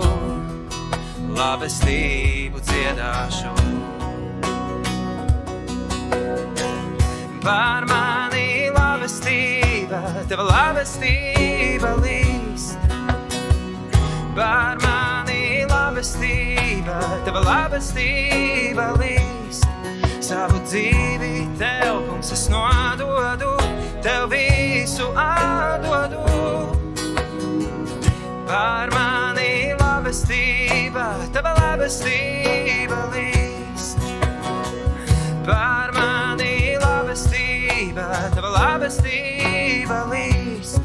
labestību 1.39 2.59
dziedāšu. 2.67 3.53
Par 7.45 7.88
mani 7.88 8.67
labestība, 8.75 10.03
tava 10.30 10.49
labestība 10.51 11.95
līst. 12.03 12.77
Par 14.36 14.80
mani 14.84 15.65
labestība, 15.71 16.99
tava 17.25 17.47
labestība 17.47 18.93
līst. 18.99 19.39
Savu 20.30 20.59
dzīvi 20.61 21.47
tev, 21.57 22.03
kungs, 22.05 22.27
es 22.36 22.43
nododu, 22.53 23.55
tev 24.05 24.27
visu 24.30 25.07
atdodu. 25.17 26.19
Par 28.45 28.93
mani 28.93 29.73
labestība, 29.80 31.07
tava 31.34 31.55
labestība 31.57 32.99
līst. 33.15 34.05
Par 35.47 35.95
mani 35.97 36.77
labestība, 36.77 38.05
tava 38.36 38.53
labestība 38.53 40.03
līst. 40.13 40.77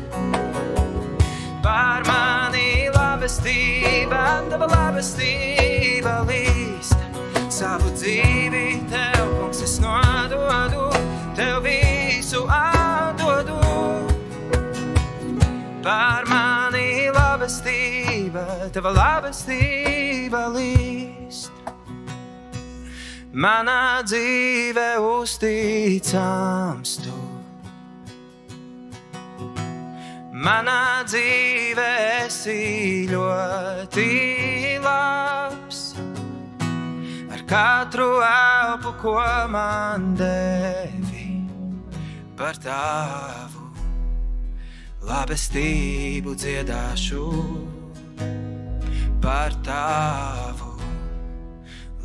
Par 1.60 2.08
mani 2.08 2.88
labestība, 2.96 4.24
tava 4.48 4.72
labestība 4.72 6.22
līst. 6.32 6.96
Savu 7.52 7.92
dzīvi 7.92 8.80
tev, 8.88 9.13
nododu, 10.44 10.90
tev 11.36 11.62
visu 11.64 12.44
atdodu. 12.48 13.58
Par 15.84 16.24
mani 16.28 17.10
labestība, 17.12 18.44
tava 18.72 18.92
labestība 18.96 20.46
līst. 20.54 21.52
Manā 23.34 24.02
dzīvē 24.06 24.90
uzticams 25.02 26.96
tu. 27.02 27.16
Manā 30.44 31.02
dzīvē 31.08 31.90
esi 32.24 33.08
ļoti 33.10 34.08
labs. 34.84 35.63
Katru 37.44 38.22
elpu, 38.24 38.94
ko 39.02 39.18
man 39.52 40.14
devi, 40.16 41.44
par 42.38 42.56
tavu 42.56 43.68
labestību 45.04 46.32
dziedāšu. 46.40 47.26
Par 49.20 49.52
tavu 49.64 50.72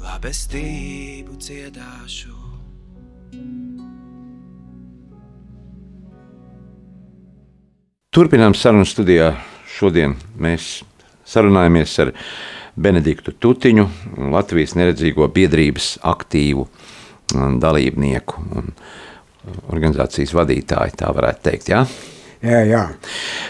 labestību 0.04 1.40
dziedāšu. 1.40 2.36
Turpinām 8.12 8.56
sarunu 8.58 8.88
studijā. 8.88 9.34
Šodien 9.70 10.18
mēs 10.36 10.82
sarunājamies 11.24 11.94
ar 12.04 12.10
Benediktu 12.80 13.34
Tutiņu, 13.36 13.88
Latvijas 14.32 14.76
neredzīgo 14.80 15.28
biedrības 15.36 15.98
aktīvu 16.08 16.64
um, 16.66 17.58
dalībnieku 17.60 18.46
un 18.60 18.72
organizācijas 19.74 20.32
vadītāju, 20.38 20.96
tā 21.00 21.12
varētu 21.16 21.46
teikt. 21.50 21.74
Ja? 21.74 21.84
Jā, 22.40 22.60
jā. 22.64 22.82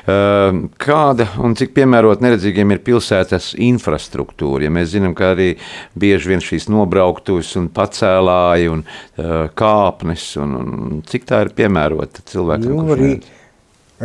Uh, 0.10 0.64
Kāda 0.82 1.28
un 1.46 1.54
cik 1.58 1.76
piemērota 1.78 2.26
neredzīgiem 2.26 2.74
ir 2.74 2.82
pilsētas 2.86 3.52
infrastruktūra? 3.62 4.66
Ja 4.66 4.74
mēs 4.74 4.96
zinām, 4.96 5.14
ka 5.18 5.36
arī 5.36 5.52
bieži 5.94 6.32
vien 6.32 6.42
šīs 6.42 6.66
nobrauktuves 6.74 7.54
un 7.62 7.70
pacēlāji 7.76 8.72
un 8.74 8.82
uh, 8.82 9.46
kāpnes, 9.54 10.32
un, 10.42 10.56
un 10.58 11.04
cik 11.06 11.30
tā 11.30 11.44
ir 11.46 11.54
piemērota 11.60 12.26
cilvēkam? 12.34 12.80
Nu, 12.82 12.98
Rī? 12.98 13.12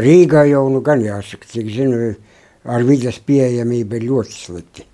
Rīgā 0.05 0.45
jau 0.51 0.67
nu 0.75 0.85
gan 0.85 1.01
jāsaka, 1.01 1.49
cik 1.49 1.71
zinu, 1.73 2.11
ar 2.69 2.85
vidas 2.85 3.23
pieejamību 3.25 3.97
ir 3.97 4.11
ļoti 4.11 4.37
slikti. 4.37 4.91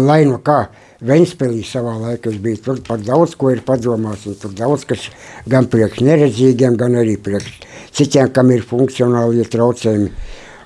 Lai 0.08 0.22
nu 0.28 0.38
kā 0.46 0.66
Ventspēlī 1.02 1.64
savā 1.66 1.96
laikā 1.98 2.30
es 2.30 2.38
biju, 2.44 2.60
tur 2.62 2.82
par 2.86 3.00
daudz 3.02 3.34
ko 3.40 3.50
ir 3.50 3.64
padomās, 3.66 4.28
un 4.30 4.36
tur 4.38 4.52
daudz 4.54 4.84
kas 4.86 5.08
gan 5.50 5.66
priekš 5.72 6.04
neredzīgiem, 6.06 6.76
gan 6.78 7.00
arī 7.00 7.16
priekš 7.18 7.56
citiem, 7.98 8.30
kam 8.36 8.52
ir 8.54 8.62
funkcionāli 8.68 9.48
traucējumi. 9.50 10.12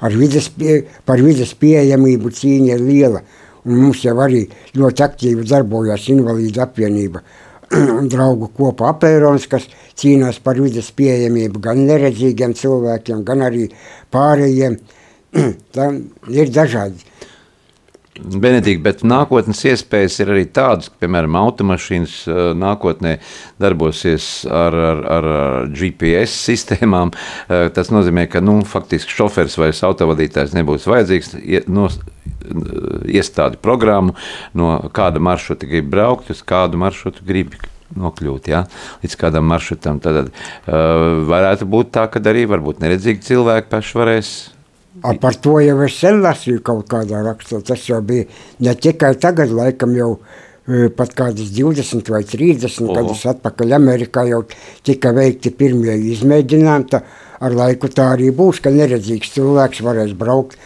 Ar 0.04 0.18
vidas 0.20 0.50
pie, 0.52 0.82
par 1.08 1.24
vidas 1.24 1.54
pieejamību 1.56 2.34
cīņa 2.36 2.76
ir 2.76 2.84
liela, 2.84 3.22
un 3.64 3.80
mums 3.86 4.04
jau 4.04 4.18
arī 4.26 4.44
ļoti 4.76 5.06
aktīvi 5.06 5.48
darbojās 5.48 6.10
invalīdu 6.12 6.62
apvienība 6.66 7.24
un 7.98 8.10
draugu 8.12 8.52
kopa 8.58 8.92
apērons, 8.92 9.48
kas 9.48 9.70
cīnās 9.96 10.42
par 10.44 10.60
vidas 10.60 10.92
pieejamību 10.98 11.64
gan 11.64 11.86
neredzīgiem 11.88 12.58
cilvēkiem, 12.60 13.24
gan 13.24 13.48
arī 13.48 13.70
pārējiem. 14.14 14.78
Tam 15.76 16.04
ir 16.32 16.52
dažādi. 16.52 17.08
Benedikts, 18.16 18.80
bet 18.80 19.02
nākotnes 19.04 19.60
iespējas 19.68 20.22
ir 20.24 20.30
arī 20.32 20.46
tādas, 20.56 20.88
ka, 20.88 21.02
piemēram, 21.04 21.36
automašīnas 21.36 22.14
eh, 22.32 22.38
nākotnē 22.56 23.18
darbosies 23.60 24.46
ar, 24.48 24.78
ar, 24.92 25.02
ar 25.18 25.28
GPS 25.76 26.38
sistēmām. 26.48 27.12
Eh, 27.12 27.68
Tas 27.76 27.92
nozīmē, 27.92 28.30
ka 28.32 28.40
nu, 28.40 28.62
faktiski 28.64 29.12
šoferis 29.12 29.58
vai 29.60 29.74
autovadītājs 29.74 30.56
nebūs 30.56 30.88
vajadzīgs. 30.88 31.36
No, 31.68 31.90
iestādi 33.10 33.60
programmu, 33.60 34.16
no 34.56 34.78
kāda 34.96 35.20
maršruta 35.20 35.68
grib 35.68 35.92
braukt, 35.92 36.32
uz 36.32 36.44
kādu 36.46 36.80
maršrutu 36.80 37.26
grib 37.26 37.56
nokļūt 38.00 38.50
ja? 38.52 38.66
līdz 39.04 39.20
kādam 39.20 39.48
maršrutam. 39.50 40.00
Tad 40.04 40.28
uh, 40.28 40.32
varētu 41.28 41.68
būt 41.70 41.94
tā, 41.98 42.06
ka 42.12 42.22
arī 42.32 42.46
varbūt 42.50 42.84
neredzīgi 42.84 43.26
cilvēki 43.26 43.72
paši 43.72 43.98
varēs 44.00 44.36
A, 45.04 45.14
par 45.20 45.36
to 45.44 45.60
jau 45.60 45.78
es 45.86 46.00
sen 46.00 46.22
lasīju 46.24 46.64
kaut 46.66 46.88
kādā 46.92 47.22
rakstā. 47.26 47.60
Tas 47.66 47.84
jau 47.90 48.02
bija 48.06 48.30
ne 48.64 48.76
tikai 48.80 49.16
tagad, 49.20 49.52
laikam 49.52 49.96
jau 49.98 50.10
e, 50.16 50.88
pat 50.96 51.12
kādas 51.18 51.52
20 51.56 52.12
vai 52.14 52.24
30 52.24 52.86
Oho. 52.86 52.96
gadus 52.96 53.26
atpakaļ 53.34 53.76
Amerikā 53.76 54.24
jau 54.30 54.46
tika 54.88 55.12
veikti 55.16 55.52
pirmie 55.52 55.98
izmēģinājumi. 56.16 56.92
Tā 56.94 57.04
ar 57.44 57.56
laiku 57.56 57.90
tā 57.92 58.08
arī 58.16 58.30
būs, 58.36 58.62
ka 58.64 58.72
neredzīgs 58.74 59.34
cilvēks 59.36 59.84
varēs 59.86 60.14
braukt. 60.18 60.58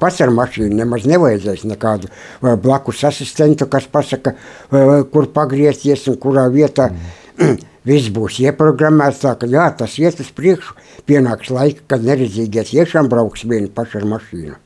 Pats 0.00 0.20
ar 0.24 0.32
mašīnu 0.34 0.76
nemaz 0.76 1.06
nevajadzēs 1.08 1.64
nekādu 1.68 2.10
vai 2.44 2.56
blakus 2.60 3.04
asistentu, 3.08 3.68
kas 3.70 3.88
pasaka, 3.90 4.34
vai, 4.74 5.00
kur 5.12 5.30
pagriezties 5.34 6.08
un 6.12 6.20
kurā 6.20 6.48
vietā. 6.52 6.90
Mm. 7.38 7.58
Viss 7.88 8.10
būs 8.12 8.38
ieprogrammēts 8.44 9.22
tā, 9.24 9.34
ka 9.40 9.48
jā, 9.48 9.64
tas 9.78 9.96
iet 10.02 10.20
uz 10.20 10.28
priekšu. 10.36 10.76
Pienāks 11.08 11.52
laika, 11.54 11.86
kad 11.94 12.04
neredzīgie 12.04 12.66
tiešām 12.68 13.08
brauks 13.08 13.46
vieni 13.48 13.70
paši 13.72 14.02
ar 14.02 14.06
mašīnu. 14.12 14.58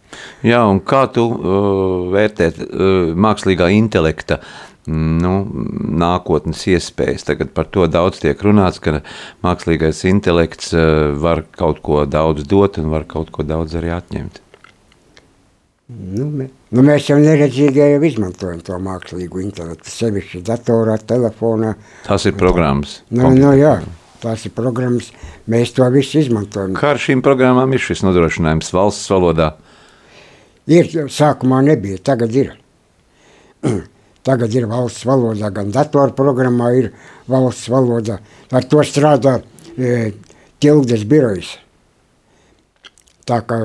Jā, 0.45 0.61
un 0.69 0.83
kā 0.85 1.07
tu 1.15 1.25
uh, 1.31 2.11
vērtēt 2.13 2.59
uh, 2.67 3.15
mākslīgā 3.17 3.71
intelekta 3.79 4.43
nu, 4.87 5.33
nākotnes 6.03 6.65
iespējas. 6.71 7.27
Tagad 7.29 7.53
par 7.55 7.69
to 7.71 7.87
daudz 7.91 8.23
tiek 8.23 8.41
runāts, 8.43 8.81
ka 8.83 9.01
mākslīgais 9.45 10.05
intelekts 10.11 10.73
eh, 10.75 11.13
var 11.15 11.45
kaut 11.55 11.83
ko 11.87 12.05
daudz 12.07 12.47
dot 12.49 12.81
un 12.83 12.91
var 12.91 13.07
kaut 13.09 13.31
ko 13.35 13.47
daudz 13.47 13.77
arī 13.79 13.95
atņemt. 13.95 14.43
Nu, 15.91 16.29
mē, 16.31 16.47
nu 16.73 16.85
mēs 16.87 17.09
jau 17.11 17.19
neredzīgā 17.21 17.89
jau 17.95 18.03
izmantojam 18.07 18.61
to 18.65 18.77
mākslīgo 18.81 19.41
intelektu, 19.43 19.91
sevišķi 19.91 20.43
datorā, 20.47 20.95
telefonā. 20.97 21.75
Tas 22.07 22.25
ir 22.29 22.37
programmas. 22.39 23.01
Nu, 23.11 23.33
nu, 23.35 23.51
jā, 23.59 23.75
tās 24.23 24.47
ir 24.47 24.55
programmas, 24.57 25.11
mēs 25.51 25.75
to 25.77 25.89
visu 25.93 26.21
izmantojam. 26.23 26.79
Kā 26.79 26.95
ar 26.95 27.03
šīm 27.03 27.25
programmām 27.25 27.75
ir 27.75 27.83
šis 27.83 28.05
nodrošinājums 28.07 28.73
valsts 28.73 29.11
valodā? 29.13 29.51
Ir, 30.71 30.89
sākumā 31.11 31.61
nebija, 31.67 31.99
tagad 32.13 32.39
ir. 32.39 32.55
Tagad 34.23 34.53
ir 34.55 34.69
valsts 34.71 35.03
valodā, 35.03 35.49
gan 35.51 35.73
datorprogrammā 35.75 36.69
ir 36.79 36.93
valsts 37.27 37.67
valoda. 37.73 38.21
Ar 38.55 38.67
to 38.71 38.85
strādā 38.87 39.41
e, 39.75 40.13
tildes 40.63 41.03
birojas. 41.11 41.57
Tā 43.27 43.41
kā 43.43 43.59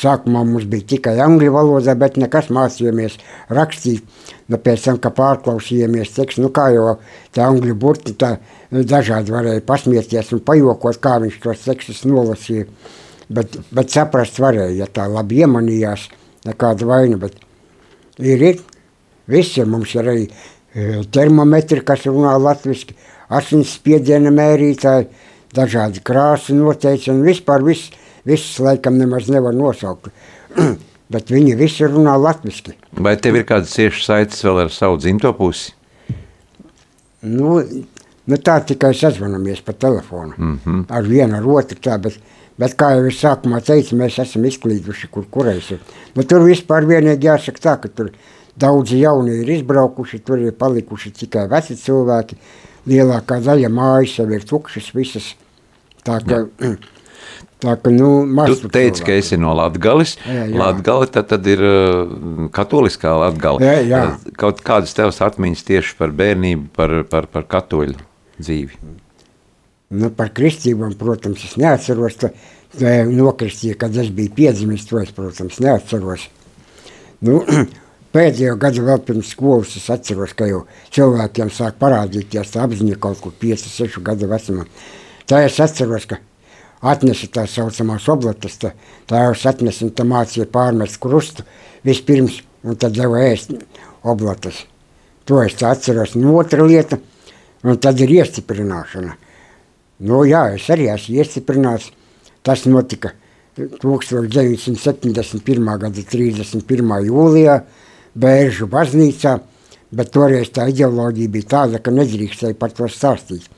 sākumā 0.00 0.42
mums 0.46 0.66
bija 0.70 0.88
tikai 0.94 1.14
angļu 1.22 1.52
valoda, 1.54 1.94
bet 1.98 2.18
nekas 2.20 2.50
mācījāmies 2.54 3.18
rakstīt. 3.54 4.04
Nu, 4.50 4.58
pēc 4.60 4.82
tam, 4.84 4.98
kad 5.00 5.14
pārklausījāmies 5.16 6.12
tekstu, 6.16 6.42
nu 6.44 6.50
kā 6.52 6.66
jau 6.74 6.98
tā 7.32 7.46
angļu 7.48 7.78
burti, 7.80 8.12
tā 8.20 8.34
nu, 8.74 8.82
dažādi 8.84 9.32
varēja 9.32 9.64
pasmieties 9.64 10.34
un 10.36 10.42
pajokot, 10.44 11.00
kā 11.00 11.16
viņš 11.22 11.40
tos 11.40 11.64
tekstus 11.64 12.04
nolasīja. 12.08 12.68
Bet, 13.32 13.56
bet 13.72 13.94
saprast 13.94 14.36
varēja, 14.42 14.82
ja 14.82 14.90
tā 14.92 15.08
labi 15.08 15.40
iemanījās, 15.40 16.10
nekāda 16.44 16.90
vaina, 16.90 17.16
bet 17.22 17.40
ir, 18.20 18.42
ir 18.50 18.60
Visiem 19.30 19.70
mums 19.72 19.94
ir 19.96 20.04
arī 20.04 20.24
e, 20.28 21.02
termometri, 21.12 21.80
kas 21.86 22.04
runā 22.08 22.34
latviski, 22.40 22.96
asins 23.32 23.72
spiediena 23.78 24.32
mērītāji, 24.34 25.08
dažādi 25.54 26.02
krāsu 26.04 26.56
noteicumi, 26.58 27.24
vispār 27.30 27.64
viss, 27.64 27.94
viss 28.28 28.58
laikam 28.62 28.98
nemaz 28.98 29.28
nevar 29.32 29.54
nosaukt. 29.56 30.10
Bet 31.14 31.30
viņi 31.30 31.56
visi 31.60 31.86
runā 31.86 32.14
latviski. 32.18 32.74
Vai 32.96 33.16
tev 33.20 33.36
ir 33.36 33.44
kādas 33.48 33.74
ciešas 33.76 34.06
saites 34.08 34.44
vēl 34.44 34.64
ar 34.64 34.70
savu 34.72 34.96
dzimto 34.98 35.34
pusi? 35.36 35.74
Nu, 37.24 37.58
nu 38.26 38.38
tā 38.40 38.56
tikai 38.66 38.94
sazvanamies 38.96 39.60
pa 39.64 39.72
telefonu. 39.72 40.32
Mm 40.36 40.58
-hmm. 40.64 40.84
Ar 40.88 41.02
vienu, 41.02 41.36
ar 41.36 41.46
otru 41.46 41.78
tā, 41.78 41.98
bet, 42.00 42.18
bet 42.58 42.76
kā 42.76 42.90
jau 42.96 43.04
es 43.06 43.20
sākumā 43.24 43.60
teicu, 43.60 43.96
mēs 43.96 44.18
esam 44.22 44.44
izklīduši, 44.44 45.08
kur 45.10 45.24
kurais 45.30 45.70
ir. 45.70 45.80
Nu, 46.14 46.22
tur 46.22 46.40
vispār 46.40 46.84
vienīgi 46.84 47.28
jāsaka 47.28 47.60
tā, 47.60 47.80
ka 47.80 47.88
tur 47.88 48.10
Daudzi 48.54 49.00
jaunie 49.02 49.40
ir 49.42 49.48
izbraukuši, 49.56 50.20
tur 50.22 50.38
ir 50.38 50.54
palikuši 50.54 51.10
tikai 51.18 51.48
veci 51.50 51.74
cilvēki. 51.78 52.36
Lielākā 52.86 53.40
daļa 53.42 53.70
mājas 53.72 54.18
jau 54.20 54.28
ir 54.30 54.44
tukšas 54.46 54.92
visas. 54.94 55.32
Tā 56.06 56.20
ka, 56.22 56.44
tā 57.64 57.74
ka 57.80 57.92
nu, 57.92 58.10
tu 58.50 58.70
teici, 58.72 59.04
ka 59.06 59.14
esi 59.16 59.38
no 59.40 59.54
jā. 59.56 60.48
Latgale 60.60 61.08
tad, 61.10 61.30
tad 61.32 61.46
ir 61.48 61.62
uh, 61.64 62.48
katoliskā 62.54 63.14
Latgale. 63.24 63.64
Jā, 63.64 63.76
jā. 63.88 64.02
Kaut 64.40 64.60
kādas 64.64 64.94
tevas 64.96 65.22
atmiņas 65.24 65.64
tieši 65.66 65.96
par 65.98 66.12
bērnību, 66.14 66.68
par, 66.76 67.00
par, 67.10 67.30
par 67.32 67.48
katoļu 67.48 67.96
dzīvi? 68.38 68.82
Nu, 69.94 70.10
par 70.10 70.32
kristībām, 70.34 70.94
protams, 70.98 71.44
es 71.46 71.56
neatceros. 71.60 72.18
Tā, 72.20 72.32
tā 72.78 72.96
nokristīja, 73.08 73.78
kad 73.78 73.96
es 74.00 74.10
biju 74.14 74.32
piedzimis, 74.36 74.86
to 74.88 75.00
es, 75.02 75.12
protams, 75.14 75.60
neatceros. 75.62 76.28
Nu, 77.24 77.40
pēdējo 78.14 78.58
gadu 78.60 78.84
vēl 78.86 79.02
pirms 79.06 79.32
skolas 79.34 79.74
es 79.78 79.88
atceros, 79.92 80.34
ka 80.36 80.48
jau 80.50 80.64
cilvēkiem 80.94 81.50
sāk 81.54 81.78
parādīties 81.80 82.56
apziņa 82.64 83.00
kaut 83.02 83.22
kur 83.22 83.34
5, 83.40 83.66
6 83.70 84.04
gadu 84.06 84.30
vecumā. 84.30 84.66
Tā 85.30 85.44
es 85.46 85.58
atceros, 85.62 86.06
ka 86.10 86.20
atnesa 86.84 87.28
tā 87.32 87.46
saucamās 87.48 88.08
oblatas, 88.12 88.58
tā, 88.60 88.74
jau 89.08 89.32
atnesa 89.50 89.86
un 89.86 89.92
tā 89.96 90.04
mācīja 90.08 90.46
pārmest 90.52 91.00
krustu 91.00 91.44
vispirms 91.84 92.42
un 92.64 92.76
tad 92.80 92.96
deva 92.96 93.22
ēst 93.24 93.54
oblatas. 94.04 94.64
To 95.24 95.42
es 95.42 95.62
atceros. 95.62 96.14
Un 96.16 96.26
otra 96.34 96.64
lieta, 96.64 96.98
un 97.64 97.78
tad 97.80 98.00
ir 98.04 98.10
iestiprināšana. 98.20 99.16
Nu 100.04 100.24
jā, 100.28 100.54
es 100.58 100.68
arī 100.72 100.90
esmu 100.92 101.16
iestiprināts. 101.22 101.90
Tas 102.44 102.66
notika 102.68 103.14
1971. 103.56 105.78
gada 105.80 106.06
31. 106.12 106.94
jūlijā. 107.08 107.56
Bēržu 108.14 108.68
baznīcā, 108.70 109.32
bet 109.90 110.12
toreiz 110.14 110.52
tā 110.54 110.68
ideoloģija 110.70 111.32
bija 111.34 111.48
tāda, 111.50 111.80
ka 111.82 111.90
nedrīkstēja 111.90 112.54
par 112.58 112.70
to 112.76 112.86
stāstīt. 112.86 113.48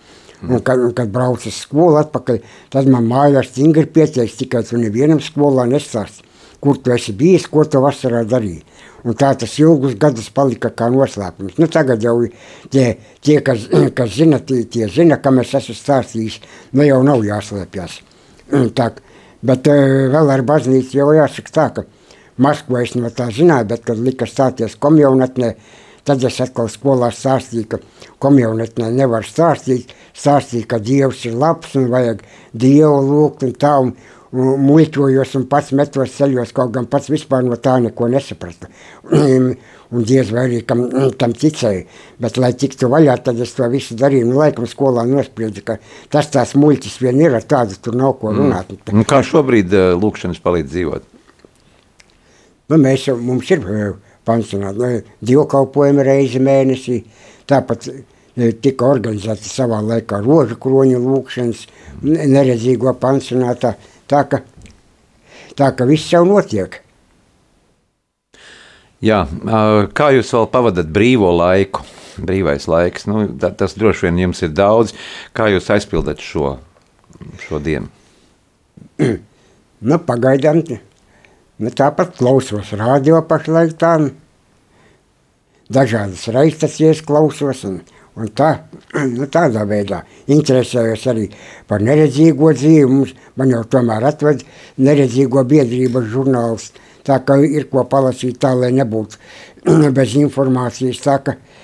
Un, 0.44 0.60
kad, 0.60 0.78
un, 0.78 0.92
kad 0.92 1.08
braucu 1.08 1.48
uz 1.48 1.56
skolu 1.64 1.96
atpakaļ, 2.02 2.42
tad 2.72 2.88
man 2.92 3.06
mājās 3.08 3.48
stingri 3.48 3.86
pieteiks 3.88 4.36
tikai 4.36 4.62
tu 4.68 4.76
nevienam 4.76 5.22
skolā 5.24 5.64
nestāst, 5.70 6.20
kur 6.60 6.76
tu 6.76 6.92
esi 6.92 7.14
bijis, 7.16 7.46
ko 7.48 7.64
tu 7.64 7.80
vasarā 7.80 8.20
darīji. 8.28 8.60
Un 9.06 9.16
tā 9.16 9.30
tas 9.38 9.52
ilgus 9.62 9.94
gadus 10.02 10.28
palika 10.34 10.72
kā 10.74 10.90
noslēpums. 10.92 11.56
Nu, 11.62 11.70
tagad 11.72 12.02
jau 12.04 12.18
tie, 12.72 12.86
tie 13.24 13.38
kas, 13.46 13.68
kas 13.98 14.12
zina, 14.16 14.42
tie, 14.44 14.64
tie 14.68 14.90
zina, 14.92 15.20
kam 15.22 15.40
es 15.40 15.54
esmu 15.56 15.76
stāstījis, 15.78 16.40
nu 16.76 16.84
jau 16.84 17.00
nav 17.06 17.24
jāslēpjas. 17.24 18.00
Tā, 18.76 18.90
bet 19.46 19.70
uh, 19.72 19.84
vēl 20.12 20.34
ar 20.36 20.44
baznīcu 20.46 21.00
jau 21.00 21.12
jāsaka 21.16 21.54
tā, 21.54 21.68
ka 21.78 21.86
Maskavā 22.42 22.82
es 22.84 22.92
no 22.92 23.08
tā 23.08 23.30
zināju, 23.32 23.70
bet, 23.70 23.84
kad 23.88 24.00
lika 24.02 24.26
stāties 24.28 24.74
komjaunatnē, 24.76 25.54
tad 26.06 26.24
es 26.26 26.40
atkal 26.42 26.70
skolā 26.72 27.10
stāstīju, 27.14 27.68
ka 27.70 27.80
komjaunatnē 28.22 28.90
nevar 28.94 29.26
stāstīt, 29.26 29.92
stāstīju, 30.16 30.68
ka 30.70 30.80
Dievs 30.82 31.24
ir 31.28 31.38
labs 31.38 31.74
un 31.78 31.88
vajag 31.92 32.22
Dievu 32.54 33.00
lūgt 33.06 33.46
un 33.46 33.54
tā, 33.58 33.72
un, 33.82 33.94
un 34.36 34.62
muļķojos 34.66 35.34
un 35.40 35.46
pats 35.50 35.72
metos 35.76 36.14
ceļos, 36.16 36.54
kaut 36.56 36.74
gan 36.74 36.86
pats 36.90 37.10
vispār 37.12 37.44
no 37.46 37.58
tā 37.60 37.78
neko 37.82 38.08
nesapratu. 38.12 38.70
un, 39.18 39.50
un 39.90 40.06
diez 40.06 40.30
vai 40.34 40.46
arī 40.46 40.62
kam, 40.66 40.86
tam 41.18 41.34
ticēju, 41.34 41.84
bet 42.22 42.38
lai 42.42 42.52
tiktu 42.58 42.90
vaļā, 42.92 43.18
tad 43.26 43.42
es 43.42 43.54
to 43.58 43.66
visu 43.72 43.98
darīju, 43.98 44.30
nu 44.30 44.40
laikam 44.40 44.66
skolā 44.70 45.06
nospriedzi, 45.10 45.66
ka 45.66 45.78
tas 46.12 46.30
tās 46.32 46.54
muļķis 46.58 46.96
vien 47.02 47.20
ir, 47.22 47.36
ar 47.38 47.46
tādu 47.46 47.78
tur 47.82 47.98
nav 47.98 48.16
ko 48.22 48.34
runāt. 48.34 48.72
Mm. 48.92 49.06
Kā 49.10 49.22
šobrīd 49.26 49.74
uh, 49.74 49.92
lūkšanas 49.98 50.42
palīdz 50.42 50.72
dzīvot? 50.74 51.12
Nu, 52.66 52.78
mēs 52.82 53.06
mums 53.22 53.50
ir 53.54 53.62
eh, 53.70 54.05
pansionāti, 54.26 54.82
nu, 54.82 55.16
divkalpojumi 55.30 56.06
reizi 56.06 56.42
mēnesī, 56.42 57.00
tāpat 57.48 57.88
eh, 57.90 58.52
tika 58.62 58.88
organizēta 58.90 59.48
savā 59.48 59.82
laikā 59.84 60.20
rožu 60.24 60.58
kroņu 60.60 61.02
lūkšanas, 61.02 61.66
neredzīgo 62.06 62.94
pansionātā, 63.00 63.76
tā 64.10 64.24
ka, 64.30 64.42
tā 65.58 65.70
ka 65.76 65.88
viss 65.88 66.12
jau 66.12 66.24
notiek. 66.28 66.82
Jā, 69.04 69.26
kā 69.92 70.08
jūs 70.16 70.32
vēl 70.32 70.48
pavadat 70.50 70.88
brīvo 70.92 71.28
laiku? 71.36 71.84
Brīvais 72.16 72.64
laiks, 72.64 73.04
nu, 73.10 73.26
tas 73.36 73.74
droši 73.76 74.06
vien 74.06 74.22
jums 74.22 74.40
ir 74.46 74.54
daudz. 74.56 74.94
Kā 75.36 75.50
jūs 75.52 75.68
aizpildat 75.74 76.22
šo, 76.24 76.54
šo 77.44 77.60
dienu? 77.60 77.90
nu, 79.90 79.98
pagaidām 80.08 80.62
Nu, 81.56 81.70
tāpat 81.72 82.18
klausos 82.18 82.74
radio 82.76 83.22
pašlaik 83.24 83.78
tā. 83.80 83.94
Dažādas 85.72 86.26
reizes 86.34 87.00
klausos 87.02 87.62
un, 87.64 87.78
un 88.20 88.28
tā, 88.36 88.50
nu, 89.16 89.24
tādā 89.32 89.64
veidā 89.64 90.02
interesējos 90.28 91.06
arī 91.10 91.24
par 91.66 91.80
neredzīgo 91.80 92.52
dzīvi. 92.52 92.90
Mums, 92.92 93.14
man 93.40 93.54
jau 93.56 93.62
tomēr 93.72 94.04
atved 94.12 94.44
neredzīgo 94.76 95.46
biedrības 95.48 96.12
žurnāls, 96.12 96.70
tā 97.08 97.22
ka 97.24 97.40
ir 97.40 97.70
ko 97.72 97.86
palasīt 97.88 98.36
tā, 98.44 98.52
lai 98.52 98.74
nebūtu 98.76 99.16
bez 99.96 100.12
informācijas. 100.20 101.00
Tā, 101.08 101.18
ka, 101.24 101.38
Nu, 101.40 101.55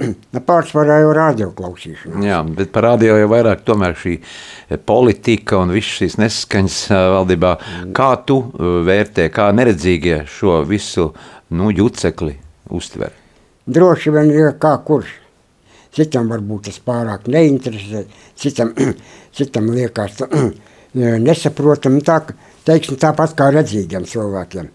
pārsvarā 0.50 1.00
jau 1.02 1.12
radio 1.16 1.50
klausīšanās. 1.56 2.24
Jā, 2.24 2.40
bet 2.56 2.72
par 2.74 2.86
radio 2.88 3.16
jau 3.20 3.28
vairāk 3.32 3.64
tomēr 3.66 3.96
šī 3.98 4.16
eh, 4.16 4.78
politika 4.78 5.60
un 5.60 5.74
visas 5.74 6.00
šīs 6.00 6.18
nesaskaņas 6.20 6.78
eh, 6.90 7.06
valdībā. 7.16 7.54
Kā 7.96 8.10
tu 8.26 8.40
eh, 8.46 8.70
vērtē, 8.88 9.28
kā 9.34 9.50
neredzīgie 9.56 10.22
šo 10.30 10.60
visu 10.68 11.10
nu, 11.56 11.70
jucekli 11.74 12.36
uztver? 12.70 13.16
Droši 13.70 14.14
vien 14.14 14.32
ir 14.34 14.54
kā 14.62 14.76
kurš. 14.86 15.16
Citam 15.94 16.28
varbūt 16.30 16.68
tas 16.68 16.78
pārāk 16.86 17.26
neinteresē, 17.30 18.04
citam, 18.38 18.72
citam 19.36 19.70
liekas, 19.74 20.22
nesaprotami. 21.28 22.02
Tā, 22.06 22.22
teiksim, 22.66 22.98
tāpat 23.00 23.34
kā 23.38 23.50
redzīgiem 23.54 24.06
cilvēkiem. 24.08 24.70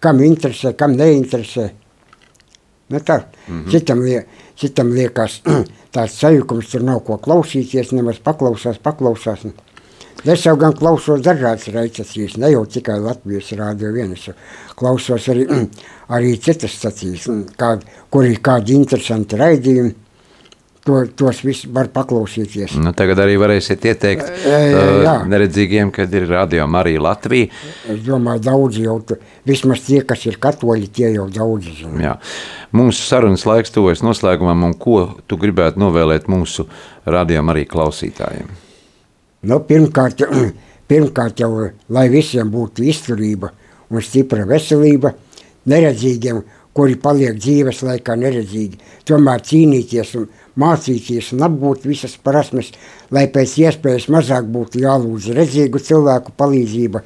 Kam 0.00 0.20
interesē, 0.24 0.72
kam 0.76 0.94
neinteresē. 0.96 1.70
Nu, 2.90 2.98
tā, 2.98 3.20
mm 3.20 3.64
-hmm. 3.64 3.70
citam, 3.70 4.00
lie, 4.02 4.24
citam 4.60 4.92
liekas, 4.94 5.40
tāds 5.94 6.18
sajukums, 6.20 6.70
tur 6.72 6.84
nav 6.86 7.02
ko 7.06 7.18
klausīties, 7.22 7.94
nemaz 7.96 8.20
paklausās, 8.24 8.80
paklausās. 8.82 9.46
Es 10.28 10.42
jau 10.44 10.52
gan 10.60 10.74
klausos 10.76 11.22
dažādas 11.24 11.70
raidījus, 11.72 12.36
ne 12.36 12.50
jau 12.52 12.66
tikai 12.68 12.98
Latvijas 13.00 13.54
rādio 13.56 13.92
vienas. 13.94 14.28
Klausos 14.76 15.30
arī, 15.32 15.46
arī 16.16 16.36
citas 16.44 16.76
stacijas, 16.76 17.26
kād, 17.60 17.86
kur 18.12 18.28
ir 18.28 18.42
kādi 18.44 18.76
interesanti 18.76 19.40
raidījumi. 19.40 19.96
To, 20.90 21.00
tos 21.14 21.40
visus 21.46 21.68
var 21.70 21.86
paklausīties. 21.94 22.72
Nu, 22.82 22.90
tagad 22.96 23.20
arī 23.22 23.36
varēsiet 23.38 23.84
ieteikt 23.86 24.26
E, 24.26 24.54
uh, 24.74 25.22
neredzīgiem, 25.30 25.92
kad 25.94 26.10
ir 26.16 26.26
radio 26.30 26.64
arī 26.80 26.96
Latvija. 26.98 27.50
Es 27.92 28.00
domāju, 28.02 28.42
daudzi 28.48 28.86
jau, 28.88 28.96
vismaz 29.46 29.84
tie, 29.86 30.00
kas 30.06 30.24
ir 30.26 30.40
katoļi, 30.42 30.88
tie 30.90 31.12
jau 31.14 31.28
daudzi 31.30 31.76
zina. 31.82 32.02
Jā. 32.02 32.16
Mūsu 32.74 33.04
sarunas 33.06 33.46
laiks 33.46 33.70
tuvojas 33.74 34.02
noslēgumam, 34.02 34.66
un 34.66 34.74
ko 34.74 34.98
tu 35.30 35.38
gribētu 35.38 35.78
novēlēt 35.82 36.26
mūsu 36.32 36.66
radio 37.06 37.44
arī 37.54 37.66
klausītājiem? 37.70 38.50
Nu, 39.46 39.60
pirmkārt, 39.70 40.26
pirmkārt 40.90 41.44
jau, 41.44 41.52
lai 41.92 42.08
visiem 42.10 42.50
būtu 42.50 42.88
izturība 42.90 43.52
un 43.90 44.02
stipra 44.02 44.42
veselība, 44.48 45.14
neredzīgiem, 45.70 46.42
kuri 46.74 46.98
paliek 47.02 47.38
dzīves 47.38 47.82
laikā 47.86 48.14
neredzīgi, 48.18 48.78
tomēr 49.06 49.42
cīnīties 49.46 50.14
un 50.18 50.28
mācīties 50.60 51.32
un 51.34 51.44
apgūt 51.46 51.86
visas 51.88 52.16
prasmes, 52.20 52.72
lai 53.14 53.26
pēc 53.32 53.56
iespējas 53.64 54.08
mazāk 54.12 54.48
būtu 54.52 54.82
jālūdz 54.84 55.30
redzīgu 55.36 55.82
cilvēku 55.86 56.34
palīdzība, 56.38 57.02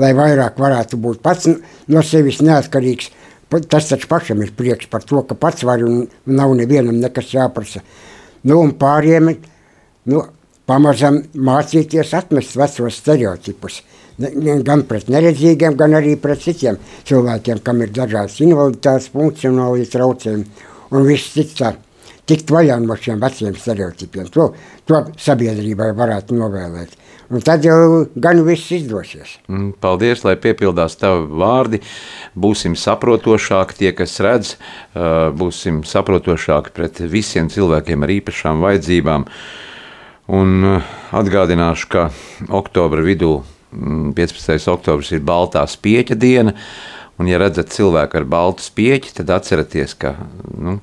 lai 0.00 0.12
vairāk 0.16 0.60
varētu 0.60 1.00
būt 1.00 1.22
pats 1.24 1.48
no 1.88 2.04
sevis 2.06 2.42
neatkarīgs. 2.44 3.10
Tas 3.50 3.88
taču 3.90 4.06
pašam 4.06 4.42
ir 4.44 4.52
prieks 4.54 4.86
par 4.90 5.02
to, 5.02 5.24
ka 5.26 5.34
pats 5.34 5.64
var 5.66 5.82
un 5.82 6.04
nav 6.26 6.52
nevienam 6.54 7.00
nekas 7.02 7.32
jāprasa. 7.34 7.82
Nu, 8.46 8.60
un 8.62 8.76
pāriem 8.78 9.32
nu, 10.06 10.22
pamazam 10.70 11.18
mācīties 11.34 12.14
atmest 12.14 12.54
vecos 12.56 13.00
stereotipus. 13.02 13.80
Gan 14.20 14.84
pret 14.86 15.08
neredzīgiem, 15.10 15.74
gan 15.80 15.96
arī 15.98 16.14
pret 16.20 16.42
citiem 16.44 16.78
cilvēkiem, 17.08 17.62
kam 17.64 17.80
ir 17.82 17.92
dažādas 17.96 18.38
invaliditātes, 18.44 19.10
funkcionāli 19.14 19.88
traucējumi 19.90 20.68
un 20.94 21.06
viss 21.08 21.32
cits. 21.34 21.62
Tikt 22.30 22.50
vaļā 22.54 22.76
no 22.84 22.94
šiem 22.94 23.18
veciem 23.18 23.56
stereotipiem. 23.58 24.28
To, 24.34 24.52
to 24.86 25.00
sabiedrībai 25.18 25.90
varētu 25.98 26.36
novēlēt. 26.38 26.92
Un 27.30 27.42
tad 27.46 27.62
jau 27.62 28.06
gan 28.18 28.40
viss 28.42 28.72
izdosies. 28.74 29.36
Mm, 29.46 29.76
Paldies, 29.82 30.24
lai 30.26 30.34
piepildās 30.38 30.96
tavi 30.98 31.28
vārdi. 31.38 31.78
Būsim 32.34 32.74
saprotošāki, 32.78 33.76
tie, 33.78 33.92
kas 33.94 34.16
redz, 34.22 34.56
uh, 34.56 35.30
būsim 35.34 35.84
saprotošāki 35.86 36.74
pret 36.74 36.98
visiem 37.12 37.50
cilvēkiem 37.50 38.02
ar 38.06 38.14
īpašām 38.16 38.62
vajadzībām. 38.66 39.28
Un 40.40 40.70
uh, 40.72 40.92
atgādināšu, 41.22 41.90
ka 41.94 42.08
oktobra 42.62 43.06
vidū, 43.06 43.36
mm, 43.74 44.10
15. 44.18 44.66
oktobris, 44.74 45.14
ir 45.14 45.22
Baltā 45.22 45.62
spieķa 45.70 46.18
diena. 46.18 46.58
Un, 47.20 47.30
ja 47.30 47.38
redzat 47.38 47.70
cilvēku 47.70 48.16
ar 48.16 48.26
baltu 48.26 48.64
spieķi, 48.64 49.18
tad 49.20 49.30
atcerieties, 49.34 49.94
ka 50.02 50.16
nu, 50.56 50.80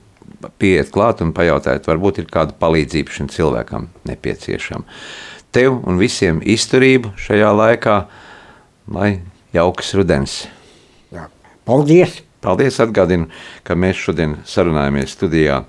pieiet 0.60 0.92
klāt 0.94 1.24
un 1.26 1.34
pajautājiet, 1.36 1.88
varbūt 1.88 2.22
ir 2.22 2.30
kāda 2.32 2.56
palīdzība 2.60 3.14
šim 3.14 3.32
cilvēkam 3.34 3.90
nepieciešama. 4.10 4.86
Tev 5.56 5.80
un 5.88 6.00
visiem 6.02 6.42
izturību 6.44 7.14
šajā 7.22 7.50
laikā, 7.56 7.98
lai 8.94 9.12
jauks 9.56 9.94
rudens. 9.98 10.44
Jā. 11.14 11.28
Paldies! 11.68 12.22
Paldies! 12.44 12.78
Atgādinu, 12.84 13.30
ka 13.66 13.76
mēs 13.80 14.00
šodien 14.00 14.38
sarunājamies 14.48 15.16
studijā 15.18 15.64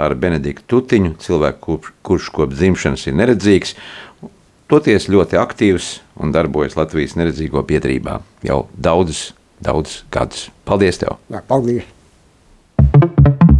ar 0.00 0.16
Benediktu 0.18 0.66
Tutiņu, 0.72 1.14
cilvēku, 1.22 1.78
kurš, 2.06 2.30
kopš 2.34 2.58
dzimšanas 2.58 3.06
ir 3.10 3.18
neredzīgs, 3.20 3.76
toties 4.72 5.10
ļoti 5.12 5.38
aktīvs 5.40 5.90
un 6.24 6.32
darbojas 6.34 6.78
Latvijas 6.80 7.18
neredzīgo 7.20 7.62
biedrībā 7.68 8.22
jau 8.46 8.64
daudzus, 8.74 9.32
daudzus 9.60 10.02
gadus. 10.14 10.48
Paldies! 10.64 11.02
Tev. 11.04 11.18
Jā, 11.28 11.44
paldies! 11.44 11.84